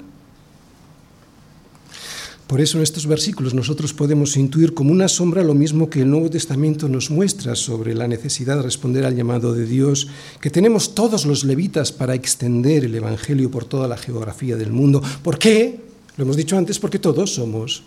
Por 2.49 2.63
eso 2.63 2.79
en 2.79 2.83
estos 2.83 3.07
versículos 3.07 3.53
nosotros 3.53 3.93
podemos 3.93 4.35
intuir 4.39 4.73
como 4.73 4.91
una 4.91 5.07
sombra 5.09 5.43
lo 5.43 5.53
mismo 5.53 5.91
que 5.91 6.01
el 6.01 6.11
Nuevo 6.11 6.31
Testamento 6.31 6.89
nos 6.89 7.11
muestra 7.11 7.55
sobre 7.55 7.95
la 7.95 8.09
necesidad 8.09 8.57
de 8.57 8.63
responder 8.63 9.05
al 9.05 9.15
llamado 9.15 9.53
de 9.53 9.67
Dios, 9.67 10.09
que 10.41 10.49
tenemos 10.49 10.95
todos 10.95 11.27
los 11.27 11.45
levitas 11.45 11.93
para 11.93 12.15
extender 12.15 12.87
el 12.87 12.95
Evangelio 12.95 13.51
por 13.51 13.67
toda 13.67 13.87
la 13.87 13.99
geografía 13.99 14.57
del 14.57 14.73
mundo. 14.73 15.03
¿Por 15.23 15.39
qué? 15.39 15.79
Lo 16.17 16.25
hemos 16.25 16.37
dicho 16.37 16.57
antes, 16.57 16.79
porque 16.79 16.99
todos 16.99 17.35
somos 17.35 17.83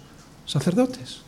sacerdotes. 0.46 1.22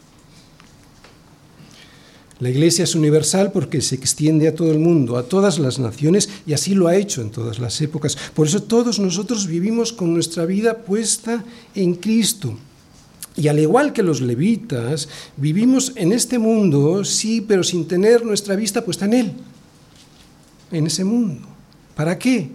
La 2.39 2.49
Iglesia 2.49 2.83
es 2.83 2.95
universal 2.95 3.51
porque 3.51 3.81
se 3.81 3.95
extiende 3.95 4.47
a 4.47 4.55
todo 4.55 4.71
el 4.71 4.79
mundo, 4.79 5.17
a 5.17 5.23
todas 5.23 5.59
las 5.59 5.79
naciones, 5.79 6.29
y 6.45 6.53
así 6.53 6.73
lo 6.73 6.87
ha 6.87 6.95
hecho 6.95 7.21
en 7.21 7.29
todas 7.29 7.59
las 7.59 7.79
épocas. 7.81 8.17
Por 8.33 8.47
eso 8.47 8.63
todos 8.63 8.99
nosotros 8.99 9.47
vivimos 9.47 9.93
con 9.93 10.13
nuestra 10.13 10.45
vida 10.45 10.79
puesta 10.79 11.43
en 11.75 11.93
Cristo. 11.93 12.57
Y 13.35 13.47
al 13.47 13.59
igual 13.59 13.93
que 13.93 14.03
los 14.03 14.21
levitas, 14.21 15.09
vivimos 15.37 15.93
en 15.95 16.11
este 16.11 16.37
mundo, 16.37 17.03
sí, 17.03 17.41
pero 17.41 17.63
sin 17.63 17.87
tener 17.87 18.25
nuestra 18.25 18.55
vista 18.55 18.83
puesta 18.83 19.05
en 19.05 19.13
él, 19.13 19.33
en 20.71 20.87
ese 20.87 21.03
mundo. 21.03 21.47
¿Para 21.95 22.17
qué? 22.17 22.49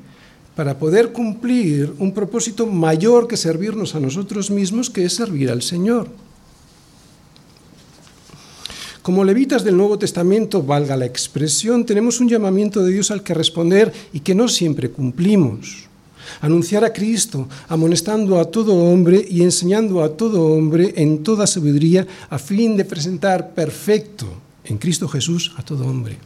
Para 0.55 0.79
poder 0.79 1.12
cumplir 1.12 1.95
un 1.99 2.12
propósito 2.12 2.66
mayor 2.66 3.26
que 3.26 3.37
servirnos 3.37 3.95
a 3.95 4.01
nosotros 4.01 4.51
mismos, 4.51 4.91
que 4.91 5.05
es 5.05 5.14
servir 5.14 5.51
al 5.51 5.62
Señor. 5.62 6.09
Como 9.09 9.24
levitas 9.24 9.64
del 9.64 9.74
Nuevo 9.74 9.98
Testamento, 9.98 10.62
valga 10.62 10.94
la 10.94 11.06
expresión, 11.06 11.86
tenemos 11.86 12.20
un 12.20 12.28
llamamiento 12.28 12.84
de 12.84 12.92
Dios 12.92 13.11
al 13.11 13.22
que 13.22 13.32
responder 13.32 13.90
y 14.12 14.20
que 14.20 14.34
no 14.34 14.48
siempre 14.48 14.90
cumplimos 14.90 15.88
anunciar 16.42 16.84
a 16.84 16.92
Cristo, 16.92 17.48
amonestando 17.68 18.38
a 18.38 18.50
todo 18.50 18.74
hombre 18.74 19.24
y 19.26 19.44
enseñando 19.44 20.02
a 20.02 20.14
todo 20.14 20.48
hombre 20.48 20.92
en 20.96 21.22
toda 21.22 21.46
sabiduría, 21.46 22.06
a 22.28 22.38
fin 22.38 22.76
de 22.76 22.84
presentar 22.84 23.54
perfecto 23.54 24.26
en 24.62 24.76
Cristo 24.76 25.09
Jesús 25.09 25.54
a 25.56 25.62
todo 25.62 25.86
hombre. 25.86 26.18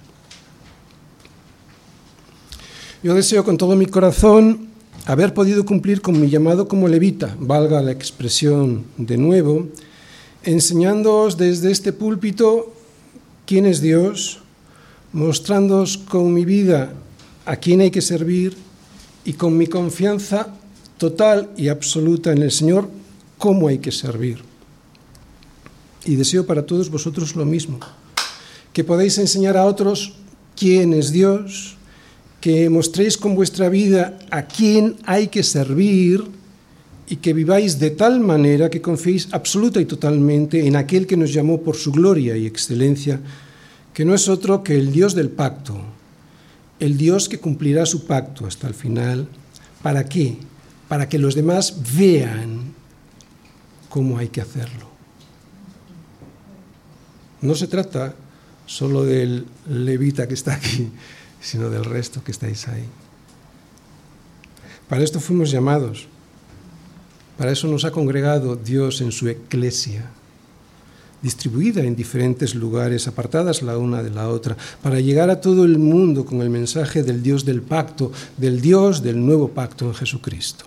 Yo 3.00 3.14
deseo 3.14 3.44
con 3.44 3.58
todo 3.58 3.76
mi 3.76 3.86
corazón 3.86 4.66
haber 5.06 5.34
podido 5.34 5.64
cumplir 5.64 6.02
con 6.02 6.20
mi 6.20 6.28
llamado 6.28 6.66
como 6.66 6.88
levita, 6.88 7.36
valga 7.38 7.80
la 7.80 7.92
expresión 7.92 8.86
de 8.96 9.18
nuevo, 9.18 9.68
enseñándoos 10.42 11.36
desde 11.36 11.70
este 11.70 11.92
púlpito 11.92 12.71
quién 13.52 13.66
es 13.66 13.82
Dios, 13.82 14.38
mostrándoos 15.12 15.98
con 15.98 16.32
mi 16.32 16.46
vida 16.46 16.94
a 17.44 17.56
quién 17.56 17.82
hay 17.82 17.90
que 17.90 18.00
servir 18.00 18.56
y 19.26 19.34
con 19.34 19.58
mi 19.58 19.66
confianza 19.66 20.48
total 20.96 21.50
y 21.58 21.68
absoluta 21.68 22.32
en 22.32 22.40
el 22.40 22.50
Señor, 22.50 22.88
cómo 23.36 23.68
hay 23.68 23.76
que 23.76 23.92
servir. 23.92 24.38
Y 26.06 26.16
deseo 26.16 26.46
para 26.46 26.64
todos 26.64 26.88
vosotros 26.88 27.36
lo 27.36 27.44
mismo, 27.44 27.78
que 28.72 28.84
podáis 28.84 29.18
enseñar 29.18 29.58
a 29.58 29.66
otros 29.66 30.14
quién 30.56 30.94
es 30.94 31.12
Dios, 31.12 31.76
que 32.40 32.70
mostréis 32.70 33.18
con 33.18 33.34
vuestra 33.34 33.68
vida 33.68 34.18
a 34.30 34.46
quién 34.46 34.96
hay 35.04 35.28
que 35.28 35.42
servir 35.42 36.24
y 37.08 37.16
que 37.16 37.32
viváis 37.32 37.78
de 37.78 37.90
tal 37.90 38.20
manera 38.20 38.70
que 38.70 38.80
confiéis 38.80 39.28
absoluta 39.32 39.80
y 39.80 39.84
totalmente 39.84 40.66
en 40.66 40.76
aquel 40.76 41.06
que 41.06 41.16
nos 41.16 41.32
llamó 41.32 41.60
por 41.60 41.76
su 41.76 41.92
gloria 41.92 42.36
y 42.36 42.46
excelencia, 42.46 43.20
que 43.92 44.04
no 44.04 44.14
es 44.14 44.28
otro 44.28 44.62
que 44.62 44.76
el 44.76 44.92
Dios 44.92 45.14
del 45.14 45.28
pacto, 45.28 45.76
el 46.80 46.96
Dios 46.96 47.28
que 47.28 47.38
cumplirá 47.38 47.86
su 47.86 48.06
pacto 48.06 48.46
hasta 48.46 48.66
el 48.66 48.74
final 48.74 49.28
¿Para 49.82 50.04
qué? 50.04 50.36
Para 50.88 51.08
que 51.08 51.18
los 51.18 51.34
demás 51.34 51.74
vean 51.96 52.72
cómo 53.88 54.18
hay 54.18 54.28
que 54.28 54.40
hacerlo. 54.40 54.88
No 57.40 57.54
se 57.56 57.66
trata 57.66 58.14
solo 58.66 59.04
del 59.04 59.46
levita 59.68 60.28
que 60.28 60.34
está 60.34 60.54
aquí, 60.54 60.88
sino 61.40 61.68
del 61.68 61.84
resto 61.84 62.22
que 62.22 62.30
estáis 62.30 62.68
ahí. 62.68 62.84
Para 64.88 65.02
esto 65.02 65.18
fuimos 65.18 65.50
llamados. 65.50 66.06
Para 67.36 67.52
eso 67.52 67.66
nos 67.66 67.84
ha 67.84 67.90
congregado 67.90 68.56
Dios 68.56 69.00
en 69.00 69.10
su 69.10 69.28
iglesia, 69.28 70.10
distribuida 71.22 71.82
en 71.82 71.96
diferentes 71.96 72.54
lugares, 72.54 73.08
apartadas 73.08 73.62
la 73.62 73.78
una 73.78 74.02
de 74.02 74.10
la 74.10 74.28
otra, 74.28 74.56
para 74.82 75.00
llegar 75.00 75.30
a 75.30 75.40
todo 75.40 75.64
el 75.64 75.78
mundo 75.78 76.24
con 76.24 76.42
el 76.42 76.50
mensaje 76.50 77.02
del 77.02 77.22
Dios 77.22 77.44
del 77.44 77.62
pacto, 77.62 78.12
del 78.36 78.60
Dios 78.60 79.02
del 79.02 79.24
nuevo 79.24 79.48
pacto 79.48 79.86
en 79.86 79.94
Jesucristo. 79.94 80.66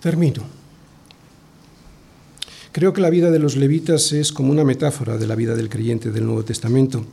Termino. 0.00 0.44
Creo 2.72 2.92
que 2.92 3.00
la 3.00 3.10
vida 3.10 3.30
de 3.30 3.40
los 3.40 3.56
levitas 3.56 4.12
es 4.12 4.32
como 4.32 4.52
una 4.52 4.62
metáfora 4.62 5.16
de 5.16 5.26
la 5.26 5.34
vida 5.34 5.56
del 5.56 5.68
creyente 5.68 6.12
del 6.12 6.26
Nuevo 6.26 6.44
Testamento, 6.44 7.04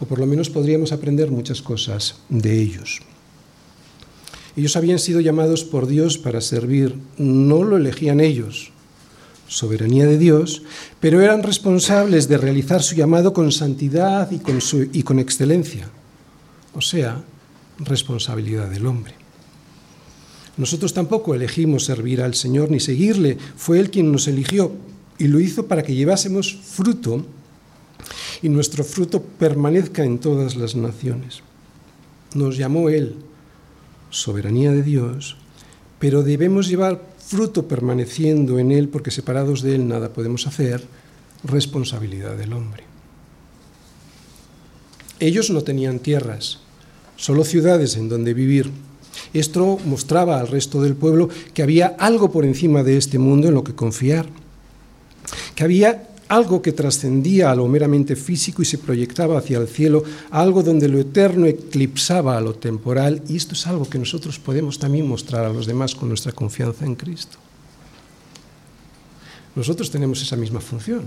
o 0.00 0.06
por 0.06 0.18
lo 0.18 0.26
menos 0.26 0.48
podríamos 0.48 0.92
aprender 0.92 1.30
muchas 1.30 1.60
cosas 1.60 2.16
de 2.30 2.58
ellos. 2.58 3.00
Ellos 4.56 4.76
habían 4.76 4.98
sido 4.98 5.20
llamados 5.20 5.64
por 5.64 5.86
Dios 5.86 6.18
para 6.18 6.40
servir, 6.40 6.96
no 7.18 7.62
lo 7.62 7.76
elegían 7.76 8.20
ellos, 8.20 8.72
soberanía 9.46 10.06
de 10.06 10.18
Dios, 10.18 10.62
pero 11.00 11.20
eran 11.20 11.42
responsables 11.42 12.28
de 12.28 12.38
realizar 12.38 12.82
su 12.82 12.94
llamado 12.94 13.32
con 13.32 13.52
santidad 13.52 14.30
y 14.30 15.02
con, 15.02 15.18
excelencia, 15.18 15.88
o 16.74 16.80
sea, 16.80 17.22
responsabilidad 17.78 18.68
del 18.68 18.86
hombre. 18.86 19.14
Nosotros 20.56 20.92
tampoco 20.94 21.34
elegimos 21.34 21.84
servir 21.84 22.22
al 22.22 22.34
Señor 22.34 22.70
ni 22.70 22.80
seguirle, 22.80 23.38
fue 23.56 23.78
Él 23.78 23.90
quien 23.90 24.12
nos 24.12 24.28
eligió 24.28 24.72
y 25.18 25.28
lo 25.28 25.40
hizo 25.40 25.66
para 25.66 25.82
que 25.82 25.94
llevásemos 25.94 26.56
fruto 26.62 27.24
y 28.42 28.48
nuestro 28.48 28.84
fruto 28.84 29.22
permanezca 29.22 30.04
en 30.04 30.18
todas 30.18 30.56
las 30.56 30.74
naciones. 30.74 31.42
Nos 32.34 32.56
llamó 32.56 32.88
Él 32.88 33.16
soberanía 34.10 34.72
de 34.72 34.82
Dios, 34.82 35.36
pero 35.98 36.22
debemos 36.22 36.68
llevar 36.68 37.02
fruto 37.18 37.68
permaneciendo 37.68 38.58
en 38.58 38.72
Él, 38.72 38.88
porque 38.88 39.10
separados 39.10 39.62
de 39.62 39.74
Él 39.74 39.86
nada 39.86 40.12
podemos 40.12 40.46
hacer, 40.46 40.82
responsabilidad 41.44 42.36
del 42.36 42.52
hombre. 42.52 42.84
Ellos 45.20 45.50
no 45.50 45.62
tenían 45.62 45.98
tierras, 45.98 46.60
solo 47.16 47.44
ciudades 47.44 47.96
en 47.96 48.08
donde 48.08 48.34
vivir. 48.34 48.70
Esto 49.34 49.78
mostraba 49.84 50.40
al 50.40 50.48
resto 50.48 50.82
del 50.82 50.96
pueblo 50.96 51.28
que 51.52 51.62
había 51.62 51.88
algo 51.98 52.32
por 52.32 52.44
encima 52.44 52.82
de 52.82 52.96
este 52.96 53.18
mundo 53.18 53.48
en 53.48 53.54
lo 53.54 53.62
que 53.62 53.74
confiar, 53.74 54.26
que 55.54 55.64
había 55.64 56.09
algo 56.30 56.62
que 56.62 56.70
trascendía 56.70 57.50
a 57.50 57.56
lo 57.56 57.66
meramente 57.66 58.14
físico 58.14 58.62
y 58.62 58.64
se 58.64 58.78
proyectaba 58.78 59.36
hacia 59.36 59.58
el 59.58 59.66
cielo, 59.66 60.04
algo 60.30 60.62
donde 60.62 60.88
lo 60.88 61.00
eterno 61.00 61.46
eclipsaba 61.46 62.38
a 62.38 62.40
lo 62.40 62.54
temporal, 62.54 63.20
y 63.28 63.36
esto 63.36 63.54
es 63.54 63.66
algo 63.66 63.90
que 63.90 63.98
nosotros 63.98 64.38
podemos 64.38 64.78
también 64.78 65.08
mostrar 65.08 65.44
a 65.44 65.52
los 65.52 65.66
demás 65.66 65.96
con 65.96 66.08
nuestra 66.08 66.30
confianza 66.30 66.86
en 66.86 66.94
Cristo. 66.94 67.36
Nosotros 69.56 69.90
tenemos 69.90 70.22
esa 70.22 70.36
misma 70.36 70.60
función 70.60 71.02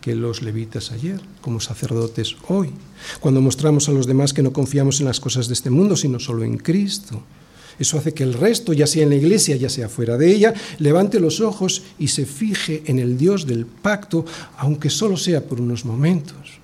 que 0.00 0.16
los 0.16 0.42
levitas 0.42 0.90
ayer, 0.90 1.20
como 1.40 1.60
sacerdotes 1.60 2.34
hoy, 2.48 2.72
cuando 3.20 3.40
mostramos 3.40 3.88
a 3.88 3.92
los 3.92 4.08
demás 4.08 4.32
que 4.32 4.42
no 4.42 4.52
confiamos 4.52 4.98
en 4.98 5.06
las 5.06 5.20
cosas 5.20 5.46
de 5.46 5.54
este 5.54 5.70
mundo, 5.70 5.94
sino 5.94 6.18
solo 6.18 6.42
en 6.42 6.58
Cristo 6.58 7.22
eso 7.80 7.96
hace 7.96 8.12
que 8.12 8.22
el 8.22 8.34
resto, 8.34 8.74
ya 8.74 8.86
sea 8.86 9.04
en 9.04 9.08
la 9.08 9.14
iglesia, 9.14 9.56
ya 9.56 9.70
sea 9.70 9.88
fuera 9.88 10.18
de 10.18 10.30
ella, 10.30 10.52
levante 10.78 11.18
los 11.18 11.40
ojos 11.40 11.82
y 11.98 12.08
se 12.08 12.26
fije 12.26 12.82
en 12.84 12.98
el 12.98 13.16
Dios 13.16 13.46
del 13.46 13.64
pacto, 13.64 14.26
aunque 14.58 14.90
solo 14.90 15.16
sea 15.16 15.42
por 15.42 15.62
unos 15.62 15.86
momentos. 15.86 16.60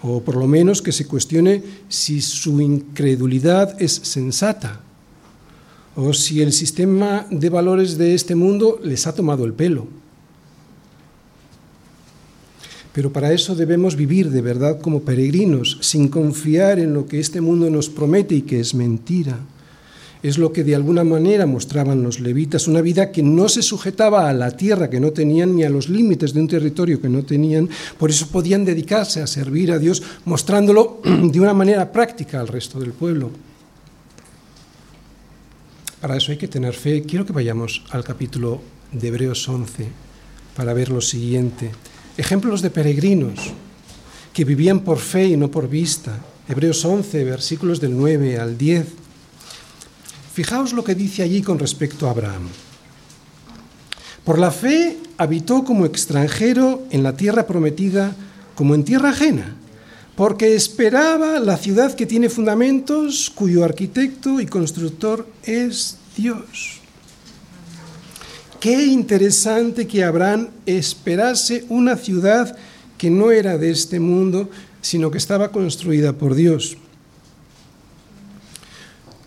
O 0.00 0.22
por 0.22 0.36
lo 0.36 0.46
menos 0.46 0.80
que 0.80 0.90
se 0.90 1.06
cuestione 1.06 1.62
si 1.90 2.22
su 2.22 2.62
incredulidad 2.62 3.76
es 3.80 3.92
sensata, 3.92 4.80
o 5.94 6.14
si 6.14 6.40
el 6.40 6.54
sistema 6.54 7.26
de 7.30 7.50
valores 7.50 7.98
de 7.98 8.14
este 8.14 8.34
mundo 8.34 8.80
les 8.82 9.06
ha 9.06 9.14
tomado 9.14 9.44
el 9.44 9.52
pelo. 9.52 9.86
Pero 12.96 13.12
para 13.12 13.30
eso 13.30 13.54
debemos 13.54 13.94
vivir 13.94 14.30
de 14.30 14.40
verdad 14.40 14.80
como 14.80 15.02
peregrinos, 15.02 15.76
sin 15.82 16.08
confiar 16.08 16.78
en 16.78 16.94
lo 16.94 17.04
que 17.04 17.20
este 17.20 17.42
mundo 17.42 17.68
nos 17.68 17.90
promete 17.90 18.36
y 18.36 18.40
que 18.40 18.58
es 18.58 18.72
mentira. 18.72 19.38
Es 20.22 20.38
lo 20.38 20.50
que 20.50 20.64
de 20.64 20.74
alguna 20.74 21.04
manera 21.04 21.44
mostraban 21.44 22.02
los 22.02 22.20
levitas, 22.20 22.66
una 22.66 22.80
vida 22.80 23.12
que 23.12 23.22
no 23.22 23.50
se 23.50 23.60
sujetaba 23.60 24.30
a 24.30 24.32
la 24.32 24.56
tierra 24.56 24.88
que 24.88 24.98
no 24.98 25.10
tenían 25.10 25.54
ni 25.54 25.62
a 25.62 25.68
los 25.68 25.90
límites 25.90 26.32
de 26.32 26.40
un 26.40 26.48
territorio 26.48 26.98
que 26.98 27.10
no 27.10 27.22
tenían, 27.22 27.68
por 27.98 28.08
eso 28.08 28.28
podían 28.28 28.64
dedicarse 28.64 29.20
a 29.20 29.26
servir 29.26 29.72
a 29.72 29.78
Dios 29.78 30.02
mostrándolo 30.24 31.02
de 31.04 31.38
una 31.38 31.52
manera 31.52 31.92
práctica 31.92 32.40
al 32.40 32.48
resto 32.48 32.80
del 32.80 32.94
pueblo. 32.94 33.30
Para 36.00 36.16
eso 36.16 36.32
hay 36.32 36.38
que 36.38 36.48
tener 36.48 36.72
fe. 36.72 37.02
Quiero 37.02 37.26
que 37.26 37.34
vayamos 37.34 37.84
al 37.90 38.04
capítulo 38.04 38.62
de 38.90 39.08
Hebreos 39.08 39.46
11 39.46 39.86
para 40.56 40.72
ver 40.72 40.88
lo 40.88 41.02
siguiente 41.02 41.72
ejemplos 42.16 42.62
de 42.62 42.70
peregrinos 42.70 43.52
que 44.32 44.44
vivían 44.44 44.80
por 44.80 44.98
fe 44.98 45.26
y 45.28 45.36
no 45.36 45.50
por 45.50 45.68
vista. 45.68 46.18
Hebreos 46.48 46.84
11, 46.84 47.24
versículos 47.24 47.80
del 47.80 47.96
9 47.96 48.38
al 48.38 48.58
10. 48.58 48.86
Fijaos 50.32 50.72
lo 50.72 50.84
que 50.84 50.94
dice 50.94 51.22
allí 51.22 51.42
con 51.42 51.58
respecto 51.58 52.06
a 52.06 52.10
Abraham. 52.10 52.48
Por 54.24 54.38
la 54.38 54.50
fe 54.50 54.98
habitó 55.18 55.64
como 55.64 55.86
extranjero 55.86 56.82
en 56.90 57.02
la 57.02 57.16
tierra 57.16 57.46
prometida 57.46 58.14
como 58.54 58.74
en 58.74 58.84
tierra 58.84 59.10
ajena, 59.10 59.54
porque 60.16 60.54
esperaba 60.54 61.38
la 61.40 61.56
ciudad 61.56 61.94
que 61.94 62.06
tiene 62.06 62.28
fundamentos, 62.28 63.30
cuyo 63.34 63.64
arquitecto 63.64 64.40
y 64.40 64.46
constructor 64.46 65.26
es 65.44 65.98
Dios. 66.16 66.80
Qué 68.66 68.84
interesante 68.84 69.86
que 69.86 70.02
Abraham 70.02 70.48
esperase 70.66 71.64
una 71.68 71.94
ciudad 71.94 72.56
que 72.98 73.10
no 73.10 73.30
era 73.30 73.58
de 73.58 73.70
este 73.70 74.00
mundo, 74.00 74.50
sino 74.80 75.12
que 75.12 75.18
estaba 75.18 75.52
construida 75.52 76.14
por 76.14 76.34
Dios. 76.34 76.76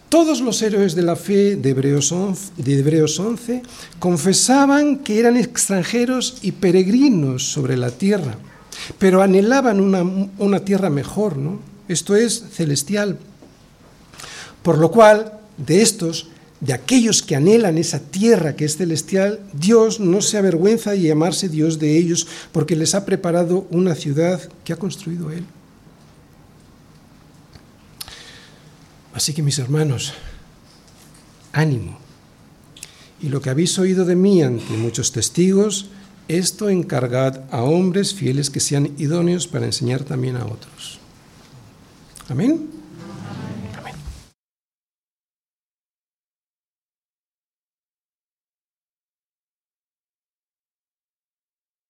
Todos 0.09 0.41
los 0.41 0.61
héroes 0.61 0.93
de 0.93 1.03
la 1.03 1.15
fe 1.15 1.55
de 1.55 1.69
Hebreos 1.69 2.11
11, 2.11 3.63
confesaban 3.97 4.97
que 4.97 5.19
eran 5.21 5.37
extranjeros 5.37 6.39
y 6.41 6.51
peregrinos 6.51 7.49
sobre 7.49 7.77
la 7.77 7.91
tierra, 7.91 8.35
pero 8.97 9.21
anhelaban 9.21 9.79
una, 9.79 10.03
una 10.37 10.65
tierra 10.65 10.89
mejor, 10.89 11.37
¿no? 11.37 11.59
esto 11.87 12.17
es 12.17 12.43
celestial. 12.51 13.17
Por 14.63 14.79
lo 14.79 14.91
cual, 14.91 15.31
de 15.55 15.81
estos 15.81 16.27
de 16.61 16.73
aquellos 16.73 17.23
que 17.23 17.35
anhelan 17.35 17.77
esa 17.77 17.99
tierra 17.99 18.55
que 18.55 18.65
es 18.65 18.77
celestial, 18.77 19.39
Dios 19.53 19.99
no 19.99 20.21
se 20.21 20.37
avergüenza 20.37 20.91
de 20.91 21.01
llamarse 21.01 21.47
Dios 21.47 21.79
de 21.79 21.97
ellos 21.97 22.27
porque 22.51 22.75
les 22.75 22.95
ha 22.95 23.05
preparado 23.05 23.65
una 23.69 23.95
ciudad 23.95 24.41
que 24.63 24.73
ha 24.73 24.77
construido 24.77 25.31
Él. 25.31 25.45
Así 29.13 29.33
que 29.33 29.41
mis 29.41 29.59
hermanos, 29.59 30.13
ánimo. 31.51 31.97
Y 33.21 33.29
lo 33.29 33.41
que 33.41 33.49
habéis 33.49 33.77
oído 33.79 34.05
de 34.05 34.15
mí 34.15 34.41
ante 34.41 34.73
muchos 34.73 35.11
testigos, 35.11 35.89
esto 36.27 36.69
encargad 36.69 37.41
a 37.51 37.63
hombres 37.63 38.13
fieles 38.13 38.49
que 38.49 38.59
sean 38.59 38.93
idóneos 38.97 39.47
para 39.47 39.65
enseñar 39.65 40.03
también 40.03 40.37
a 40.37 40.45
otros. 40.45 40.99
Amén. 42.29 42.78